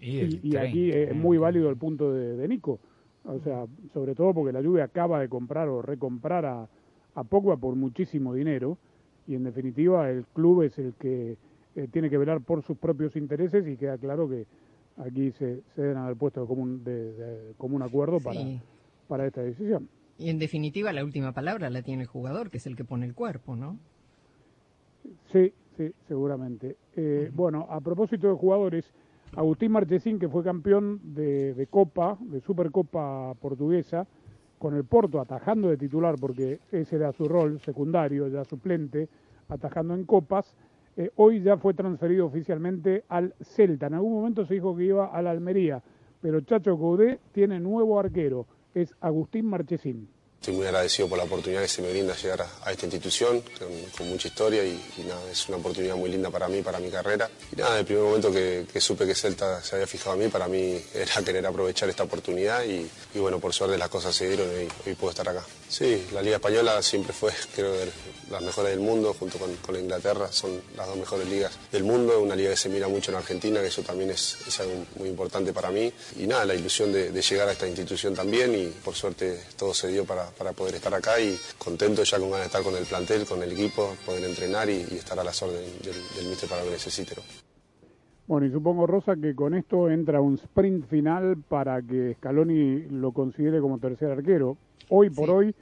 Y, 0.00 0.56
aquí 0.56 0.90
es 0.90 1.14
muy 1.14 1.38
válido 1.38 1.70
el 1.70 1.76
punto 1.76 2.12
de, 2.12 2.48
Nico. 2.48 2.80
O 3.24 3.38
sea, 3.38 3.66
sobre 3.94 4.16
todo 4.16 4.34
porque 4.34 4.52
la 4.52 4.60
lluvia 4.60 4.84
acaba 4.84 5.20
de 5.20 5.28
comprar 5.28 5.68
o 5.68 5.80
recomprar 5.80 6.44
a, 6.44 6.68
a 7.14 7.24
Pogba 7.24 7.56
por 7.56 7.76
muchísimo 7.76 8.34
dinero 8.34 8.78
y 9.28 9.36
en 9.36 9.44
definitiva 9.44 10.10
el 10.10 10.24
club 10.26 10.62
es 10.62 10.76
el 10.78 10.94
que 10.94 11.36
eh, 11.76 11.88
tiene 11.92 12.10
que 12.10 12.18
velar 12.18 12.40
por 12.40 12.64
sus 12.64 12.76
propios 12.76 13.14
intereses 13.14 13.66
y 13.68 13.76
queda 13.76 13.96
claro 13.96 14.28
que 14.28 14.46
aquí 14.96 15.30
se, 15.32 15.62
se 15.74 15.82
deben 15.82 15.98
haber 15.98 16.16
puesto 16.16 16.46
como 16.46 16.62
un, 16.62 16.82
de, 16.82 17.54
acuerdo 17.84 18.18
para, 18.18 18.40
para 19.06 19.26
esta 19.26 19.42
decisión. 19.42 19.88
Y 20.18 20.30
en 20.30 20.38
definitiva 20.38 20.92
la 20.92 21.04
última 21.04 21.32
palabra 21.32 21.70
la 21.70 21.82
tiene 21.82 22.02
el 22.02 22.08
jugador, 22.08 22.50
que 22.50 22.58
es 22.58 22.66
el 22.66 22.76
que 22.76 22.84
pone 22.84 23.06
el 23.06 23.14
cuerpo, 23.14 23.54
¿no? 23.54 23.78
Sí, 25.32 25.52
sí, 25.76 25.92
seguramente. 26.08 26.76
Eh, 26.96 27.30
bueno, 27.34 27.66
a 27.70 27.80
propósito 27.80 28.28
de 28.28 28.34
jugadores, 28.34 28.92
Agustín 29.34 29.72
Marchesín, 29.72 30.18
que 30.18 30.28
fue 30.28 30.44
campeón 30.44 31.00
de, 31.02 31.54
de 31.54 31.66
Copa, 31.66 32.18
de 32.20 32.40
Supercopa 32.40 33.34
portuguesa, 33.40 34.06
con 34.58 34.76
el 34.76 34.84
Porto 34.84 35.20
atajando 35.20 35.68
de 35.68 35.76
titular, 35.76 36.14
porque 36.20 36.60
ese 36.70 36.96
era 36.96 37.12
su 37.12 37.24
rol 37.24 37.58
secundario, 37.60 38.28
ya 38.28 38.44
suplente, 38.44 39.08
atajando 39.48 39.94
en 39.94 40.04
copas, 40.04 40.54
eh, 40.96 41.10
hoy 41.16 41.40
ya 41.40 41.56
fue 41.56 41.74
transferido 41.74 42.26
oficialmente 42.26 43.04
al 43.08 43.34
Celta. 43.40 43.86
En 43.86 43.94
algún 43.94 44.12
momento 44.12 44.44
se 44.44 44.54
dijo 44.54 44.76
que 44.76 44.84
iba 44.84 45.06
a 45.06 45.22
la 45.22 45.30
Almería, 45.30 45.82
pero 46.20 46.40
Chacho 46.42 46.78
Coudet 46.78 47.18
tiene 47.32 47.58
nuevo 47.58 47.98
arquero, 47.98 48.46
es 48.74 48.94
Agustín 49.00 49.46
Marchesín. 49.46 50.08
Estoy 50.42 50.54
muy 50.56 50.66
agradecido 50.66 51.08
por 51.08 51.18
la 51.18 51.22
oportunidad 51.22 51.62
que 51.62 51.68
se 51.68 51.82
me 51.82 51.90
brinda 51.92 52.16
llegar 52.16 52.44
a, 52.64 52.72
esta 52.72 52.84
institución, 52.84 53.44
con, 53.96 54.08
mucha 54.08 54.26
historia 54.26 54.64
y, 54.64 54.76
nada, 55.06 55.30
es 55.30 55.48
una 55.48 55.58
oportunidad 55.58 55.94
muy 55.94 56.10
linda 56.10 56.30
para 56.30 56.48
mí, 56.48 56.62
para 56.62 56.80
mi 56.80 56.90
carrera. 56.90 57.30
Y 57.52 57.60
nada, 57.60 57.78
el 57.78 57.84
primer 57.84 58.02
momento 58.02 58.32
que, 58.32 58.66
supe 58.80 59.06
que 59.06 59.14
Celta 59.14 59.62
se 59.62 59.76
había 59.76 59.86
fijado 59.86 60.14
a 60.14 60.16
mí, 60.16 60.26
para 60.26 60.48
mí 60.48 60.82
era 60.94 61.22
querer 61.24 61.46
aprovechar 61.46 61.88
esta 61.90 62.02
oportunidad 62.02 62.64
y, 62.64 62.90
bueno, 63.14 63.38
por 63.38 63.52
suerte 63.52 63.78
las 63.78 63.88
cosas 63.88 64.16
se 64.16 64.26
dieron 64.26 64.48
y 64.48 64.88
hoy 64.88 64.96
puedo 64.96 65.10
estar 65.10 65.28
acá. 65.28 65.46
Sí, 65.68 66.08
la 66.12 66.20
Liga 66.20 66.36
Española 66.36 66.82
siempre 66.82 67.12
fue, 67.12 67.32
creo, 67.54 67.72
de 67.74 67.92
las 68.28 68.42
mejores 68.42 68.72
del 68.72 68.80
mundo, 68.80 69.14
junto 69.16 69.38
con, 69.38 69.56
la 69.72 69.78
Inglaterra, 69.78 70.32
son 70.32 70.60
las 70.76 70.88
dos 70.88 70.96
mejores 70.96 71.28
ligas 71.28 71.52
del 71.70 71.84
mundo, 71.84 72.18
una 72.20 72.34
liga 72.34 72.50
que 72.50 72.56
se 72.56 72.68
mira 72.68 72.88
mucho 72.88 73.12
en 73.12 73.18
Argentina, 73.18 73.60
que 73.60 73.68
eso 73.68 73.82
también 73.82 74.10
es, 74.10 74.38
algo 74.58 74.86
muy 74.96 75.08
importante 75.08 75.52
para 75.52 75.70
mí. 75.70 75.92
Y 76.18 76.26
nada, 76.26 76.44
la 76.44 76.54
ilusión 76.54 76.92
de, 76.92 77.12
llegar 77.22 77.48
a 77.48 77.52
esta 77.52 77.68
institución 77.68 78.14
también 78.16 78.52
y 78.54 78.66
por 78.66 78.96
suerte 78.96 79.40
todo 79.56 79.72
se 79.72 79.88
dio 79.88 80.04
para, 80.04 80.31
poder 80.32 80.74
estar 80.74 80.92
acá 80.94 81.20
y 81.20 81.36
contento 81.58 82.02
ya 82.02 82.18
con 82.18 82.30
ganas 82.30 82.40
de 82.40 82.46
estar 82.46 82.62
con 82.62 82.76
el 82.76 82.84
plantel, 82.84 83.24
con 83.26 83.42
el 83.42 83.52
equipo, 83.52 83.94
poder 84.04 84.24
entrenar 84.24 84.68
y, 84.68 84.80
estar 84.96 85.18
a 85.18 85.24
las 85.24 85.42
órdenes 85.42 85.82
del, 85.82 85.94
del 86.16 86.28
míster 86.28 86.48
para 86.48 86.62
lo 86.62 86.68
que 86.68 86.74
necesite. 86.74 87.14
Bueno, 88.26 88.46
y 88.46 88.50
supongo, 88.50 88.86
Rosa, 88.86 89.16
que 89.16 89.34
con 89.34 89.52
esto 89.52 89.90
entra 89.90 90.20
un 90.20 90.34
sprint 90.34 90.86
final 90.86 91.36
para 91.48 91.82
que 91.82 92.14
Scaloni 92.14 92.82
lo 92.90 93.12
considere 93.12 93.60
como 93.60 93.78
tercer 93.78 94.10
arquero. 94.10 94.56
Hoy 94.88 95.10
por 95.10 95.30
hoy 95.30 95.54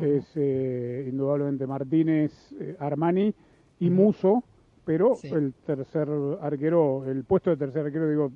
es 0.00 0.24
eh, 0.34 1.06
indudablemente 1.08 1.66
Martínez, 1.66 2.32
eh, 2.58 2.76
Armani 2.78 3.34
y 3.80 3.90
Muso, 3.90 4.44
pero 4.84 5.16
el 5.22 5.54
tercer 5.66 6.08
arquero, 6.40 7.04
el 7.06 7.24
puesto 7.24 7.50
de 7.50 7.56
tercer 7.56 7.86
arquero, 7.86 8.08
digo, 8.08 8.32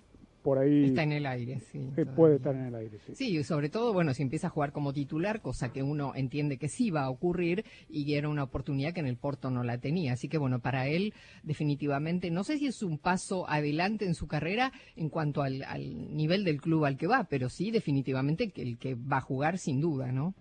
por 0.49 0.59
ahí. 0.61 0.87
Está 0.87 1.03
en 1.03 1.13
el 1.13 1.27
aire, 1.27 1.61
sí. 1.61 1.79
puede 2.17 2.37
estar 2.37 2.55
en 2.55 2.69
el 2.69 2.75
aire, 2.75 2.99
sí. 3.07 3.15
Sí, 3.15 3.45
sobre 3.45 3.69
todo, 3.69 3.93
bueno, 3.93 4.15
si 4.15 4.23
empieza 4.23 4.47
a 4.47 4.51
jugar 4.51 4.73
como 4.73 4.95
titular, 4.95 5.43
cosa 5.43 5.75
que 5.75 5.83
uno 5.83 6.15
entiende 6.15 6.57
que 6.57 6.71
sí 6.71 6.91
va 6.91 7.03
a 7.03 7.11
ocurrir 7.11 7.67
y 7.91 8.15
era 8.15 8.31
una 8.31 8.45
oportunidad 8.45 8.95
que 8.95 9.01
en 9.01 9.09
el 9.09 9.19
Porto 9.19 9.51
no 9.51 9.63
la 9.63 9.77
tenía. 9.77 10.15
Así 10.15 10.31
que, 10.31 10.39
bueno, 10.39 10.61
para 10.61 10.89
él, 10.89 11.13
definitivamente, 11.43 12.31
no 12.31 12.45
sé 12.45 12.57
si 12.57 12.67
es 12.67 12.83
un 12.83 12.97
paso 12.97 13.47
adelante 13.47 14.07
en 14.07 14.15
su 14.15 14.27
carrera 14.27 14.73
en 14.97 15.11
cuanto 15.11 15.43
al, 15.43 15.63
al 15.65 16.17
nivel 16.17 16.45
del 16.45 16.63
club 16.63 16.87
al 16.87 16.97
que 16.97 17.07
va, 17.07 17.25
pero 17.29 17.51
sí, 17.51 17.71
definitivamente, 17.71 18.51
el 18.57 18.79
que 18.79 18.95
va 18.95 19.19
a 19.19 19.21
jugar 19.21 19.59
sin 19.59 19.83
duda, 19.83 20.13
¿no? 20.13 20.35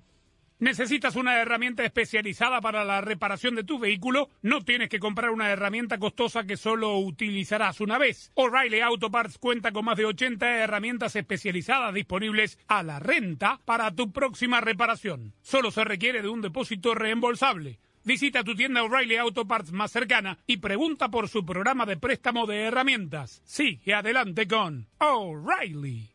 ¿Necesitas 0.60 1.16
una 1.16 1.39
herramienta 1.39 1.86
especializada 1.86 2.62
para 2.62 2.84
la 2.84 2.99
reparación 3.01 3.53
de 3.53 3.64
tu 3.64 3.78
vehículo? 3.78 4.30
No 4.41 4.62
tienes 4.62 4.89
que 4.89 4.99
comprar 4.99 5.30
una 5.30 5.51
herramienta 5.51 5.99
costosa 5.99 6.45
que 6.45 6.58
solo 6.58 6.97
utilizarás 6.97 7.80
una 7.80 7.99
vez. 7.99 8.32
O'Reilly 8.34 8.80
Auto 8.80 9.12
Parts 9.12 9.38
cuenta 9.38 9.72
con 9.72 9.86
más 9.86 9.97
de 9.97 10.05
80 10.05 10.58
herramientas 10.58 11.16
especializadas 11.16 11.93
disponibles 11.93 12.58
a 12.68 12.82
la 12.82 12.97
renta 12.97 13.62
para 13.66 13.91
tu 13.91 14.12
próxima 14.12 14.60
reparación. 14.60 15.36
Solo 15.43 15.70
se 15.70 15.84
requiere 15.84 16.24
de 16.24 16.30
un 16.30 16.41
depósito 16.41 16.95
reembolsable. 16.95 17.78
Visita 18.03 18.43
tu 18.43 18.55
tienda 18.55 18.82
O'Reilly 18.82 19.18
Auto 19.18 19.45
Parts 19.45 19.72
más 19.72 19.91
cercana 19.91 20.39
y 20.47 20.58
pregunta 20.58 21.10
por 21.10 21.30
su 21.30 21.45
programa 21.45 21.86
de 21.86 21.97
préstamo 21.97 22.47
de 22.47 22.64
herramientas. 22.64 23.43
Sigue 23.45 23.93
adelante 23.93 24.47
con 24.47 24.88
O'Reilly. 24.97 26.10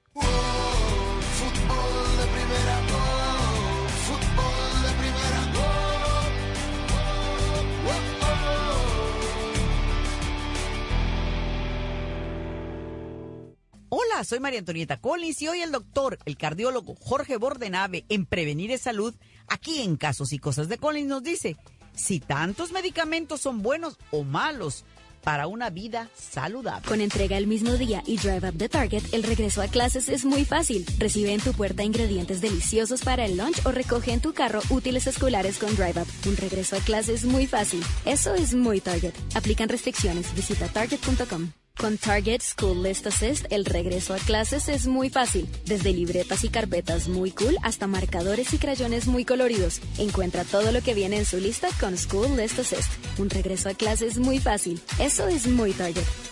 Hola, 13.94 14.24
soy 14.24 14.40
María 14.40 14.58
Antonieta 14.58 14.98
Collins 14.98 15.42
y 15.42 15.48
hoy 15.48 15.60
el 15.60 15.70
doctor, 15.70 16.18
el 16.24 16.38
cardiólogo 16.38 16.94
Jorge 16.94 17.36
Bordenave 17.36 18.06
en 18.08 18.24
Prevenir 18.24 18.70
es 18.70 18.80
Salud, 18.80 19.14
aquí 19.48 19.82
en 19.82 19.98
Casos 19.98 20.32
y 20.32 20.38
Cosas 20.38 20.70
de 20.70 20.78
Collins 20.78 21.08
nos 21.08 21.22
dice, 21.22 21.58
si 21.94 22.18
tantos 22.18 22.72
medicamentos 22.72 23.42
son 23.42 23.60
buenos 23.60 23.98
o 24.10 24.24
malos, 24.24 24.86
para 25.22 25.46
una 25.46 25.68
vida 25.68 26.08
saludable. 26.16 26.88
Con 26.88 27.02
entrega 27.02 27.36
el 27.36 27.46
mismo 27.46 27.74
día 27.74 28.02
y 28.06 28.16
Drive 28.16 28.48
Up 28.48 28.56
the 28.56 28.70
Target, 28.70 29.02
el 29.12 29.24
regreso 29.24 29.60
a 29.60 29.68
clases 29.68 30.08
es 30.08 30.24
muy 30.24 30.46
fácil. 30.46 30.86
Recibe 30.98 31.34
en 31.34 31.40
tu 31.40 31.52
puerta 31.52 31.84
ingredientes 31.84 32.40
deliciosos 32.40 33.02
para 33.02 33.26
el 33.26 33.36
lunch 33.36 33.60
o 33.66 33.72
recoge 33.72 34.14
en 34.14 34.20
tu 34.20 34.32
carro 34.32 34.62
útiles 34.70 35.06
escolares 35.06 35.58
con 35.58 35.76
Drive 35.76 36.00
Up. 36.00 36.08
Un 36.26 36.38
regreso 36.38 36.76
a 36.76 36.80
clases 36.80 37.26
muy 37.26 37.46
fácil. 37.46 37.84
Eso 38.06 38.34
es 38.34 38.54
muy 38.54 38.80
Target. 38.80 39.12
Aplican 39.34 39.68
restricciones. 39.68 40.34
Visita 40.34 40.66
target.com. 40.66 41.52
Con 41.78 41.98
Target 41.98 42.42
School 42.42 42.82
List 42.82 43.06
Assist, 43.06 43.46
el 43.50 43.64
regreso 43.64 44.14
a 44.14 44.18
clases 44.18 44.68
es 44.68 44.86
muy 44.86 45.10
fácil. 45.10 45.48
Desde 45.66 45.92
libretas 45.92 46.44
y 46.44 46.48
carpetas 46.48 47.08
muy 47.08 47.32
cool 47.32 47.56
hasta 47.62 47.86
marcadores 47.86 48.52
y 48.52 48.58
crayones 48.58 49.06
muy 49.06 49.24
coloridos. 49.24 49.80
Encuentra 49.98 50.44
todo 50.44 50.70
lo 50.70 50.80
que 50.80 50.94
viene 50.94 51.18
en 51.18 51.24
su 51.24 51.38
lista 51.38 51.68
con 51.80 51.96
School 51.96 52.36
List 52.36 52.58
Assist. 52.58 52.90
Un 53.18 53.30
regreso 53.30 53.68
a 53.68 53.74
clases 53.74 54.18
muy 54.18 54.38
fácil. 54.38 54.80
Eso 54.98 55.26
es 55.28 55.46
muy 55.46 55.72
Target. 55.72 56.31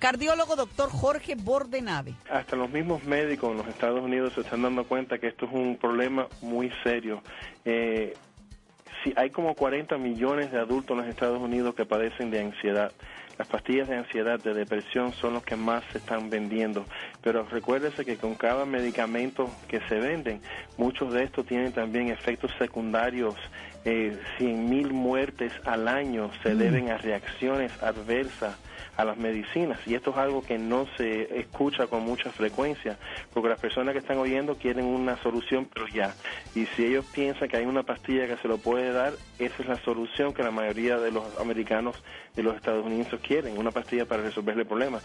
Cardiólogo 0.00 0.56
doctor 0.56 0.88
Jorge 0.90 1.34
Bordenave. 1.34 2.14
Hasta 2.30 2.56
los 2.56 2.70
mismos 2.70 3.04
médicos 3.04 3.50
en 3.50 3.58
los 3.58 3.68
Estados 3.68 4.00
Unidos 4.00 4.32
se 4.32 4.40
están 4.40 4.62
dando 4.62 4.84
cuenta 4.84 5.18
que 5.18 5.28
esto 5.28 5.44
es 5.44 5.52
un 5.52 5.76
problema 5.76 6.26
muy 6.40 6.72
serio. 6.82 7.22
Eh, 7.66 8.14
si 9.04 9.12
hay 9.14 9.28
como 9.28 9.54
40 9.54 9.98
millones 9.98 10.52
de 10.52 10.58
adultos 10.58 10.92
en 10.92 11.04
los 11.04 11.06
Estados 11.06 11.38
Unidos 11.38 11.74
que 11.74 11.84
padecen 11.84 12.30
de 12.30 12.40
ansiedad. 12.40 12.92
Las 13.36 13.48
pastillas 13.48 13.88
de 13.88 13.96
ansiedad, 13.96 14.40
de 14.40 14.54
depresión 14.54 15.12
son 15.12 15.34
los 15.34 15.42
que 15.42 15.56
más 15.56 15.84
se 15.92 15.98
están 15.98 16.30
vendiendo. 16.30 16.86
Pero 17.22 17.44
recuérdese 17.44 18.06
que 18.06 18.16
con 18.16 18.34
cada 18.36 18.64
medicamento 18.64 19.50
que 19.68 19.80
se 19.86 19.96
venden, 19.96 20.40
muchos 20.78 21.12
de 21.12 21.24
estos 21.24 21.44
tienen 21.44 21.72
también 21.72 22.08
efectos 22.08 22.50
secundarios. 22.58 23.34
Eh, 23.84 24.18
100.000 24.38 24.92
muertes 24.92 25.52
al 25.66 25.88
año 25.88 26.30
se 26.42 26.54
deben 26.54 26.90
a 26.90 26.96
reacciones 26.96 27.70
adversas 27.82 28.56
a 28.96 29.04
las 29.04 29.16
medicinas. 29.16 29.78
Y 29.86 29.94
esto 29.94 30.10
es 30.10 30.16
algo 30.16 30.42
que 30.42 30.58
no 30.58 30.86
se 30.96 31.38
escucha 31.38 31.86
con 31.86 32.02
mucha 32.02 32.30
frecuencia 32.30 32.98
porque 33.32 33.48
las 33.48 33.60
personas 33.60 33.92
que 33.92 33.98
están 33.98 34.18
oyendo 34.18 34.56
quieren 34.56 34.84
una 34.84 35.16
solución 35.22 35.68
pero 35.72 35.86
ya. 35.88 36.14
Y 36.54 36.66
si 36.66 36.84
ellos 36.84 37.06
piensan 37.12 37.48
que 37.48 37.56
hay 37.56 37.66
una 37.66 37.82
pastilla 37.82 38.26
que 38.26 38.36
se 38.36 38.48
lo 38.48 38.58
puede 38.58 38.92
dar 38.92 39.12
esa 39.38 39.62
es 39.62 39.68
la 39.68 39.76
solución 39.76 40.32
que 40.32 40.42
la 40.42 40.50
mayoría 40.50 40.98
de 40.98 41.10
los 41.10 41.24
americanos 41.40 42.02
de 42.36 42.42
los 42.42 42.56
Estados 42.56 42.84
Unidos 42.84 43.20
quieren 43.26 43.58
una 43.58 43.70
pastilla 43.70 44.04
para 44.04 44.22
resolverle 44.22 44.64
problemas 44.64 45.04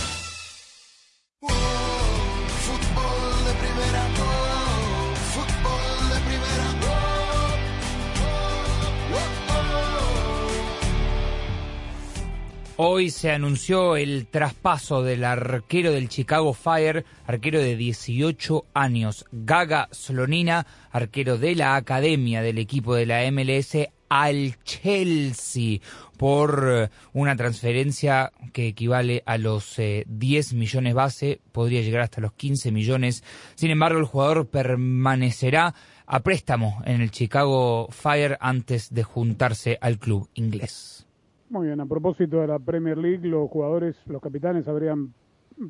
Hoy 12.83 13.11
se 13.11 13.29
anunció 13.29 13.95
el 13.95 14.25
traspaso 14.25 15.03
del 15.03 15.23
arquero 15.23 15.91
del 15.91 16.09
Chicago 16.09 16.51
Fire, 16.55 17.05
arquero 17.27 17.59
de 17.59 17.75
18 17.75 18.65
años, 18.73 19.23
Gaga 19.31 19.87
Slonina, 19.91 20.65
arquero 20.89 21.37
de 21.37 21.53
la 21.53 21.75
academia 21.75 22.41
del 22.41 22.57
equipo 22.57 22.95
de 22.95 23.05
la 23.05 23.31
MLS, 23.31 23.87
al 24.09 24.57
Chelsea 24.63 25.77
por 26.17 26.69
eh, 26.71 26.89
una 27.13 27.35
transferencia 27.35 28.31
que 28.51 28.69
equivale 28.69 29.21
a 29.27 29.37
los 29.37 29.77
eh, 29.77 30.03
10 30.07 30.53
millones 30.53 30.95
base, 30.95 31.39
podría 31.51 31.83
llegar 31.83 32.01
hasta 32.01 32.19
los 32.19 32.33
15 32.33 32.71
millones. 32.71 33.23
Sin 33.53 33.69
embargo, 33.69 33.99
el 33.99 34.05
jugador 34.05 34.47
permanecerá 34.47 35.75
a 36.07 36.19
préstamo 36.21 36.81
en 36.85 37.01
el 37.01 37.11
Chicago 37.11 37.89
Fire 37.91 38.39
antes 38.41 38.91
de 38.91 39.03
juntarse 39.03 39.77
al 39.81 39.99
club 39.99 40.31
inglés. 40.33 41.05
Muy 41.51 41.67
bien, 41.67 41.81
a 41.81 41.85
propósito 41.85 42.39
de 42.39 42.47
la 42.47 42.59
Premier 42.59 42.97
League, 42.97 43.27
los 43.27 43.49
jugadores, 43.49 43.97
los 44.07 44.21
capitanes 44.21 44.69
habrían 44.69 45.13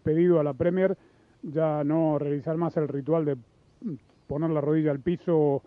pedido 0.04 0.40
a 0.40 0.44
la 0.44 0.54
Premier 0.54 0.96
ya 1.42 1.84
no 1.84 2.20
realizar 2.20 2.56
más 2.56 2.78
el 2.78 2.88
ritual 2.88 3.26
de 3.26 3.36
poner 4.28 4.52
la 4.52 4.62
rodilla 4.62 4.92
al 4.92 5.00
piso 5.00 5.64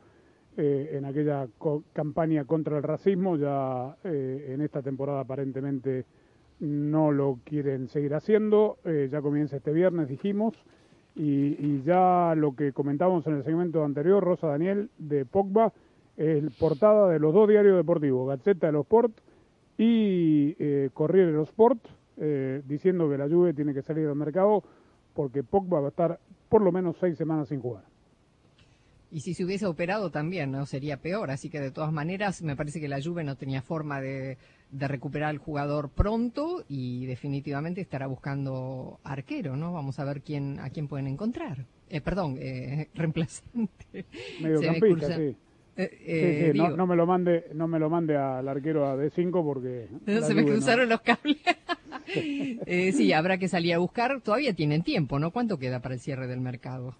eh, 0.56 0.90
en 0.92 1.04
aquella 1.04 1.48
campaña 1.92 2.44
contra 2.44 2.76
el 2.76 2.84
racismo. 2.84 3.36
Ya 3.36 3.96
eh, 4.04 4.52
en 4.54 4.60
esta 4.60 4.82
temporada 4.82 5.18
aparentemente 5.18 6.04
no 6.60 7.10
lo 7.10 7.40
quieren 7.42 7.88
seguir 7.88 8.14
haciendo. 8.14 8.76
Eh, 8.84 9.08
ya 9.10 9.20
comienza 9.20 9.56
este 9.56 9.72
viernes, 9.72 10.08
dijimos. 10.08 10.54
Y, 11.16 11.82
ya 11.82 12.34
lo 12.36 12.54
que 12.54 12.72
comentábamos 12.72 13.26
en 13.26 13.34
el 13.34 13.42
segmento 13.42 13.84
anterior, 13.84 14.22
Rosa 14.22 14.46
Daniel, 14.46 14.90
de 14.96 15.24
Pogba, 15.24 15.72
es 16.16 16.44
portada 16.56 17.08
de 17.08 17.18
los 17.18 17.34
dos 17.34 17.48
diarios 17.48 17.76
deportivos, 17.76 18.28
Gazzetta 18.28 18.68
dello 18.68 18.82
Sport 18.82 19.12
y 19.76 20.54
eh, 20.58 20.90
Corriere 20.92 21.28
dello 21.28 21.42
Sport, 21.42 21.80
eh, 22.16 22.62
diciendo 22.66 23.08
que 23.08 23.18
la 23.18 23.28
Juve 23.28 23.54
tiene 23.54 23.74
que 23.74 23.82
salir 23.82 24.06
al 24.06 24.14
mercado 24.14 24.62
porque 25.14 25.42
Pogba 25.42 25.80
va 25.80 25.86
a 25.86 25.90
estar 25.90 26.20
por 26.48 26.62
lo 26.62 26.72
menos 26.72 26.96
seis 27.00 27.16
semanas 27.16 27.48
sin 27.48 27.60
jugar. 27.60 27.84
Y 29.10 29.20
si 29.20 29.34
se 29.34 29.44
hubiese 29.44 29.66
operado 29.66 30.10
también, 30.10 30.50
¿no? 30.50 30.66
Sería 30.66 30.96
peor. 30.96 31.30
Así 31.30 31.48
que 31.48 31.60
de 31.60 31.70
todas 31.70 31.92
maneras, 31.92 32.42
me 32.42 32.56
parece 32.56 32.80
que 32.80 32.88
la 32.88 33.00
Juve 33.00 33.22
no 33.22 33.36
tenía 33.36 33.62
forma 33.62 34.00
de, 34.00 34.38
de 34.72 34.88
recuperar 34.88 35.30
al 35.30 35.38
jugador 35.38 35.88
pronto 35.88 36.64
y 36.68 37.06
definitivamente 37.06 37.80
estará 37.80 38.08
buscando 38.08 38.98
arquero, 39.04 39.56
¿no? 39.56 39.72
Vamos 39.72 40.00
a 40.00 40.04
ver 40.04 40.20
quién, 40.20 40.58
a 40.58 40.70
quién 40.70 40.88
pueden 40.88 41.06
encontrar. 41.06 41.64
Eh, 41.88 42.00
perdón, 42.00 42.36
eh, 42.40 42.88
reemplazante. 42.94 44.04
Me 44.40 44.48
Mediocampista, 44.48 45.16
sí. 45.16 45.36
Eh, 45.76 45.88
Sí, 45.90 46.04
eh, 46.06 46.50
sí, 46.52 46.58
no, 46.58 46.70
no 46.76 46.86
me 46.86 46.94
lo 46.96 47.04
mande, 47.06 47.46
no 47.52 47.66
me 47.66 47.78
lo 47.80 47.90
mande 47.90 48.16
al 48.16 48.46
arquero 48.48 48.86
a 48.86 48.96
D5 48.96 49.44
porque 49.44 49.88
se 50.22 50.34
me 50.34 50.42
no. 50.42 50.48
cruzaron 50.48 50.88
los 50.88 51.00
cables. 51.00 51.38
Eh, 52.06 52.92
sí, 52.92 53.12
habrá 53.12 53.38
que 53.38 53.48
salir 53.48 53.72
a 53.74 53.78
buscar. 53.78 54.20
Todavía 54.20 54.52
tienen 54.52 54.82
tiempo, 54.82 55.18
¿no? 55.18 55.30
¿Cuánto 55.30 55.58
queda 55.58 55.80
para 55.80 55.94
el 55.94 56.00
cierre 56.00 56.26
del 56.28 56.40
mercado? 56.40 56.94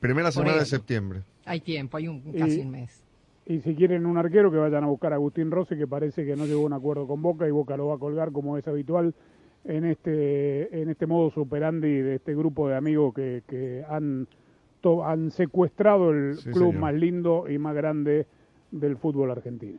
Primera 0.00 0.28
Por 0.28 0.32
semana 0.32 0.58
de 0.58 0.64
septiembre. 0.64 1.22
Hay 1.44 1.60
tiempo, 1.60 1.96
hay 1.96 2.08
un, 2.08 2.22
Y- 2.32 2.38
casi 2.38 2.60
un 2.60 2.70
mes. 2.70 3.02
Y 3.46 3.60
si 3.60 3.74
quieren 3.74 4.06
un 4.06 4.16
arquero, 4.16 4.50
que 4.50 4.56
vayan 4.58 4.84
a 4.84 4.86
buscar 4.86 5.12
a 5.12 5.16
Agustín 5.16 5.50
Rossi, 5.50 5.76
que 5.76 5.86
parece 5.86 6.24
que 6.24 6.34
no 6.34 6.46
llegó 6.46 6.62
a 6.62 6.66
un 6.66 6.72
acuerdo 6.72 7.06
con 7.06 7.20
Boca 7.20 7.46
y 7.46 7.50
Boca 7.50 7.76
lo 7.76 7.88
va 7.88 7.96
a 7.96 7.98
colgar 7.98 8.32
como 8.32 8.56
es 8.58 8.66
habitual 8.66 9.14
en 9.64 9.84
este 9.84 10.80
en 10.82 10.88
este 10.88 11.06
modo 11.06 11.30
superandi 11.30 11.88
de 12.00 12.14
este 12.16 12.34
grupo 12.34 12.68
de 12.68 12.76
amigos 12.76 13.14
que, 13.14 13.42
que 13.48 13.84
han, 13.88 14.26
han 15.04 15.30
secuestrado 15.30 16.10
el 16.10 16.36
Sí, 16.36 16.50
club 16.50 16.68
señor. 16.72 16.80
más 16.80 16.94
lindo 16.94 17.44
y 17.48 17.58
más 17.58 17.74
grande 17.74 18.26
del 18.70 18.96
fútbol 18.96 19.30
argentino. 19.30 19.78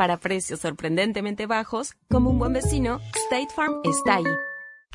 Para 0.00 0.18
precios 0.18 0.60
sorprendentemente 0.60 1.44
bajos, 1.44 1.92
como 2.08 2.30
un 2.30 2.38
buen 2.38 2.54
vecino, 2.54 3.02
State 3.24 3.48
Farm 3.54 3.82
está 3.84 4.16
ahí. 4.16 4.24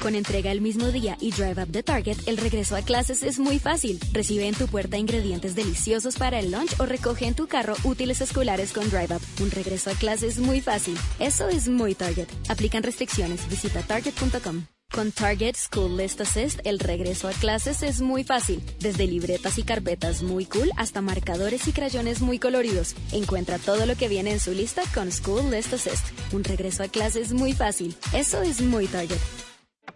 Con 0.01 0.15
entrega 0.15 0.51
el 0.51 0.61
mismo 0.61 0.87
día 0.87 1.15
y 1.21 1.29
Drive 1.29 1.61
Up 1.61 1.71
the 1.71 1.83
Target, 1.83 2.17
el 2.25 2.37
regreso 2.37 2.75
a 2.75 2.81
clases 2.81 3.21
es 3.21 3.37
muy 3.37 3.59
fácil. 3.59 3.99
Recibe 4.13 4.47
en 4.47 4.55
tu 4.55 4.65
puerta 4.65 4.97
ingredientes 4.97 5.53
deliciosos 5.53 6.17
para 6.17 6.39
el 6.39 6.51
lunch 6.51 6.79
o 6.79 6.87
recoge 6.87 7.27
en 7.27 7.35
tu 7.35 7.45
carro 7.45 7.75
útiles 7.83 8.19
escolares 8.19 8.73
con 8.73 8.89
Drive 8.89 9.15
Up. 9.15 9.21
Un 9.43 9.51
regreso 9.51 9.91
a 9.91 9.93
clases 9.93 10.39
muy 10.39 10.59
fácil. 10.59 10.97
Eso 11.19 11.49
es 11.49 11.69
muy 11.69 11.93
Target. 11.93 12.27
Aplican 12.49 12.81
restricciones. 12.81 13.47
Visita 13.47 13.83
target.com. 13.83 14.65
Con 14.91 15.11
Target 15.11 15.55
School 15.55 15.97
List 15.97 16.21
Assist, 16.21 16.59
el 16.63 16.79
regreso 16.79 17.27
a 17.27 17.31
clases 17.31 17.83
es 17.83 18.01
muy 18.01 18.23
fácil. 18.23 18.63
Desde 18.79 19.07
libretas 19.07 19.57
y 19.57 19.63
carpetas 19.63 20.23
muy 20.23 20.45
cool 20.45 20.69
hasta 20.77 21.01
marcadores 21.01 21.67
y 21.67 21.73
crayones 21.73 22.21
muy 22.21 22.39
coloridos. 22.39 22.95
Encuentra 23.11 23.57
todo 23.57 23.85
lo 23.85 23.95
que 23.95 24.07
viene 24.07 24.31
en 24.31 24.39
su 24.39 24.51
lista 24.51 24.83
con 24.93 25.11
School 25.11 25.51
List 25.51 25.73
Assist. 25.73 26.07
Un 26.33 26.43
regreso 26.43 26.83
a 26.83 26.87
clases 26.87 27.33
muy 27.33 27.51
fácil. 27.51 27.93
Eso 28.13 28.41
es 28.41 28.61
muy 28.61 28.87
Target. 28.87 29.19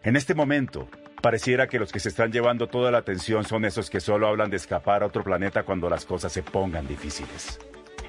En 0.03 0.17
este 0.17 0.35
momento, 0.35 0.89
pareciera 1.21 1.67
que 1.67 1.79
los 1.79 1.91
que 1.91 1.99
se 1.99 2.09
están 2.09 2.31
llevando 2.31 2.67
toda 2.67 2.91
la 2.91 2.97
atención 2.97 3.45
son 3.45 3.63
esos 3.63 3.89
que 3.89 4.01
solo 4.01 4.27
hablan 4.27 4.49
de 4.49 4.57
escapar 4.57 5.03
a 5.03 5.05
otro 5.07 5.23
planeta 5.23 5.63
cuando 5.63 5.89
las 5.89 6.03
cosas 6.03 6.33
se 6.33 6.43
pongan 6.43 6.87
difíciles. 6.87 7.59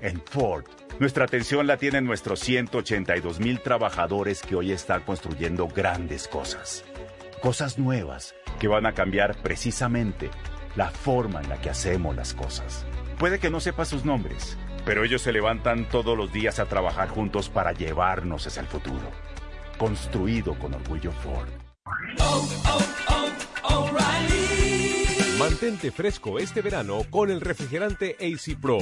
En 0.03 0.23
Ford, 0.23 0.65
nuestra 0.99 1.25
atención 1.27 1.67
la 1.67 1.77
tienen 1.77 2.07
nuestros 2.07 2.41
182 2.41 3.39
mil 3.39 3.61
trabajadores 3.61 4.41
que 4.41 4.57
hoy 4.57 4.73
están 4.73 5.03
construyendo 5.03 5.69
grandes 5.69 6.27
cosas. 6.27 6.85
Cosas 7.43 7.79
nuevas 7.79 8.35
que 8.59 8.69
van 8.69 8.87
a 8.87 8.95
cambiar 8.95 9.37
precisamente 9.43 10.31
la 10.75 10.91
forma 10.91 11.41
en 11.43 11.51
la 11.51 11.61
que 11.61 11.69
hacemos 11.69 12.17
las 12.17 12.33
cosas. 12.33 12.87
Puede 13.19 13.39
que 13.39 13.51
no 13.51 13.61
sepa 13.61 13.85
sus 13.85 14.07
nombres, 14.07 14.57
pero 14.87 15.05
ellos 15.05 15.21
se 15.21 15.33
levantan 15.33 15.87
todos 15.87 16.17
los 16.17 16.33
días 16.33 16.59
a 16.61 16.67
trabajar 16.67 17.11
juntos 17.11 17.51
para 17.51 17.73
llevarnos 17.73 18.47
hacia 18.47 18.63
el 18.63 18.69
futuro. 18.69 19.11
Construido 19.77 20.59
con 20.59 20.73
orgullo 20.73 21.13
Ford. 21.13 21.49
Mantente 25.39 25.91
fresco 25.91 26.39
este 26.39 26.63
verano 26.63 27.03
con 27.11 27.31
el 27.31 27.41
refrigerante 27.43 28.17
AC 28.19 28.59
Pro. 28.59 28.79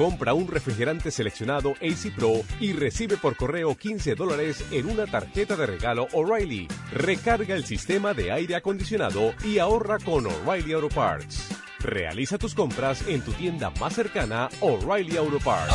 Compra 0.00 0.32
un 0.32 0.48
refrigerante 0.48 1.10
seleccionado 1.10 1.72
AC 1.72 2.10
Pro 2.16 2.40
y 2.58 2.72
recibe 2.72 3.18
por 3.18 3.36
correo 3.36 3.76
15 3.76 4.14
dólares 4.14 4.64
en 4.70 4.88
una 4.88 5.06
tarjeta 5.06 5.56
de 5.56 5.66
regalo 5.66 6.08
O'Reilly. 6.14 6.68
Recarga 6.90 7.54
el 7.54 7.66
sistema 7.66 8.14
de 8.14 8.32
aire 8.32 8.56
acondicionado 8.56 9.34
y 9.44 9.58
ahorra 9.58 9.98
con 9.98 10.24
O'Reilly 10.24 10.72
Auto 10.72 10.88
Parts. 10.88 11.50
Realiza 11.80 12.38
tus 12.38 12.54
compras 12.54 13.06
en 13.08 13.20
tu 13.20 13.32
tienda 13.32 13.68
más 13.78 13.92
cercana 13.92 14.48
O'Reilly 14.62 15.18
Auto 15.18 15.38
Parts. 15.38 15.74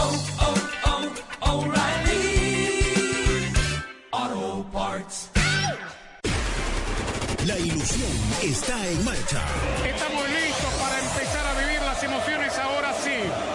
Auto 4.11 4.71
Parts. 4.73 5.29
La 7.45 7.59
ilusión 7.59 8.09
está 8.41 8.89
en 8.89 9.05
marcha. 9.05 9.45
Estamos 9.87 10.23
listos 10.29 10.73
para 10.81 10.99
empezar 10.99 11.45
a 11.45 11.59
vivir 11.59 11.81
las 11.83 12.03
emociones 12.03 12.57
ahora 12.57 12.91
sí. 13.03 13.54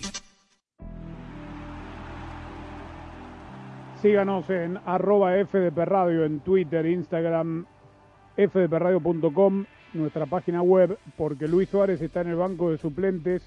Síganos 4.01 4.49
en 4.49 4.77
arroba 4.85 5.33
FDP 5.45 5.77
Radio 5.85 6.25
en 6.25 6.39
Twitter, 6.39 6.85
Instagram, 6.87 7.65
fdpradio.com, 8.35 9.65
nuestra 9.93 10.25
página 10.25 10.61
web, 10.63 10.97
porque 11.17 11.47
Luis 11.47 11.69
Suárez 11.69 12.01
está 12.01 12.21
en 12.21 12.29
el 12.29 12.35
banco 12.35 12.71
de 12.71 12.77
suplentes. 12.77 13.43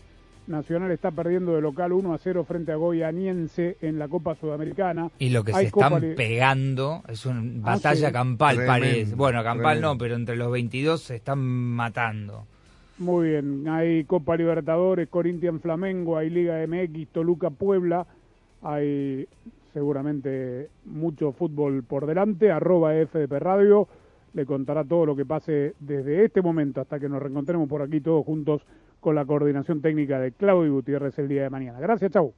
Nacional 0.46 0.90
está 0.90 1.10
perdiendo 1.10 1.54
de 1.54 1.62
local 1.62 1.92
1 1.94 2.12
a 2.12 2.18
0 2.18 2.44
frente 2.46 2.70
a 2.70 2.76
Goianiense 2.76 3.78
en 3.80 3.98
la 3.98 4.08
Copa 4.08 4.34
Sudamericana. 4.34 5.10
Y 5.18 5.30
lo 5.30 5.42
que 5.42 5.52
Hay 5.54 5.64
se 5.64 5.68
están 5.70 6.02
pegando 6.16 7.02
es 7.08 7.24
una 7.24 7.40
Ah, 7.40 7.76
batalla 7.76 8.08
sí. 8.08 8.12
campal, 8.12 8.56
Tremendo, 8.56 8.72
parece. 8.84 9.14
Bueno, 9.14 9.42
campal 9.42 9.64
tremendo. 9.78 9.88
no, 9.94 9.98
pero 9.98 10.14
entre 10.16 10.36
los 10.36 10.52
22 10.52 11.00
se 11.02 11.16
están 11.16 11.38
matando. 11.38 12.46
Muy 12.98 13.30
bien, 13.30 13.66
hay 13.68 14.04
Copa 14.04 14.36
Libertadores, 14.36 15.08
Corinthians 15.08 15.62
Flamengo, 15.62 16.18
hay 16.18 16.28
Liga 16.28 16.64
MX, 16.66 17.08
Toluca 17.08 17.48
Puebla, 17.48 18.06
hay 18.62 19.26
seguramente 19.74 20.70
mucho 20.86 21.32
fútbol 21.32 21.82
por 21.82 22.06
delante, 22.06 22.50
arroba 22.50 22.94
FDP 22.94 23.32
Radio, 23.40 23.88
le 24.32 24.46
contará 24.46 24.84
todo 24.84 25.04
lo 25.04 25.16
que 25.16 25.26
pase 25.26 25.74
desde 25.80 26.24
este 26.24 26.40
momento 26.40 26.80
hasta 26.80 26.98
que 26.98 27.08
nos 27.08 27.20
reencontremos 27.20 27.68
por 27.68 27.82
aquí 27.82 28.00
todos 28.00 28.24
juntos 28.24 28.62
con 29.00 29.16
la 29.16 29.26
coordinación 29.26 29.82
técnica 29.82 30.18
de 30.18 30.32
Claudio 30.32 30.72
Gutiérrez 30.74 31.18
el 31.18 31.28
día 31.28 31.42
de 31.42 31.50
mañana. 31.50 31.80
Gracias, 31.80 32.12
chau. 32.12 32.32